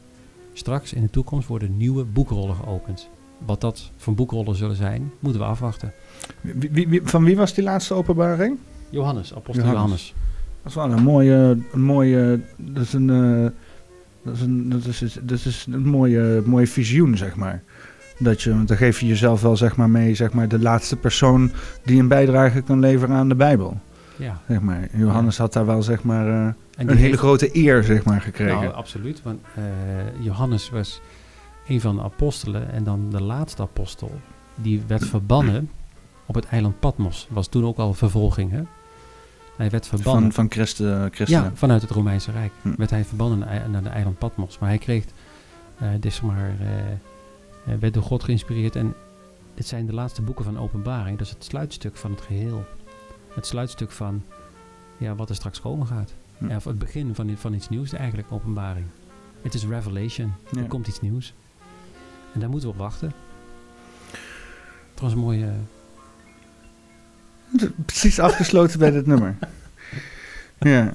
Straks 0.54 0.94
in 0.94 1.02
de 1.02 1.10
toekomst 1.10 1.48
worden 1.48 1.78
nieuwe 1.78 2.04
boekrollen 2.04 2.56
geopend. 2.56 3.10
Wat 3.46 3.62
dat 3.62 3.92
voor 3.98 4.14
boekrollen 4.14 4.56
zullen 4.56 4.76
zijn, 4.76 5.12
moeten 5.20 5.42
we 5.42 5.48
afwachten. 5.48 5.94
Wie, 6.42 6.70
wie- 6.72 6.88
wie- 6.88 7.02
van 7.04 7.24
wie 7.24 7.36
was 7.36 7.54
die 7.54 7.64
laatste 7.64 7.94
openbaring? 7.94 8.58
Johannes, 8.90 9.34
apostel 9.36 9.66
Johannes. 9.66 9.74
Johannes. 9.74 10.14
Dat 10.62 10.72
is 10.72 10.76
wel 10.76 10.92
een 10.92 11.04
mooie... 11.04 11.58
Een 11.72 11.82
mooie 11.82 12.40
dat 12.58 12.84
is 12.84 12.94
een... 12.94 13.10
eh, 13.10 13.50
dat 14.24 14.36
is 14.36 14.42
een, 14.42 14.70
dat 14.70 14.86
is, 14.86 15.18
dat 15.22 15.46
is 15.46 15.66
een 15.72 15.86
mooie, 15.88 16.42
mooie 16.46 16.68
visioen, 16.68 17.18
zeg 17.18 17.36
maar. 17.36 17.64
Dat 18.20 18.42
je, 18.42 18.50
want 18.56 18.68
dan 18.68 18.78
geef 18.78 19.00
je 19.00 19.06
jezelf 19.08 19.42
wel 19.42 19.58
zeg 19.58 19.76
maar, 19.76 19.90
mee, 19.90 20.16
zeg 20.16 20.32
maar, 20.34 20.48
de 20.48 20.60
laatste 20.60 20.96
persoon 20.96 21.52
die 21.84 22.00
een 22.00 22.08
bijdrage 22.08 22.62
kan 22.62 22.80
leveren 22.80 23.16
aan 23.16 23.30
de 23.30 23.36
Bijbel. 23.36 23.80
Ja, 24.16 24.42
Zeg 24.48 24.60
maar. 24.62 24.88
Johannes 24.94 25.38
had 25.38 25.54
daar 25.54 25.66
wel 25.66 25.82
zeg 25.84 26.04
maar, 26.04 26.28
eh, 26.28 26.34
en 26.46 26.56
een 26.78 26.88
hele 26.90 27.00
heeft- 27.08 27.18
grote 27.20 27.50
eer 27.58 27.84
zeg 27.84 28.04
maar, 28.04 28.22
gekregen. 28.22 28.62
Nou, 28.62 28.74
absoluut. 28.74 29.22
Want 29.24 29.40
eh, 29.56 29.64
Johannes 30.20 30.70
was 30.70 31.02
een 31.68 31.82
van 31.82 31.96
de 31.96 32.02
apostelen 32.02 32.72
en 32.72 32.84
dan 32.84 33.08
de 33.10 33.22
laatste 33.22 33.62
apostel. 33.62 34.12
Die 34.56 34.84
werd 34.88 35.06
verbannen 35.16 35.70
op 36.26 36.36
het 36.36 36.46
eiland 36.46 36.80
Patmos. 36.80 37.28
Was 37.30 37.48
toen 37.48 37.66
ook 37.66 37.78
al 37.78 37.94
vervolging, 37.94 38.52
hè? 38.52 38.62
Hij 39.58 39.70
werd 39.70 39.88
verbannen. 39.88 40.22
van, 40.24 40.32
van 40.32 40.52
Christen, 40.52 41.10
christenen. 41.14 41.44
Ja, 41.44 41.52
vanuit 41.56 41.82
het 41.82 41.92
Romeinse 41.92 42.32
Rijk 42.32 42.52
Hm. 42.62 42.74
werd 42.78 42.90
hij 42.90 43.06
verbannen 43.06 43.40
naar, 43.72 43.84
de 43.84 43.90
eiland 43.90 44.18
Patmos. 44.18 44.60
Maar 44.60 44.70
hij 44.70 44.78
kreeg, 44.78 45.04
eh 45.80 45.88
dit 45.94 46.06
is 46.06 46.22
maar, 46.22 46.38
eh, 46.60 46.68
eh, 46.80 46.84
werd 47.76 47.94
door 47.94 48.04
God 48.04 48.24
geïnspireerd. 48.24 48.76
En 48.76 48.96
dit 49.54 49.68
zijn 49.68 49.86
de 49.86 49.94
laatste 49.94 50.22
boeken 50.22 50.46
van 50.46 50.60
openbaring. 50.60 51.18
Dat 51.18 51.28
is 51.28 51.34
het 51.34 51.44
sluitstuk 51.44 51.96
van 51.96 52.12
het 52.12 52.22
geheel. 52.22 52.66
Het 53.34 53.46
sluitstuk 53.46 53.92
van 53.92 54.24
ja, 54.98 55.16
wat 55.16 55.30
er 55.30 55.36
straks 55.36 55.62
komen 55.62 55.88
gaat. 55.88 56.14
Hm. 56.38 56.48
Ja, 56.48 56.56
of 56.56 56.64
het 56.64 56.80
begin 56.80 57.16
van, 57.16 57.38
van 57.38 57.54
iets 57.54 57.70
nieuws 57.70 57.94
eigenlijk, 57.94 58.32
openbaring. 58.32 58.86
Het 59.42 59.54
is 59.54 59.66
revelation. 59.66 60.34
Ja. 60.52 60.62
Er 60.62 60.68
komt 60.68 60.88
iets 60.88 61.02
nieuws. 61.02 61.34
En 62.34 62.40
daar 62.40 62.50
moeten 62.50 62.70
we 62.70 62.74
op 62.74 62.82
wachten. 62.82 63.14
Het 64.92 65.02
was 65.02 65.12
een 65.12 65.20
mooie... 65.20 65.52
Precies 67.86 68.20
afgesloten 68.20 68.80
bij 68.80 68.92
dit 68.92 69.06
nummer. 69.06 69.36
Ja. 70.60 70.94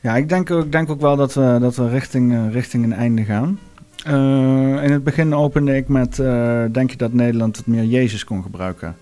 Ja, 0.00 0.16
ik 0.16 0.28
denk, 0.28 0.50
ik 0.50 0.72
denk 0.72 0.90
ook 0.90 1.00
wel 1.00 1.16
dat 1.16 1.34
we, 1.34 1.56
dat 1.60 1.76
we 1.76 1.88
richting, 1.88 2.32
eh, 2.32 2.52
richting 2.52 2.84
een 2.84 2.92
einde 2.92 3.24
gaan. 3.24 3.58
Eh, 4.04 4.82
in 4.82 4.92
het 4.92 5.04
begin 5.04 5.34
opende 5.34 5.76
ik 5.76 5.88
met, 5.88 6.18
eh, 6.18 6.64
denk 6.70 6.90
je 6.90 6.96
dat 6.96 7.12
Nederland 7.12 7.56
wat 7.56 7.66
meer 7.66 7.84
Jezus 7.84 8.24
kon 8.24 8.42
gebruiken? 8.42 8.96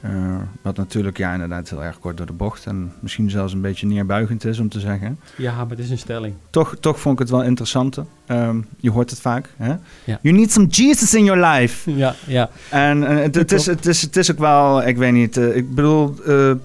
Eh, 0.00 0.36
wat 0.62 0.76
natuurlijk, 0.76 1.16
ja, 1.16 1.32
inderdaad 1.32 1.70
heel 1.70 1.84
erg 1.84 1.98
kort 1.98 2.16
door 2.16 2.26
de 2.26 2.32
bocht 2.32 2.66
en 2.66 2.92
misschien 3.00 3.30
zelfs 3.30 3.52
een 3.52 3.60
beetje 3.60 3.86
neerbuigend 3.86 4.44
is 4.44 4.58
om 4.58 4.68
te 4.68 4.80
zeggen. 4.80 5.18
Ja, 5.36 5.54
maar 5.54 5.68
het 5.68 5.78
is 5.78 5.90
een 5.90 5.98
stelling. 5.98 6.34
Toch, 6.50 6.76
toch 6.80 7.00
vond 7.00 7.14
ik 7.14 7.20
het 7.20 7.30
wel 7.30 7.42
interessant. 7.42 7.98
Ehm, 8.26 8.60
je 8.76 8.90
hoort 8.90 9.10
het 9.10 9.20
vaak. 9.20 9.48
Hè? 9.56 9.74
Ja. 10.04 10.18
You 10.22 10.36
need 10.36 10.52
some 10.52 10.66
Jesus 10.66 11.14
in 11.14 11.24
your 11.24 11.46
life. 11.46 11.82
Ja, 11.94 12.14
ja. 12.26 12.50
En 12.70 13.06
eh, 13.06 13.22
het, 13.22 13.34
het, 13.34 13.52
is, 13.52 13.66
het, 13.76 13.86
is, 13.86 14.02
het 14.02 14.16
is 14.16 14.30
ook 14.30 14.38
wel, 14.38 14.86
ik 14.86 14.96
weet 14.96 15.12
niet, 15.12 15.36
eh, 15.36 15.56
ik 15.56 15.74
bedoel, 15.74 16.14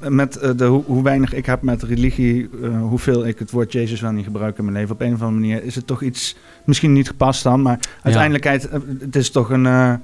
met 0.07 0.33
de, 0.55 0.65
hoe, 0.65 0.83
hoe 0.85 1.03
weinig 1.03 1.33
ik 1.33 1.45
heb 1.45 1.61
met 1.61 1.83
religie, 1.83 2.49
hoeveel 2.81 3.27
ik 3.27 3.39
het 3.39 3.51
woord 3.51 3.71
Jezus 3.71 4.01
wel 4.01 4.11
niet 4.11 4.25
gebruik 4.25 4.57
in 4.57 4.63
mijn 4.63 4.75
leven, 4.75 4.93
op 4.93 5.01
een 5.01 5.13
of 5.13 5.21
andere 5.21 5.39
manier 5.39 5.63
is 5.63 5.75
het 5.75 5.87
toch 5.87 6.01
iets, 6.01 6.35
misschien 6.63 6.93
niet 6.93 7.07
gepast 7.07 7.43
dan, 7.43 7.61
maar 7.61 7.79
uiteindelijk, 8.03 8.45
eh, 8.45 8.71
het 8.99 9.15
is 9.15 9.31
toch 9.31 9.49
een, 9.49 9.99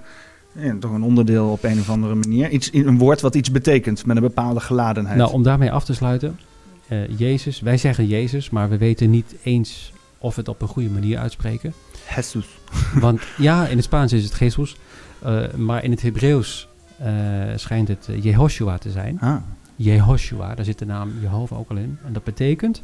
ja, 0.56 0.76
toch 0.80 0.92
een 0.92 1.04
onderdeel 1.04 1.50
op 1.52 1.64
een 1.64 1.80
of 1.80 1.90
andere 1.90 2.16
manier. 2.16 2.50
Iets, 2.50 2.74
een 2.74 2.98
woord 2.98 3.22
wat 3.22 3.36
iets 3.36 3.52
betekent, 3.52 4.06
met 4.06 4.16
een 4.16 4.22
bepaalde 4.22 4.60
geladenheid. 4.60 5.18
Nou, 5.18 5.32
om 5.32 5.44
daarmee 5.44 5.72
af 5.72 5.86
te 5.86 5.94
sluiten. 5.94 6.40
eh, 6.88 7.18
Jezus, 7.20 7.60
wij 7.60 7.78
zeggen 7.78 8.08
Jezus, 8.08 8.50
maar 8.50 8.70
we 8.70 8.78
weten 8.78 9.10
niet 9.10 9.36
eens 9.44 9.94
of 10.18 10.36
we 10.36 10.40
het 10.42 10.50
op 10.50 10.62
een 10.62 10.68
goede 10.68 10.90
manier 10.90 11.18
uitspreken. 11.18 11.74
Jesus. 12.16 12.48
Want 13.00 13.22
ja, 13.38 13.68
in 13.68 13.76
het 13.76 13.86
Spaans 13.86 14.14
is 14.14 14.24
het 14.24 14.38
Jesus, 14.40 14.76
eh, 15.22 15.54
maar 15.54 15.84
in 15.84 15.92
het 15.92 16.02
Hebreeuws 16.02 16.68
eh, 16.98 17.12
schijnt 17.56 17.88
het 17.88 18.08
eh, 18.10 18.24
Jehoshua 18.24 18.78
te 18.78 18.92
zijn. 18.92 19.20
Ah, 19.22 19.36
Jehoshua, 19.76 20.56
daar 20.56 20.66
zit 20.66 20.80
de 20.80 20.86
naam 20.86 21.12
Jehovah 21.22 21.60
ook 21.60 21.70
al 21.70 21.78
in. 21.78 21.98
En 22.06 22.14
dat 22.14 22.24
betekent 22.24 22.82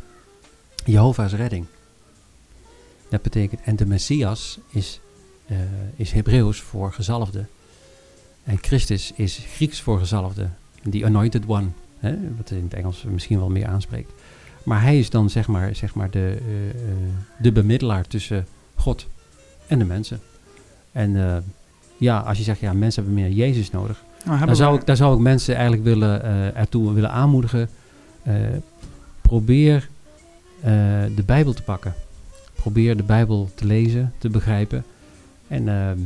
Jehovah's 0.85 1.33
redding. 1.33 1.65
Dat 3.09 3.21
betekent, 3.21 3.61
en 3.63 3.75
de 3.75 3.85
Messias 3.85 4.59
is, 4.69 4.99
eh, 5.45 5.57
is 5.95 6.11
Hebreeuws 6.11 6.61
voor 6.61 6.93
gezalfde. 6.93 7.45
En 8.43 8.57
Christus 8.61 9.11
is 9.15 9.45
Grieks 9.53 9.81
voor 9.81 9.99
gezalfde. 9.99 10.47
The 10.89 11.05
anointed 11.05 11.43
one. 11.47 11.67
Hè, 11.99 12.15
wat 12.37 12.51
in 12.51 12.63
het 12.63 12.73
Engels 12.73 13.03
misschien 13.03 13.39
wel 13.39 13.49
meer 13.49 13.67
aanspreekt. 13.67 14.11
Maar 14.63 14.81
hij 14.81 14.99
is 14.99 15.09
dan 15.09 15.29
zeg 15.29 15.47
maar, 15.47 15.75
zeg 15.75 15.95
maar 15.95 16.09
de, 16.09 16.37
eh, 16.47 16.69
eh, 16.69 16.95
de 17.39 17.51
bemiddelaar 17.51 18.07
tussen 18.07 18.45
God 18.75 19.07
en 19.67 19.79
de 19.79 19.85
mensen. 19.85 20.19
En 20.91 21.15
eh, 21.15 21.37
ja, 21.97 22.19
als 22.19 22.37
je 22.37 22.43
zegt, 22.43 22.59
ja, 22.59 22.73
mensen 22.73 23.03
hebben 23.03 23.23
meer 23.23 23.31
Jezus 23.31 23.71
nodig. 23.71 24.03
nou, 24.25 24.45
Daar 24.45 24.55
zou, 24.55 24.75
ik, 24.79 24.85
daar 24.85 24.95
zou 24.95 25.15
ik 25.15 25.21
mensen 25.21 25.53
eigenlijk 25.53 25.83
willen, 25.83 26.23
ertoe 26.55 26.93
willen 26.93 27.11
aanmoedigen. 27.11 27.69
Probeer 29.21 29.89
de 31.15 31.23
Bijbel 31.25 31.53
te 31.53 31.63
pakken. 31.63 31.93
Probeer 32.53 32.97
de 32.97 33.03
Bijbel 33.03 33.49
te 33.55 33.65
lezen, 33.65 34.13
te 34.17 34.29
begrijpen. 34.29 34.83
En 35.47 35.67
ehm, 35.67 35.97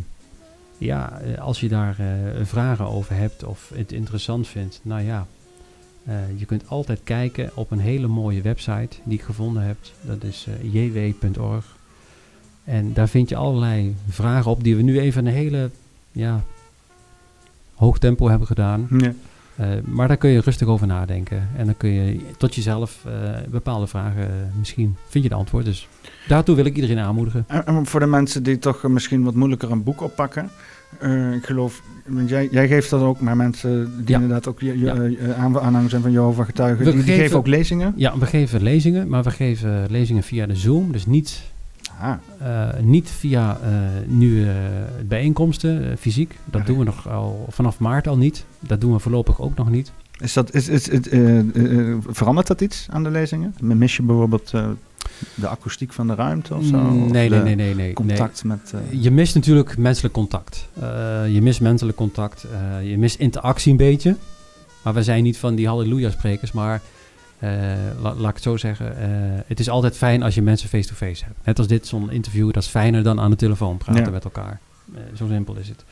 ja, 0.86 1.19
eh, 1.19 1.41
als 1.41 1.59
je 1.59 1.67
daar 1.67 1.95
eh, 1.99 2.45
vragen 2.45 2.86
over 2.86 3.15
hebt 3.15 3.43
of 3.43 3.71
het 3.75 3.91
interessant 3.91 4.47
vindt, 4.47 4.79
nou 4.83 5.01
ja, 5.01 5.27
eh, 6.05 6.15
je 6.36 6.45
kunt 6.45 6.63
altijd 6.67 6.99
kijken 7.03 7.51
op 7.53 7.71
een 7.71 7.79
hele 7.79 8.07
mooie 8.07 8.41
website 8.41 8.97
die 9.03 9.17
ik 9.17 9.23
gevonden 9.23 9.63
heb. 9.63 9.77
Dat 10.01 10.23
is 10.23 10.47
jw.org. 10.61 11.75
En 12.63 12.93
daar 12.93 13.07
vind 13.07 13.29
je 13.29 13.36
allerlei 13.36 13.95
vragen 14.09 14.51
op 14.51 14.63
die 14.63 14.75
we 14.75 14.81
nu 14.81 14.99
even 14.99 15.25
een 15.25 15.33
hele 15.33 15.69
ja, 16.11 16.43
hoog 17.75 17.97
tempo 17.99 18.29
hebben 18.29 18.47
gedaan. 18.47 18.88
Ja. 18.97 19.13
Maar 19.83 20.07
daar 20.07 20.17
kun 20.17 20.29
je 20.29 20.41
rustig 20.41 20.67
over 20.67 20.88
nadenken. 20.88 21.49
En 21.57 21.65
dan 21.65 21.77
kun 21.77 21.89
je 21.89 22.19
tot 22.38 22.55
jezelf 22.55 23.05
bepaalde 23.49 23.88
vragen, 23.88 24.51
misschien 24.57 24.95
vind 25.07 25.23
je 25.23 25.29
de 25.29 25.36
antwoord. 25.36 25.65
Dus 25.65 25.88
daartoe 26.27 26.55
wil 26.55 26.65
ik 26.65 26.75
iedereen 26.75 26.99
aanmoedigen. 26.99 27.43
En, 27.47 27.65
en 27.65 27.86
voor 27.86 27.99
de 27.99 28.05
mensen 28.05 28.43
die 28.43 28.59
toch 28.59 28.83
misschien 28.83 29.23
wat 29.23 29.33
moeilijker 29.33 29.71
een 29.71 29.83
boek 29.83 30.01
oppakken. 30.01 30.49
Eh, 31.00 31.34
ik 31.34 31.46
geloof, 31.46 31.82
jij, 32.26 32.48
jij 32.52 32.68
geeft 32.68 32.89
dat 32.89 33.02
ook, 33.02 33.20
maar 33.20 33.36
mensen 33.38 33.91
die 33.98 34.08
Ja. 34.08 34.14
inderdaad 34.22 34.48
ook 34.48 34.60
je, 34.60 34.80
Ja. 34.80 34.96
eh, 34.96 35.43
aanhangers 35.43 35.89
zijn 35.89 36.02
van 36.02 36.12
Jehovah 36.12 36.46
getuigen, 36.46 36.86
die, 36.86 36.93
die 36.93 37.04
geven- 37.04 37.38
ook 37.38 37.48
lezingen. 37.48 37.93
Ja, 37.96 38.18
we 38.18 38.26
geven 38.26 38.64
lezingen, 38.64 39.08
maar 39.08 39.24
we 39.24 39.32
geven 39.32 39.86
lezingen 39.89 40.24
via 40.24 40.46
de 40.46 40.56
Zoom. 40.56 40.91
Dus 40.91 41.06
niet, 41.06 41.41
Ah, 42.00 42.14
eh, 42.39 42.80
niet 42.82 43.10
via 43.10 43.58
nu 44.08 44.48
bijeenkomsten, 45.08 45.98
fysiek. 45.98 46.36
Dat 46.46 46.66
doen 46.66 46.78
we 46.78 46.84
nog 46.84 47.10
al 47.10 47.46
vanaf 47.50 47.80
maart 47.80 48.08
al 48.08 48.18
niet. 48.18 48.46
Dat 48.60 48.82
doen 48.82 48.93
we 48.93 49.00
voorlopig 49.00 49.41
ook 49.41 49.56
nog 49.56 49.70
niet. 49.70 49.91
Is 50.22 50.34
dat, 50.34 50.53
is, 50.53 50.68
is, 50.68 50.88
is- 50.88 51.09
eh, 51.09 51.39
eh, 51.39 51.89
eh, 51.91 51.97
verandert 52.07 52.47
dat 52.47 52.61
iets 52.61 52.88
aan 52.89 53.03
de 53.03 53.09
lezingen? 53.09 53.55
Mis 53.61 53.95
je 53.95 54.03
bijvoorbeeld 54.03 54.51
de 55.36 55.47
akoestiek 55.47 55.93
van 55.93 56.07
de 56.07 56.16
ruimte 56.16 56.55
of 56.55 56.66
zo? 56.66 56.78
Mm, 56.78 57.03
Of 57.03 57.11
nee, 57.11 57.30
de 57.30 57.36
nee, 57.36 57.43
nee, 57.43 57.55
nee, 57.55 57.76
nee. 57.76 57.93
Contact 57.93 58.43
met... 58.43 58.74
Je 58.89 59.11
mist 59.11 59.36
natuurlijk 59.36 59.78
menselijk 59.78 60.13
contact. 60.13 60.68
Je 61.30 61.39
mist 61.41 61.61
menselijk 61.61 61.97
contact. 61.97 62.45
je 62.84 62.97
mist 62.97 63.20
interactie 63.20 63.72
een 63.72 63.78
beetje. 63.78 64.16
Maar 64.84 64.93
we 64.93 65.03
zijn 65.03 65.24
niet 65.24 65.38
van 65.38 65.55
die 65.55 65.68
halleluja-sprekers. 65.68 66.51
Maar 66.51 66.82
la- 68.01 68.13
laat 68.16 68.30
ik 68.30 68.34
het 68.34 68.43
zo 68.43 68.57
zeggen. 68.57 68.93
het 69.47 69.59
is 69.59 69.70
altijd 69.70 69.97
fijn 69.97 70.24
als 70.24 70.36
je 70.36 70.41
mensen 70.41 70.70
face-to-face 70.70 71.24
hebt. 71.26 71.38
Net 71.45 71.57
als 71.57 71.68
dit, 71.68 71.88
zo'n 71.88 72.11
interview, 72.11 72.51
dat 72.53 72.63
is 72.63 72.70
fijner 72.70 73.03
dan 73.03 73.20
aan 73.20 73.30
de 73.30 73.36
telefoon 73.36 73.78
praten 73.78 74.03
Ja. 74.03 74.09
met 74.09 74.24
elkaar. 74.24 74.59
Zo 75.13 75.28
simpel 75.28 75.55
is 75.55 75.68
het. 75.68 75.84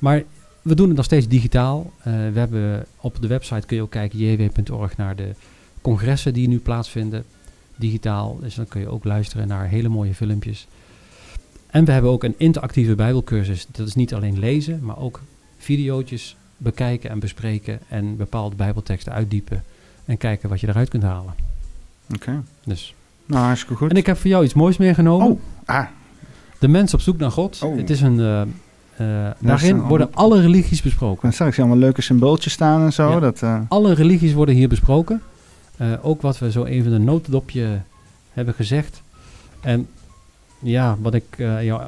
Maar 0.00 0.22
we 0.66 0.74
doen 0.74 0.86
het 0.86 0.96
nog 0.96 1.04
steeds 1.04 1.28
digitaal. 1.28 1.92
Eh, 1.98 2.12
we 2.12 2.38
hebben 2.38 2.86
op 3.00 3.20
de 3.20 3.26
website 3.26 3.66
kun 3.66 3.76
je 3.76 3.82
ook 3.82 3.90
kijken, 3.90 4.18
jw.org, 4.18 4.96
naar 4.96 5.16
de 5.16 5.30
congressen 5.80 6.32
die 6.34 6.48
nu 6.48 6.58
plaatsvinden. 6.58 7.24
Digitaal. 7.76 8.38
Dus 8.40 8.54
dan 8.54 8.68
kun 8.68 8.80
je 8.80 8.88
ook 8.88 9.04
luisteren 9.04 9.48
naar 9.48 9.68
hele 9.68 9.88
mooie 9.88 10.14
filmpjes. 10.14 10.66
En 11.66 11.84
we 11.84 11.92
hebben 11.92 12.10
ook 12.10 12.24
een 12.24 12.34
interactieve 12.36 12.94
bijbelcursus. 12.94 13.66
Dat 13.72 13.86
is 13.86 13.94
niet 13.94 14.14
alleen 14.14 14.38
lezen, 14.38 14.84
maar 14.84 14.98
ook 14.98 15.20
videootjes 15.58 16.36
bekijken 16.56 17.10
en 17.10 17.18
bespreken. 17.18 17.80
En 17.88 18.16
bepaalde 18.16 18.56
bijbelteksten 18.56 19.12
uitdiepen. 19.12 19.64
En 20.04 20.16
kijken 20.18 20.48
wat 20.48 20.60
je 20.60 20.68
eruit 20.68 20.88
kunt 20.88 21.02
halen. 21.02 21.34
Oké. 22.14 22.42
Dus. 22.64 22.94
Nou, 23.26 23.44
hartstikke 23.44 23.74
goed. 23.76 23.90
En 23.90 23.96
ik 23.96 24.06
heb 24.06 24.16
voor 24.16 24.30
jou 24.30 24.44
iets 24.44 24.54
moois 24.54 24.76
meegenomen. 24.76 25.26
Oh, 25.26 25.40
ah, 25.64 25.86
De 26.58 26.68
mens 26.68 26.94
op 26.94 27.00
zoek 27.00 27.18
naar 27.18 27.30
God. 27.30 27.62
Oh. 27.62 27.76
Het 27.76 27.90
is 27.90 28.00
een... 28.00 28.20
eh, 28.20 28.42
eh, 28.96 29.30
daarin 29.38 29.80
worden 29.80 30.14
alle 30.14 30.40
religies 30.40 30.82
besproken. 30.82 31.22
dan 31.22 31.32
zag 31.32 31.48
ik 31.48 31.58
allemaal 31.58 31.76
leuke 31.76 32.02
symbooltjes 32.02 32.52
staan 32.52 32.82
en 32.82 32.92
zo. 32.92 33.10
Ja. 33.10 33.20
Dat, 33.20 33.42
eh, 33.42 33.60
Alle 33.68 33.94
religies 33.94 34.32
worden 34.32 34.54
hier 34.54 34.68
besproken. 34.68 35.22
Eh, 35.76 35.92
ook 36.02 36.22
wat 36.22 36.38
we 36.38 36.50
zo 36.50 36.64
even 36.64 36.92
een 36.92 37.04
notendopje 37.04 37.80
hebben 38.32 38.54
gezegd. 38.54 39.02
En 39.60 39.88
ja, 40.58 40.96
wat 41.00 41.14
ik 41.14 41.24
jou 41.62 41.82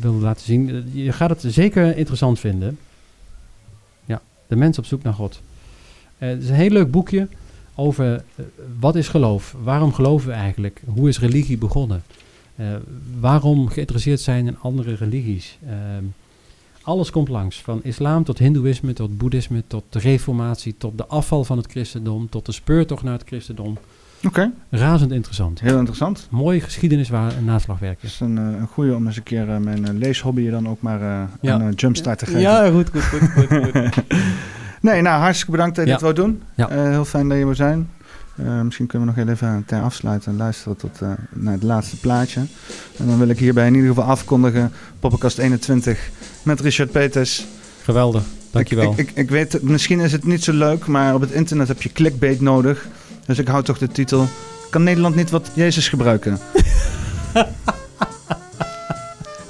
wil 0.00 0.12
laten 0.12 0.44
zien. 0.44 0.90
Je 0.92 1.12
gaat 1.12 1.30
het 1.30 1.44
zeker 1.46 1.96
interessant 1.96 2.38
vinden. 2.38 2.78
Ja, 4.04 4.20
de 4.46 4.56
mens 4.56 4.78
op 4.78 4.84
zoek 4.84 5.02
naar 5.02 5.12
God. 5.12 5.40
Het 6.18 6.42
is 6.42 6.48
een 6.48 6.54
heel 6.54 6.70
leuk 6.70 6.90
boekje 6.90 7.28
over 7.74 8.22
wat 8.80 8.96
is 8.96 9.08
geloof? 9.08 9.54
Waarom 9.62 9.92
geloven 9.92 10.28
we 10.28 10.34
eigenlijk? 10.34 10.82
Hoe 10.86 11.08
is 11.08 11.20
religie 11.20 11.58
begonnen? 11.58 12.02
Eh, 12.60 12.66
waarom 13.20 13.68
geïnteresseerd 13.68 14.20
zijn 14.20 14.46
in 14.46 14.58
andere 14.60 14.94
religies? 14.94 15.58
Ehm, 15.66 16.04
alles 16.82 17.10
komt 17.10 17.28
langs. 17.28 17.62
Van 17.62 17.80
islam 17.82 18.24
tot 18.24 18.38
hindoeïsme, 18.38 18.92
tot 18.92 19.18
boeddhisme, 19.18 19.62
tot 19.66 19.84
de 19.88 19.98
reformatie, 19.98 20.74
tot 20.78 20.98
de 20.98 21.06
afval 21.06 21.44
van 21.44 21.56
het 21.56 21.66
christendom, 21.70 22.28
tot 22.28 22.46
de 22.46 22.52
speurtocht 22.52 23.02
naar 23.02 23.12
het 23.18 23.26
christendom. 23.26 23.78
Oké, 24.26 24.50
Razend 24.70 25.12
interessant. 25.12 25.60
heel 25.60 25.76
interessant. 25.78 26.26
Mooi 26.30 26.60
geschiedeniswaar 26.60 27.36
en 27.36 27.44
naslagwerkje. 27.44 28.02
Dat 28.06 28.10
is 28.10 28.20
een, 28.20 28.38
eh, 28.38 28.44
een 28.60 28.66
goede 28.66 28.94
om 28.94 29.06
eens 29.06 29.16
een 29.16 29.22
keer 29.22 29.48
eh, 29.50 29.56
mijn 29.56 29.86
eh, 29.88 29.94
leeshobby 29.94 30.50
dan 30.50 30.68
ook 30.68 30.80
maar 30.82 31.00
eh, 31.02 31.22
Ja. 31.40 31.60
een 31.60 31.72
jumpstart 31.72 32.18
te 32.18 32.26
geven. 32.26 32.72
goed, 32.72 32.90
goed, 32.90 33.02
goed, 33.02 33.20
goed. 33.30 33.46
goed. 33.72 33.94
Nee, 34.82 35.02
nou, 35.02 35.20
hartstikke 35.20 35.50
bedankt 35.52 35.76
dat 35.76 35.84
je 35.84 35.90
Ja. 35.90 35.96
dit 35.96 36.02
wou 36.04 36.14
doen. 36.14 36.42
Ja. 36.56 36.68
Eh, 36.68 36.88
heel 36.88 37.04
fijn 37.04 37.28
dat 37.28 37.38
je 37.38 37.46
er 37.46 37.54
zijn. 37.56 37.88
Eh, 38.36 38.60
misschien 38.60 38.86
kunnen 38.86 39.08
we 39.08 39.14
nog 39.14 39.24
heel 39.24 39.34
even 39.34 39.62
ter 39.66 39.82
afsluiten 39.82 40.36
luisteren 40.36 40.76
tot 40.76 41.00
eh, 41.00 41.08
naar 41.30 41.52
het 41.52 41.62
laatste 41.62 41.96
plaatje. 41.96 42.40
En 42.96 43.06
dan 43.06 43.18
wil 43.18 43.28
ik 43.28 43.38
hierbij 43.38 43.66
in 43.66 43.74
ieder 43.74 43.88
geval 43.88 44.04
afkondigen, 44.04 44.72
Poppenkast 45.00 45.38
21 45.38 46.10
met 46.42 46.60
Richard 46.60 46.90
Peters. 46.90 47.46
Geweldig, 47.82 48.22
dankjewel. 48.50 48.92
Ik, 48.92 48.98
ik, 48.98 49.10
ik, 49.10 49.16
ik 49.16 49.30
weet, 49.30 49.62
misschien 49.62 50.00
is 50.00 50.12
het 50.12 50.24
niet 50.24 50.44
zo 50.44 50.52
leuk, 50.52 50.86
maar 50.86 51.14
op 51.14 51.20
het 51.20 51.30
internet 51.30 51.68
heb 51.68 51.82
je 51.82 51.92
clickbait 51.92 52.40
nodig. 52.40 52.88
Dus 53.26 53.38
ik 53.38 53.48
hou 53.48 53.62
toch 53.62 53.78
de 53.78 53.88
titel, 53.88 54.26
kan 54.70 54.82
Nederland 54.82 55.14
niet 55.14 55.30
wat 55.30 55.50
Jezus 55.54 55.88
gebruiken? 55.88 56.38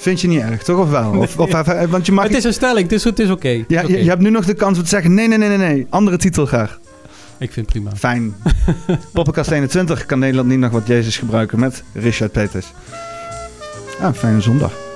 Vind 0.01 0.21
je 0.21 0.29
niet 0.29 0.41
erg, 0.41 0.63
toch? 0.63 0.79
Of 0.79 0.91
wel? 0.91 1.11
Of, 1.11 1.39
of, 1.39 1.51
eh, 1.51 1.91
want 1.91 2.07
je 2.07 2.13
mag... 2.13 2.25
het 2.25 2.37
is 2.37 2.45
een 2.45 2.53
stelling, 2.53 2.83
het 2.83 2.93
is, 2.93 3.05
het 3.05 3.19
is 3.19 3.31
oké. 3.31 3.65
Ja, 3.69 3.83
je 3.87 4.09
hebt 4.09 4.21
nu 4.21 4.31
nog 4.31 4.45
de 4.45 4.55
kans 4.55 4.77
om 4.77 4.83
te 4.83 4.89
zeggen, 4.89 5.15
nee, 5.15 5.29
nee, 5.29 5.39
nee, 5.39 5.49
nee, 5.49 5.59
nee. 5.59 5.87
Andere 5.91 6.17
titel 6.17 6.47
graag. 6.47 6.79
Ik 7.41 7.53
vind 7.53 7.73
het 7.73 7.75
prima. 7.75 7.97
Fijn. 7.97 8.35
Poppenkast 9.13 9.51
21 9.51 10.07
kan 10.07 10.19
Nederland 10.19 10.49
niet 10.49 10.59
nog 10.59 10.71
wat 10.71 10.87
Jezus 10.87 11.19
gebruiken 11.19 11.59
met 11.59 11.83
Richard 11.93 12.33
Peters. 12.33 12.73
Ah, 14.01 14.15
fijne 14.15 14.41
zondag. 14.41 14.90